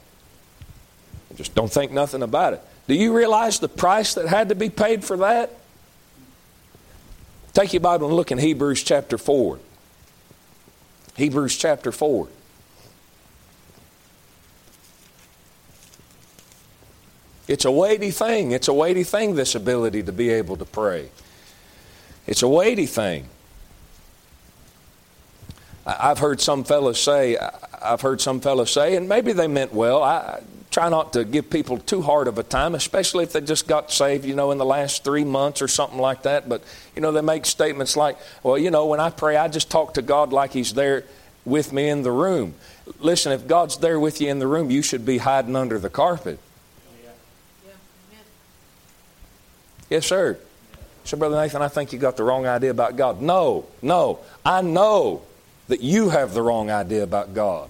Just 1.36 1.54
don't 1.54 1.70
think 1.70 1.92
nothing 1.92 2.22
about 2.22 2.54
it. 2.54 2.62
Do 2.88 2.94
you 2.94 3.14
realize 3.14 3.60
the 3.60 3.68
price 3.68 4.14
that 4.14 4.26
had 4.26 4.48
to 4.48 4.54
be 4.54 4.70
paid 4.70 5.04
for 5.04 5.18
that? 5.18 5.50
Take 7.52 7.74
your 7.74 7.80
Bible 7.80 8.06
and 8.06 8.16
look 8.16 8.32
in 8.32 8.38
Hebrews 8.38 8.82
chapter 8.82 9.18
4. 9.18 9.58
Hebrews 11.16 11.58
chapter 11.58 11.92
4. 11.92 12.26
It's 17.52 17.66
a 17.66 17.70
weighty 17.70 18.10
thing. 18.10 18.52
It's 18.52 18.68
a 18.68 18.72
weighty 18.72 19.04
thing, 19.04 19.34
this 19.34 19.54
ability 19.54 20.04
to 20.04 20.12
be 20.12 20.30
able 20.30 20.56
to 20.56 20.64
pray. 20.64 21.10
It's 22.26 22.42
a 22.42 22.48
weighty 22.48 22.86
thing. 22.86 23.28
I've 25.84 26.18
heard 26.18 26.40
some 26.40 26.64
fellows 26.64 26.98
say, 26.98 27.36
I've 27.82 28.00
heard 28.00 28.22
some 28.22 28.40
fellows 28.40 28.70
say, 28.70 28.96
and 28.96 29.06
maybe 29.06 29.34
they 29.34 29.48
meant 29.48 29.74
well. 29.74 30.02
I 30.02 30.40
try 30.70 30.88
not 30.88 31.12
to 31.12 31.26
give 31.26 31.50
people 31.50 31.76
too 31.76 32.00
hard 32.00 32.26
of 32.26 32.38
a 32.38 32.42
time, 32.42 32.74
especially 32.74 33.24
if 33.24 33.34
they 33.34 33.42
just 33.42 33.68
got 33.68 33.92
saved, 33.92 34.24
you 34.24 34.34
know, 34.34 34.50
in 34.50 34.56
the 34.56 34.64
last 34.64 35.04
three 35.04 35.24
months 35.24 35.60
or 35.60 35.68
something 35.68 35.98
like 35.98 36.22
that. 36.22 36.48
But, 36.48 36.62
you 36.96 37.02
know, 37.02 37.12
they 37.12 37.20
make 37.20 37.44
statements 37.44 37.98
like, 37.98 38.16
well, 38.42 38.56
you 38.56 38.70
know, 38.70 38.86
when 38.86 38.98
I 38.98 39.10
pray, 39.10 39.36
I 39.36 39.48
just 39.48 39.70
talk 39.70 39.92
to 39.94 40.02
God 40.02 40.32
like 40.32 40.54
He's 40.54 40.72
there 40.72 41.04
with 41.44 41.70
me 41.70 41.90
in 41.90 42.02
the 42.02 42.12
room. 42.12 42.54
Listen, 42.98 43.30
if 43.30 43.46
God's 43.46 43.76
there 43.76 44.00
with 44.00 44.22
you 44.22 44.28
in 44.30 44.38
the 44.38 44.46
room, 44.46 44.70
you 44.70 44.80
should 44.80 45.04
be 45.04 45.18
hiding 45.18 45.54
under 45.54 45.78
the 45.78 45.90
carpet. 45.90 46.38
Yes, 49.92 50.06
sir. 50.06 50.38
So, 51.04 51.18
Brother 51.18 51.36
Nathan, 51.36 51.60
I 51.60 51.68
think 51.68 51.92
you 51.92 51.98
got 51.98 52.16
the 52.16 52.24
wrong 52.24 52.46
idea 52.46 52.70
about 52.70 52.96
God. 52.96 53.20
No, 53.20 53.66
no. 53.82 54.20
I 54.42 54.62
know 54.62 55.20
that 55.68 55.82
you 55.82 56.08
have 56.08 56.32
the 56.32 56.40
wrong 56.40 56.70
idea 56.70 57.02
about 57.02 57.34
God. 57.34 57.68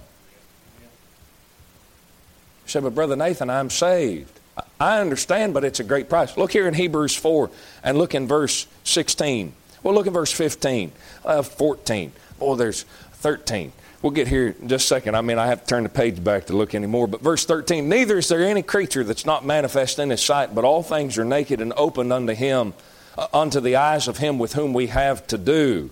You 0.79 2.69
said, 2.69 2.83
but 2.83 2.95
Brother 2.95 3.17
Nathan, 3.17 3.49
I'm 3.49 3.69
saved. 3.69 4.39
I 4.79 5.01
understand, 5.01 5.53
but 5.53 5.65
it's 5.65 5.81
a 5.81 5.83
great 5.83 6.07
price. 6.07 6.37
Look 6.37 6.53
here 6.53 6.65
in 6.65 6.73
Hebrews 6.73 7.13
4 7.13 7.49
and 7.83 7.97
look 7.97 8.15
in 8.15 8.25
verse 8.25 8.67
16. 8.85 9.51
Well, 9.83 9.93
look 9.93 10.07
at 10.07 10.13
verse 10.13 10.31
15, 10.31 10.93
uh, 11.25 11.41
14. 11.41 12.13
Oh, 12.39 12.55
there's 12.55 12.83
13. 13.15 13.73
We'll 14.03 14.11
get 14.11 14.27
here 14.27 14.53
in 14.59 14.67
just 14.67 14.83
a 14.83 14.87
second. 14.89 15.15
I 15.15 15.21
mean, 15.21 15.39
I 15.39 15.47
have 15.47 15.61
to 15.61 15.65
turn 15.65 15.83
the 15.83 15.89
page 15.89 16.21
back 16.21 16.47
to 16.47 16.53
look 16.57 16.75
anymore. 16.75 17.07
But 17.07 17.21
verse 17.21 17.45
13 17.45 17.87
Neither 17.87 18.17
is 18.17 18.27
there 18.27 18.43
any 18.43 18.61
creature 18.61 19.05
that's 19.05 19.25
not 19.25 19.45
manifest 19.45 19.97
in 19.97 20.09
his 20.09 20.21
sight, 20.21 20.53
but 20.53 20.65
all 20.65 20.83
things 20.83 21.17
are 21.17 21.23
naked 21.23 21.61
and 21.61 21.71
opened 21.77 22.11
unto 22.11 22.33
him, 22.33 22.73
uh, 23.17 23.27
unto 23.33 23.61
the 23.61 23.77
eyes 23.77 24.09
of 24.09 24.17
him 24.17 24.39
with 24.39 24.53
whom 24.53 24.73
we 24.73 24.87
have 24.87 25.25
to 25.27 25.37
do. 25.37 25.89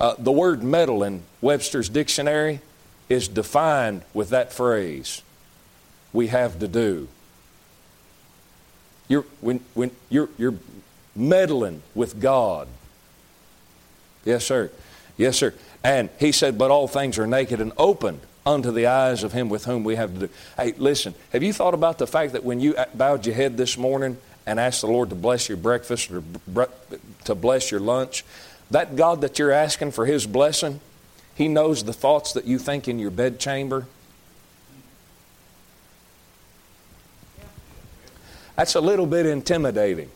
Uh, 0.00 0.14
the 0.18 0.32
word 0.32 0.62
meddle 0.62 1.02
in 1.02 1.22
Webster's 1.42 1.90
dictionary 1.90 2.60
is 3.10 3.28
defined 3.28 4.02
with 4.14 4.30
that 4.30 4.50
phrase 4.50 5.20
we 6.14 6.28
have 6.28 6.58
to 6.58 6.66
do. 6.68 7.06
You're, 9.08 9.26
when, 9.42 9.60
when 9.74 9.90
you're, 10.08 10.30
you're 10.38 10.54
meddling 11.14 11.82
with 11.94 12.18
God. 12.18 12.66
Yes, 14.24 14.46
sir. 14.46 14.70
Yes, 15.18 15.36
sir. 15.36 15.52
And 15.84 16.10
he 16.18 16.32
said, 16.32 16.58
But 16.58 16.70
all 16.70 16.88
things 16.88 17.18
are 17.18 17.26
naked 17.26 17.60
and 17.60 17.72
open 17.76 18.20
unto 18.44 18.70
the 18.70 18.86
eyes 18.86 19.22
of 19.22 19.32
him 19.32 19.48
with 19.48 19.64
whom 19.64 19.84
we 19.84 19.96
have 19.96 20.14
to 20.14 20.26
do. 20.26 20.32
Hey, 20.56 20.72
listen, 20.76 21.14
have 21.32 21.42
you 21.42 21.52
thought 21.52 21.74
about 21.74 21.98
the 21.98 22.06
fact 22.06 22.32
that 22.32 22.44
when 22.44 22.60
you 22.60 22.76
bowed 22.94 23.26
your 23.26 23.34
head 23.34 23.56
this 23.56 23.76
morning 23.76 24.18
and 24.46 24.58
asked 24.58 24.80
the 24.80 24.88
Lord 24.88 25.10
to 25.10 25.14
bless 25.14 25.48
your 25.48 25.58
breakfast 25.58 26.10
or 26.10 26.22
to 27.24 27.34
bless 27.34 27.70
your 27.70 27.80
lunch, 27.80 28.24
that 28.70 28.96
God 28.96 29.20
that 29.20 29.38
you're 29.38 29.52
asking 29.52 29.92
for 29.92 30.06
his 30.06 30.26
blessing, 30.26 30.80
he 31.34 31.48
knows 31.48 31.84
the 31.84 31.92
thoughts 31.92 32.32
that 32.32 32.44
you 32.44 32.58
think 32.58 32.88
in 32.88 32.98
your 32.98 33.10
bedchamber? 33.10 33.86
That's 38.56 38.74
a 38.74 38.80
little 38.80 39.06
bit 39.06 39.26
intimidating. 39.26 40.10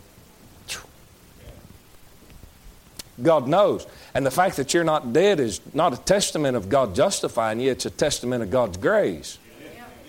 God 3.23 3.49
knows. 3.49 3.87
And 4.17 4.25
the 4.25 4.31
fact 4.31 4.57
that 4.57 4.73
you're 4.73 4.83
not 4.83 5.13
dead 5.13 5.41
is 5.41 5.61
not 5.75 5.93
a 5.93 5.99
testament 5.99 6.57
of 6.57 6.71
God 6.71 6.95
justifying 6.95 7.61
you, 7.61 7.71
it's 7.71 7.85
a 7.85 7.91
testament 7.91 8.43
of 8.43 8.51
God's 8.51 8.79
grace. 8.79 9.37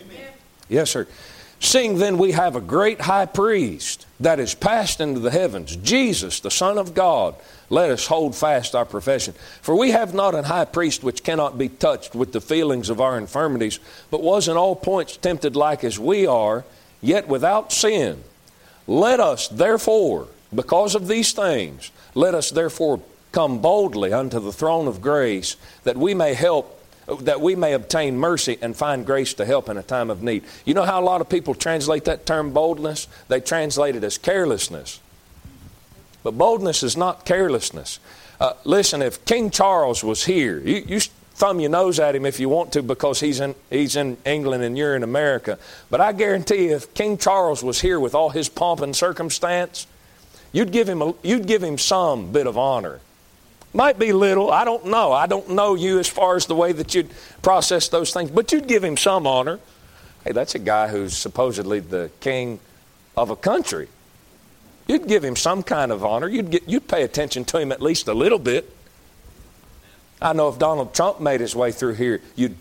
Amen. 0.01 0.31
Yes, 0.69 0.91
sir. 0.91 1.07
Seeing 1.59 1.97
then 1.97 2.17
we 2.17 2.31
have 2.31 2.55
a 2.55 2.61
great 2.61 3.01
high 3.01 3.25
priest 3.25 4.05
that 4.21 4.39
is 4.39 4.55
passed 4.55 5.01
into 5.01 5.19
the 5.19 5.29
heavens, 5.29 5.75
Jesus, 5.75 6.39
the 6.39 6.49
Son 6.49 6.77
of 6.77 6.93
God, 6.93 7.35
let 7.69 7.89
us 7.89 8.07
hold 8.07 8.33
fast 8.33 8.75
our 8.75 8.85
profession. 8.85 9.33
For 9.61 9.77
we 9.77 9.91
have 9.91 10.13
not 10.13 10.35
an 10.35 10.45
high 10.45 10.63
priest 10.63 11.03
which 11.03 11.21
cannot 11.21 11.57
be 11.57 11.67
touched 11.67 12.15
with 12.15 12.31
the 12.31 12.39
feelings 12.39 12.89
of 12.89 13.01
our 13.01 13.17
infirmities, 13.17 13.77
but 14.09 14.23
was 14.23 14.47
in 14.47 14.55
all 14.55 14.77
points 14.77 15.17
tempted 15.17 15.57
like 15.57 15.83
as 15.83 15.99
we 15.99 16.25
are, 16.25 16.63
yet 17.01 17.27
without 17.27 17.73
sin. 17.73 18.23
Let 18.87 19.19
us 19.19 19.49
therefore, 19.49 20.29
because 20.55 20.95
of 20.95 21.09
these 21.09 21.33
things, 21.33 21.91
let 22.15 22.33
us 22.33 22.51
therefore 22.51 23.01
come 23.31 23.59
boldly 23.59 24.13
unto 24.13 24.39
the 24.39 24.51
throne 24.51 24.87
of 24.87 25.01
grace 25.01 25.55
that 25.83 25.97
we 25.97 26.13
may 26.13 26.33
help 26.33 26.73
that 27.21 27.39
we 27.39 27.55
may 27.55 27.73
obtain 27.73 28.17
mercy 28.17 28.57
and 28.61 28.75
find 28.75 29.05
grace 29.05 29.33
to 29.35 29.45
help 29.45 29.69
in 29.69 29.77
a 29.77 29.83
time 29.83 30.09
of 30.09 30.21
need. 30.21 30.43
You 30.65 30.73
know 30.73 30.83
how 30.83 30.99
a 30.99 31.05
lot 31.05 31.21
of 31.21 31.29
people 31.29 31.55
translate 31.55 32.03
that 32.05 32.25
term 32.25 32.51
boldness? 32.51 33.07
They 33.29 33.39
translate 33.39 33.95
it 33.95 34.03
as 34.03 34.17
carelessness. 34.17 34.99
But 36.21 36.37
boldness 36.37 36.83
is 36.83 36.97
not 36.97 37.25
carelessness. 37.25 37.99
Uh, 38.39 38.53
listen, 38.65 39.01
if 39.01 39.23
King 39.23 39.49
Charles 39.49 40.03
was 40.03 40.25
here, 40.25 40.59
you, 40.59 40.83
you 40.85 40.99
thumb 41.35 41.59
your 41.59 41.69
nose 41.69 41.99
at 41.99 42.15
him 42.15 42.25
if 42.25 42.39
you 42.39 42.49
want 42.49 42.73
to 42.73 42.83
because 42.83 43.19
he's 43.19 43.39
in, 43.39 43.55
he's 43.69 43.95
in 43.95 44.17
England 44.25 44.63
and 44.63 44.77
you're 44.77 44.95
in 44.95 45.03
America. 45.03 45.57
But 45.89 46.01
I 46.01 46.11
guarantee 46.11 46.67
you, 46.67 46.75
if 46.75 46.93
King 46.93 47.17
Charles 47.17 47.63
was 47.63 47.79
here 47.79 47.99
with 47.99 48.13
all 48.13 48.31
his 48.31 48.49
pomp 48.49 48.81
and 48.81 48.95
circumstance, 48.95 49.87
you'd 50.51 50.71
give 50.71 50.89
him, 50.89 51.01
a, 51.01 51.13
you'd 51.23 51.47
give 51.47 51.63
him 51.63 51.77
some 51.77 52.31
bit 52.31 52.47
of 52.47 52.57
honor. 52.57 52.99
Might 53.73 53.99
be 53.99 54.13
little, 54.13 54.51
I 54.51 54.65
don't 54.65 54.85
know. 54.85 55.11
I 55.11 55.27
don't 55.27 55.49
know 55.49 55.75
you 55.75 55.99
as 55.99 56.07
far 56.07 56.35
as 56.35 56.45
the 56.45 56.55
way 56.55 56.71
that 56.71 56.95
you'd 56.95 57.09
process 57.41 57.89
those 57.89 58.13
things, 58.13 58.31
but 58.31 58.51
you'd 58.51 58.67
give 58.67 58.83
him 58.83 58.97
some 58.97 59.27
honor. 59.27 59.59
Hey, 60.23 60.31
that's 60.31 60.55
a 60.55 60.59
guy 60.59 60.87
who's 60.87 61.15
supposedly 61.15 61.79
the 61.79 62.09
king 62.19 62.59
of 63.15 63.29
a 63.29 63.35
country. 63.35 63.87
You'd 64.87 65.07
give 65.07 65.23
him 65.23 65.35
some 65.35 65.63
kind 65.63 65.91
of 65.91 66.03
honor. 66.03 66.27
You'd, 66.27 66.49
get, 66.49 66.67
you'd 66.67 66.87
pay 66.87 67.03
attention 67.03 67.45
to 67.45 67.59
him 67.59 67.71
at 67.71 67.81
least 67.81 68.07
a 68.07 68.13
little 68.13 68.39
bit. 68.39 68.73
I 70.21 70.33
know 70.33 70.49
if 70.49 70.57
Donald 70.57 70.93
Trump 70.93 71.19
made 71.19 71.41
his 71.41 71.55
way 71.55 71.71
through 71.71 71.93
here, 71.93 72.21
you'd 72.35 72.55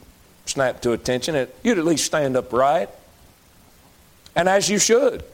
snap 0.45 0.83
to 0.83 0.93
attention. 0.93 1.49
You'd 1.63 1.79
at 1.79 1.85
least 1.85 2.05
stand 2.05 2.37
upright. 2.37 2.91
And 4.35 4.49
as 4.49 4.69
you 4.69 4.79
should. 4.79 5.25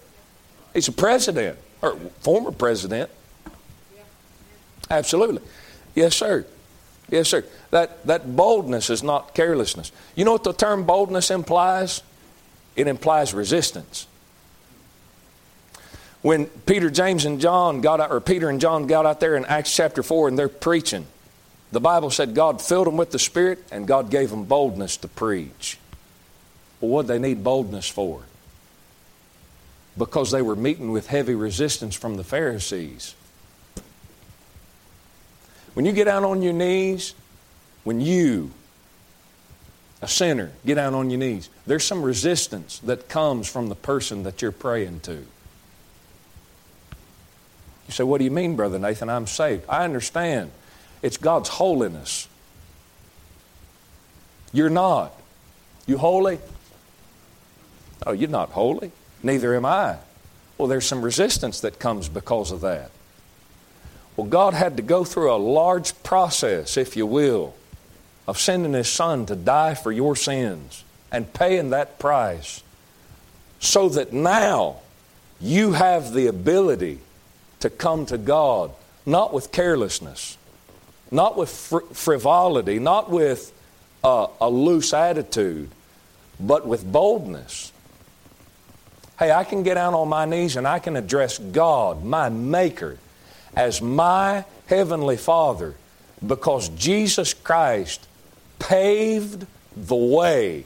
He's 0.72 0.88
a 0.88 0.92
president, 0.92 1.58
or 1.82 1.96
former 2.20 2.52
president. 2.52 3.10
Absolutely. 4.90 5.42
Yes, 5.94 6.14
sir. 6.16 6.46
Yes, 7.10 7.28
sir. 7.28 7.44
That, 7.70 8.06
that 8.06 8.36
boldness 8.36 8.88
is 8.88 9.02
not 9.02 9.34
carelessness. 9.34 9.92
You 10.14 10.24
know 10.24 10.32
what 10.32 10.44
the 10.44 10.52
term 10.52 10.84
boldness 10.84 11.30
implies? 11.30 12.02
It 12.74 12.88
implies 12.88 13.34
resistance. 13.34 14.06
When 16.22 16.46
Peter, 16.46 16.88
James, 16.88 17.24
and 17.24 17.40
John 17.40 17.80
got 17.80 18.00
out, 18.00 18.12
or 18.12 18.20
Peter 18.20 18.48
and 18.48 18.60
John 18.60 18.86
got 18.86 19.06
out 19.06 19.20
there 19.20 19.36
in 19.36 19.44
Acts 19.44 19.74
chapter 19.74 20.02
4 20.02 20.28
and 20.28 20.38
they're 20.38 20.48
preaching, 20.48 21.06
the 21.72 21.80
Bible 21.80 22.10
said 22.10 22.34
God 22.34 22.62
filled 22.62 22.86
them 22.86 22.96
with 22.96 23.10
the 23.10 23.18
Spirit 23.18 23.58
and 23.70 23.86
God 23.86 24.10
gave 24.10 24.30
them 24.30 24.44
boldness 24.44 24.96
to 24.98 25.08
preach. 25.08 25.78
Well, 26.80 26.90
what 26.90 27.06
they 27.08 27.18
need 27.18 27.42
boldness 27.42 27.88
for? 27.88 28.22
Because 29.98 30.30
they 30.30 30.42
were 30.42 30.56
meeting 30.56 30.92
with 30.92 31.08
heavy 31.08 31.34
resistance 31.34 31.94
from 31.94 32.16
the 32.16 32.24
Pharisees. 32.24 33.14
When 35.74 35.86
you 35.86 35.92
get 35.92 36.04
down 36.04 36.24
on 36.24 36.42
your 36.42 36.52
knees, 36.52 37.14
when 37.84 38.00
you, 38.00 38.50
a 40.00 40.08
sinner, 40.08 40.50
get 40.66 40.74
down 40.74 40.94
on 40.94 41.10
your 41.10 41.18
knees, 41.18 41.48
there's 41.66 41.84
some 41.84 42.02
resistance 42.02 42.78
that 42.80 43.08
comes 43.08 43.48
from 43.48 43.68
the 43.68 43.74
person 43.74 44.24
that 44.24 44.42
you're 44.42 44.52
praying 44.52 45.00
to. 45.00 45.24
You 47.92 47.96
say, 47.96 48.04
What 48.04 48.18
do 48.18 48.24
you 48.24 48.30
mean, 48.30 48.56
Brother 48.56 48.78
Nathan? 48.78 49.08
I'm 49.08 49.26
saved. 49.26 49.64
I 49.68 49.84
understand. 49.84 50.50
It's 51.00 51.16
God's 51.16 51.48
holiness. 51.48 52.28
You're 54.52 54.70
not. 54.70 55.14
You 55.86 55.98
holy? 55.98 56.38
Oh, 58.06 58.12
you're 58.12 58.28
not 58.28 58.50
holy. 58.50 58.92
Neither 59.22 59.54
am 59.56 59.64
I. 59.64 59.96
Well, 60.58 60.68
there's 60.68 60.86
some 60.86 61.02
resistance 61.02 61.60
that 61.60 61.78
comes 61.78 62.08
because 62.08 62.52
of 62.52 62.60
that. 62.60 62.90
Well, 64.16 64.26
God 64.26 64.54
had 64.54 64.76
to 64.76 64.82
go 64.82 65.04
through 65.04 65.32
a 65.32 65.36
large 65.36 66.00
process, 66.02 66.76
if 66.76 66.96
you 66.96 67.06
will, 67.06 67.54
of 68.28 68.38
sending 68.38 68.74
His 68.74 68.88
Son 68.88 69.26
to 69.26 69.36
die 69.36 69.74
for 69.74 69.90
your 69.90 70.16
sins 70.16 70.84
and 71.10 71.32
paying 71.32 71.70
that 71.70 71.98
price 71.98 72.62
so 73.58 73.88
that 73.90 74.12
now 74.12 74.76
you 75.40 75.72
have 75.72 76.12
the 76.12 76.26
ability 76.26 77.00
to 77.60 77.70
come 77.70 78.06
to 78.06 78.18
God, 78.18 78.72
not 79.06 79.32
with 79.32 79.52
carelessness, 79.52 80.36
not 81.10 81.36
with 81.36 81.48
fr- 81.48 81.92
frivolity, 81.92 82.78
not 82.78 83.10
with 83.10 83.52
uh, 84.04 84.26
a 84.40 84.50
loose 84.50 84.92
attitude, 84.92 85.70
but 86.40 86.66
with 86.66 86.90
boldness. 86.90 87.72
Hey, 89.18 89.30
I 89.30 89.44
can 89.44 89.62
get 89.62 89.74
down 89.74 89.94
on 89.94 90.08
my 90.08 90.24
knees 90.24 90.56
and 90.56 90.66
I 90.66 90.80
can 90.80 90.96
address 90.96 91.38
God, 91.38 92.02
my 92.04 92.28
Maker, 92.28 92.98
as 93.54 93.82
my 93.82 94.44
Heavenly 94.66 95.16
Father 95.16 95.74
because 96.24 96.68
Jesus 96.70 97.34
Christ 97.34 98.06
paved 98.58 99.46
the 99.76 99.96
way 99.96 100.64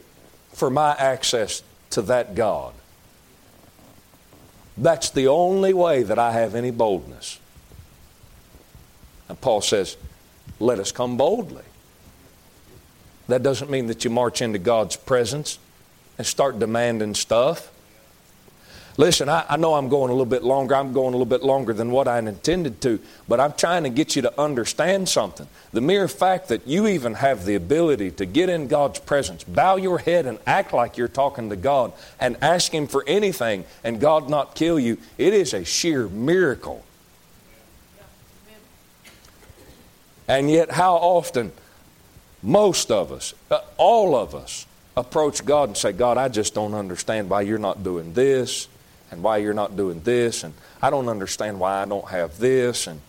for 0.53 0.71
my 0.71 0.95
access 0.99 1.63
to 1.91 2.03
that 2.03 2.35
God. 2.35 2.75
That's 4.77 5.11
the 5.11 5.29
only 5.29 5.73
way 5.73 6.03
that 6.03 6.19
I 6.19 6.33
have 6.33 6.55
any 6.55 6.71
boldness. 6.71 7.41
And 9.29 9.41
Paul 9.41 9.63
says, 9.63 9.97
let 10.61 10.79
us 10.79 10.93
come 10.93 11.17
boldly. 11.17 11.65
That 13.29 13.43
doesn't 13.43 13.71
mean 13.71 13.87
that 13.87 14.05
you 14.05 14.11
march 14.11 14.41
into 14.41 14.59
God's 14.59 14.97
presence 14.97 15.59
and 16.19 16.27
start 16.27 16.59
demanding 16.59 17.15
stuff. 17.15 17.73
Listen, 18.99 19.29
I, 19.29 19.45
I, 19.47 19.57
know 19.59 19.75
I'm 19.75 19.91
going 19.91 20.09
a 20.11 20.15
little 20.15 20.25
bit 20.25 20.43
longer. 20.43 20.75
I'm 20.75 20.95
going 20.95 21.09
a 21.09 21.19
little 21.19 21.27
bit 21.27 21.43
longer 21.43 21.75
than 21.75 21.91
what 21.91 22.09
I 22.09 22.19
intended 22.19 22.81
to, 22.81 22.99
but 23.29 23.41
I'm 23.41 23.53
trying 23.53 23.83
to 23.83 23.91
get 23.91 24.17
you 24.17 24.23
to 24.23 24.41
understand 24.41 25.09
something. 25.09 25.47
The 25.73 25.83
mere 25.83 26.09
fact 26.09 26.49
that 26.49 26.67
you 26.67 26.87
even 26.87 27.15
have 27.15 27.45
the 27.45 27.57
ability 27.57 28.13
to 28.13 28.25
get 28.25 28.49
in 28.49 28.69
God's 28.69 28.99
presence, 28.99 29.45
bow 29.45 29.77
your 29.77 29.99
head 29.99 30.25
and 30.25 30.39
act 30.47 30.73
like 30.73 30.97
you're 30.97 31.09
talking 31.09 31.51
to 31.51 31.57
God 31.57 31.93
and 32.19 32.39
ask 32.41 32.73
Him 32.73 32.87
for 32.87 33.05
anything 33.07 33.65
and 33.85 34.01
God 34.01 34.31
not 34.31 34.55
kill 34.55 34.79
you, 34.79 34.97
it 35.19 35.35
is 35.35 35.53
a 35.53 35.65
sheer 35.65 36.09
miracle. 36.09 36.83
And 40.27 40.51
yet, 40.51 40.73
how 40.73 40.95
often 40.95 41.53
most 42.43 42.91
of 42.91 43.13
us, 43.13 43.35
uh, 43.51 43.61
all 43.77 44.17
of 44.17 44.35
us, 44.35 44.67
approach 44.97 45.45
God 45.45 45.69
and 45.69 45.77
say, 45.77 45.93
God, 45.93 46.17
I 46.17 46.29
just 46.29 46.55
don't 46.55 46.73
understand 46.73 47.29
why 47.29 47.43
you're 47.43 47.59
not 47.59 47.85
doing 47.85 48.15
this 48.15 48.67
and 49.11 49.23
why 49.23 49.39
you're 49.39 49.55
not 49.55 49.77
doing 49.77 50.01
this, 50.03 50.43
and 50.45 50.55
I 50.83 50.91
don't 50.91 51.09
understand 51.09 51.61
why 51.61 51.83
I 51.83 51.85
don't 51.85 52.09
have 52.09 52.39
this, 52.39 52.87
and 52.87 53.01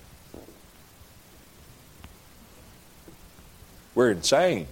we're 3.96 4.12
insane. 4.12 4.68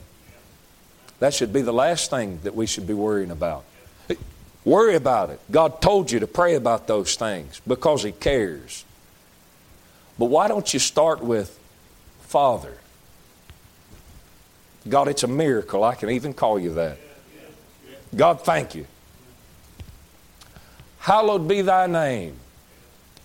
That 1.19 1.33
should 1.33 1.53
be 1.53 1.61
the 1.61 1.73
last 1.73 2.09
thing 2.09 2.39
that 2.43 2.55
we 2.55 2.65
should 2.65 2.85
be 2.85 2.93
worrying 2.93 3.31
about. 3.31 3.63
Worry 4.63 4.95
about 4.95 5.29
it. 5.29 5.39
God 5.51 5.79
told 5.79 6.11
you 6.11 6.19
to 6.19 6.27
pray 6.27 6.55
about 6.55 6.87
those 6.87 7.15
things 7.15 7.61
because 7.67 8.03
He 8.03 8.11
cares. 8.11 8.83
But 10.17 10.25
why 10.25 10.47
don't 10.47 10.73
you 10.73 10.79
start 10.79 11.23
with 11.23 11.57
Father? 12.21 12.73
God, 14.87 15.07
it's 15.07 15.23
a 15.23 15.27
miracle. 15.27 15.83
I 15.83 15.95
can 15.95 16.09
even 16.09 16.33
call 16.33 16.59
you 16.59 16.73
that. 16.75 16.97
God, 18.15 18.41
thank 18.41 18.75
you. 18.75 18.87
Hallowed 21.05 21.47
be 21.47 21.61
thy 21.61 21.85
name. 21.85 22.35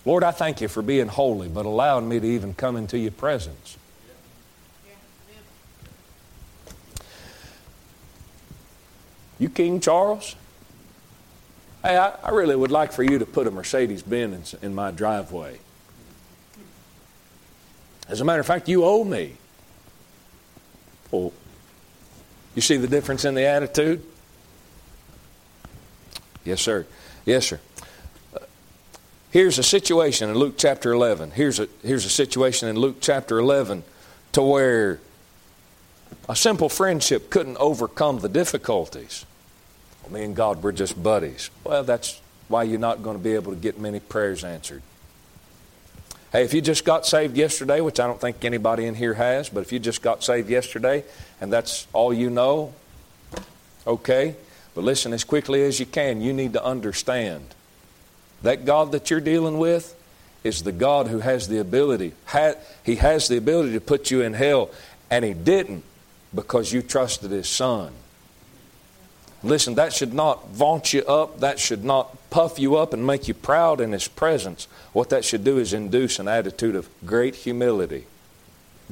Lord, 0.05 0.23
I 0.23 0.29
thank 0.29 0.61
you 0.61 0.67
for 0.67 0.83
being 0.83 1.07
holy, 1.07 1.47
but 1.47 1.65
allowing 1.65 2.07
me 2.07 2.19
to 2.19 2.27
even 2.27 2.53
come 2.53 2.77
into 2.77 2.95
your 2.95 3.09
presence. 3.09 3.75
You 9.39 9.49
King 9.49 9.79
Charles? 9.79 10.35
Hey, 11.81 11.97
I, 11.97 12.09
I, 12.23 12.29
really 12.29 12.55
would 12.55 12.69
like 12.69 12.91
for 12.91 13.01
you 13.01 13.17
to 13.17 13.25
put 13.25 13.47
a 13.47 13.51
Mercedes 13.51 14.03
Benz 14.03 14.53
in, 14.53 14.67
in 14.67 14.75
my 14.75 14.91
driveway. 14.91 15.57
As 18.07 18.21
a 18.21 18.25
matter 18.25 18.41
of 18.41 18.45
fact, 18.45 18.69
you 18.69 18.85
owe 18.85 19.03
me. 19.03 19.37
Well, 21.09 21.33
you 22.53 22.61
see 22.61 22.77
the 22.77 22.87
difference 22.87 23.25
in 23.25 23.33
the 23.33 23.45
attitude? 23.47 24.03
Yes, 26.45 26.61
sir. 26.61 26.85
Yes, 27.25 27.47
sir. 27.47 27.59
Here's 29.31 29.57
a 29.57 29.63
situation 29.63 30.29
in 30.29 30.35
Luke 30.35 30.55
chapter 30.57 30.91
11. 30.91 31.31
Here's 31.31 31.57
a, 31.57 31.69
here's 31.83 32.05
a 32.05 32.09
situation 32.09 32.67
in 32.67 32.75
Luke 32.75 32.97
chapter 32.99 33.39
11 33.39 33.83
to 34.33 34.41
where 34.41 34.99
a 36.27 36.35
simple 36.35 36.67
friendship 36.67 37.29
couldn't 37.29 37.55
overcome 37.55 38.19
the 38.19 38.27
difficulties. 38.27 39.25
Well, 40.03 40.11
me 40.11 40.25
and 40.25 40.35
God, 40.35 40.61
we're 40.61 40.73
just 40.73 41.01
buddies. 41.01 41.49
Well, 41.63 41.85
that's 41.85 42.19
why 42.49 42.63
you're 42.63 42.77
not 42.77 43.03
going 43.03 43.17
to 43.17 43.23
be 43.23 43.33
able 43.33 43.53
to 43.53 43.57
get 43.57 43.79
many 43.79 44.01
prayers 44.01 44.43
answered. 44.43 44.81
Hey, 46.33 46.43
if 46.43 46.53
you 46.53 46.59
just 46.59 46.83
got 46.83 47.05
saved 47.05 47.37
yesterday, 47.37 47.79
which 47.79 48.01
I 48.01 48.07
don't 48.07 48.19
think 48.19 48.43
anybody 48.43 48.85
in 48.85 48.95
here 48.95 49.13
has, 49.13 49.47
but 49.47 49.61
if 49.61 49.71
you 49.71 49.79
just 49.79 50.01
got 50.01 50.25
saved 50.25 50.49
yesterday 50.49 51.05
and 51.39 51.53
that's 51.53 51.87
all 51.93 52.13
you 52.13 52.29
know, 52.29 52.73
okay. 53.87 54.35
But 54.75 54.83
listen 54.83 55.13
as 55.13 55.23
quickly 55.23 55.63
as 55.63 55.79
you 55.79 55.85
can, 55.85 56.19
you 56.19 56.33
need 56.33 56.51
to 56.53 56.63
understand 56.63 57.45
that 58.43 58.65
God 58.65 58.91
that 58.93 59.09
you're 59.09 59.19
dealing 59.19 59.57
with 59.59 59.95
is 60.43 60.63
the 60.63 60.71
God 60.71 61.07
who 61.07 61.19
has 61.19 61.47
the 61.47 61.59
ability. 61.59 62.13
He 62.83 62.95
has 62.95 63.27
the 63.27 63.37
ability 63.37 63.73
to 63.73 63.81
put 63.81 64.09
you 64.09 64.21
in 64.21 64.33
hell, 64.33 64.71
and 65.09 65.23
He 65.23 65.33
didn't 65.33 65.83
because 66.33 66.73
you 66.73 66.81
trusted 66.81 67.31
His 67.31 67.47
Son. 67.47 67.93
Listen, 69.43 69.75
that 69.75 69.91
should 69.91 70.13
not 70.13 70.49
vaunt 70.49 70.93
you 70.93 71.03
up. 71.03 71.39
That 71.39 71.59
should 71.59 71.83
not 71.83 72.15
puff 72.29 72.59
you 72.59 72.75
up 72.75 72.93
and 72.93 73.05
make 73.05 73.27
you 73.27 73.33
proud 73.33 73.81
in 73.81 73.91
His 73.91 74.07
presence. 74.07 74.67
What 74.93 75.09
that 75.09 75.25
should 75.25 75.43
do 75.43 75.57
is 75.57 75.73
induce 75.73 76.19
an 76.19 76.27
attitude 76.27 76.75
of 76.75 76.89
great 77.05 77.35
humility, 77.35 78.05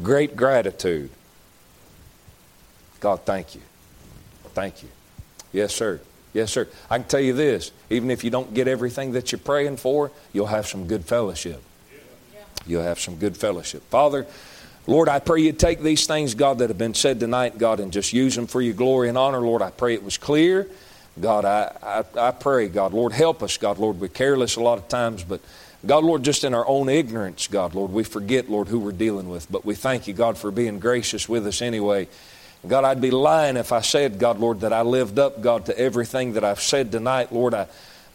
great 0.02 0.36
gratitude. 0.36 1.12
God, 3.00 3.22
thank 3.26 3.56
you. 3.56 3.62
Thank 4.54 4.84
you. 4.84 4.90
Yes, 5.54 5.74
sir. 5.74 6.02
Yes, 6.34 6.52
sir. 6.52 6.68
I 6.90 7.00
can 7.00 7.08
tell 7.08 7.20
you 7.20 7.34
this 7.34 7.72
even 7.90 8.12
if 8.12 8.24
you 8.24 8.30
don't 8.30 8.54
get 8.54 8.68
everything 8.68 9.14
that 9.14 9.32
you're 9.32 9.40
praying 9.40 9.78
for, 9.78 10.12
you'll 10.34 10.48
have 10.48 10.68
some 10.68 10.88
good 10.88 11.06
fellowship. 11.06 11.62
You'll 12.68 12.84
have 12.84 13.00
some 13.00 13.16
good 13.16 13.36
fellowship. 13.36 13.82
Father, 13.90 14.28
Lord, 14.86 15.10
I 15.10 15.20
pray 15.20 15.42
you 15.42 15.54
take 15.54 15.82
these 15.82 16.08
things, 16.08 16.34
God, 16.34 16.60
that 16.60 16.70
have 16.70 16.78
been 16.78 16.94
said 16.94 17.20
tonight, 17.20 17.58
God, 17.58 17.80
and 17.80 17.92
just 17.92 18.14
use 18.14 18.36
them 18.36 18.48
for 18.48 18.62
your 18.62 18.74
glory 18.74 19.10
and 19.10 19.18
honor. 19.18 19.40
Lord, 19.40 19.62
I 19.62 19.72
pray 19.72 19.94
it 19.94 20.04
was 20.04 20.18
clear. 20.18 20.68
God, 21.20 21.46
I, 21.46 21.76
I, 22.16 22.28
I 22.28 22.32
pray, 22.32 22.70
God, 22.70 22.94
Lord, 22.94 23.12
help 23.12 23.44
us, 23.44 23.58
God, 23.58 23.78
Lord. 23.78 24.00
We're 24.00 24.08
careless 24.08 24.56
a 24.56 24.62
lot 24.62 24.78
of 24.78 24.88
times, 24.88 25.24
but 25.24 25.42
God, 25.86 26.04
Lord, 26.04 26.24
just 26.24 26.44
in 26.44 26.54
our 26.54 26.68
own 26.68 26.90
ignorance, 26.90 27.48
God, 27.48 27.74
Lord, 27.74 27.92
we 27.92 28.04
forget, 28.04 28.50
Lord, 28.50 28.68
who 28.68 28.80
we're 28.80 28.92
dealing 28.92 29.30
with. 29.30 29.50
But 29.52 29.66
we 29.66 29.76
thank 29.76 30.08
you, 30.08 30.14
God, 30.14 30.38
for 30.38 30.52
being 30.52 30.80
gracious 30.80 31.28
with 31.28 31.46
us 31.48 31.62
anyway. 31.62 32.08
God, 32.68 32.84
I'd 32.84 33.02
be 33.02 33.12
lying 33.12 33.56
if 33.56 33.72
I 33.72 33.82
said, 33.82 34.20
God, 34.20 34.40
Lord, 34.40 34.62
that 34.62 34.74
I 34.74 34.82
lived 34.82 35.18
up, 35.18 35.42
God, 35.42 35.68
to 35.68 35.80
everything 35.80 36.34
that 36.34 36.44
I've 36.44 36.60
said 36.60 36.92
tonight. 36.92 37.32
Lord, 37.32 37.54
I, 37.54 37.68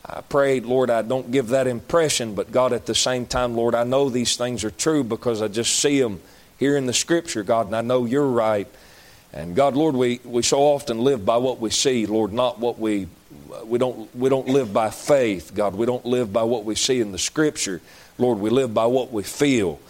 I 0.05 0.21
prayed, 0.21 0.67
Lord, 0.67 0.91
I 0.91 1.01
don't 1.01 1.31
give 1.31 1.49
that 1.49 1.67
impression, 1.67 2.35
but 2.35 2.53
God, 2.53 2.75
at 2.75 2.85
the 2.85 2.95
same 2.95 3.25
time, 3.25 3.57
Lord, 3.57 3.75
I 3.75 3.85
know 3.85 4.11
these 4.11 4.37
things 4.37 4.63
are 4.63 4.71
true 4.71 5.03
because 5.03 5.41
I 5.41 5.49
just 5.49 5.79
see 5.81 5.99
them 5.99 6.21
here 6.59 6.77
in 6.77 6.85
the 6.85 6.93
Scripture, 6.93 7.43
God, 7.43 7.67
and 7.67 7.77
I 7.77 7.81
know 7.81 8.05
you're 8.05 8.27
right. 8.29 8.69
And 9.33 9.57
God, 9.57 9.77
Lord, 9.77 9.97
we, 9.97 10.21
we 10.25 10.43
so 10.43 10.61
often 10.61 10.99
live 10.99 11.25
by 11.25 11.39
what 11.39 11.59
we 11.59 11.71
see, 11.71 12.07
Lord, 12.07 12.33
not 12.33 12.59
what 12.61 12.79
we 12.79 13.09
we 13.65 13.79
don't 13.79 14.15
we 14.15 14.29
don't 14.29 14.49
live 14.49 14.73
by 14.73 14.91
faith, 14.91 15.53
God. 15.55 15.75
We 15.75 15.87
don't 15.87 16.05
live 16.05 16.33
by 16.33 16.43
what 16.43 16.65
we 16.65 16.75
see 16.75 17.01
in 17.01 17.13
the 17.13 17.19
Scripture, 17.19 17.81
Lord. 18.19 18.39
We 18.39 18.51
live 18.51 18.75
by 18.75 18.87
what 18.87 19.13
we 19.13 19.23
feel. 19.23 19.81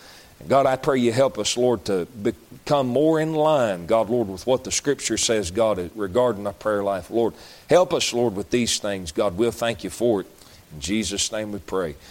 God, 0.46 0.66
I 0.66 0.76
pray 0.76 0.98
you 0.98 1.12
help 1.12 1.38
us, 1.38 1.56
Lord, 1.56 1.86
to 1.86 2.06
become 2.06 2.86
more 2.86 3.18
in 3.20 3.32
line, 3.32 3.86
God, 3.86 4.10
Lord, 4.10 4.28
with 4.28 4.46
what 4.46 4.64
the 4.64 4.70
Scripture 4.70 5.16
says, 5.16 5.50
God, 5.50 5.90
regarding 5.94 6.46
our 6.46 6.52
prayer 6.52 6.82
life. 6.82 7.10
Lord, 7.10 7.34
help 7.70 7.94
us, 7.94 8.12
Lord, 8.12 8.36
with 8.36 8.50
these 8.50 8.78
things. 8.78 9.12
God, 9.12 9.38
we'll 9.38 9.52
thank 9.52 9.84
you 9.84 9.90
for 9.90 10.20
it. 10.20 10.26
In 10.72 10.80
Jesus' 10.80 11.32
name 11.32 11.52
we 11.52 11.60
pray. 11.60 11.94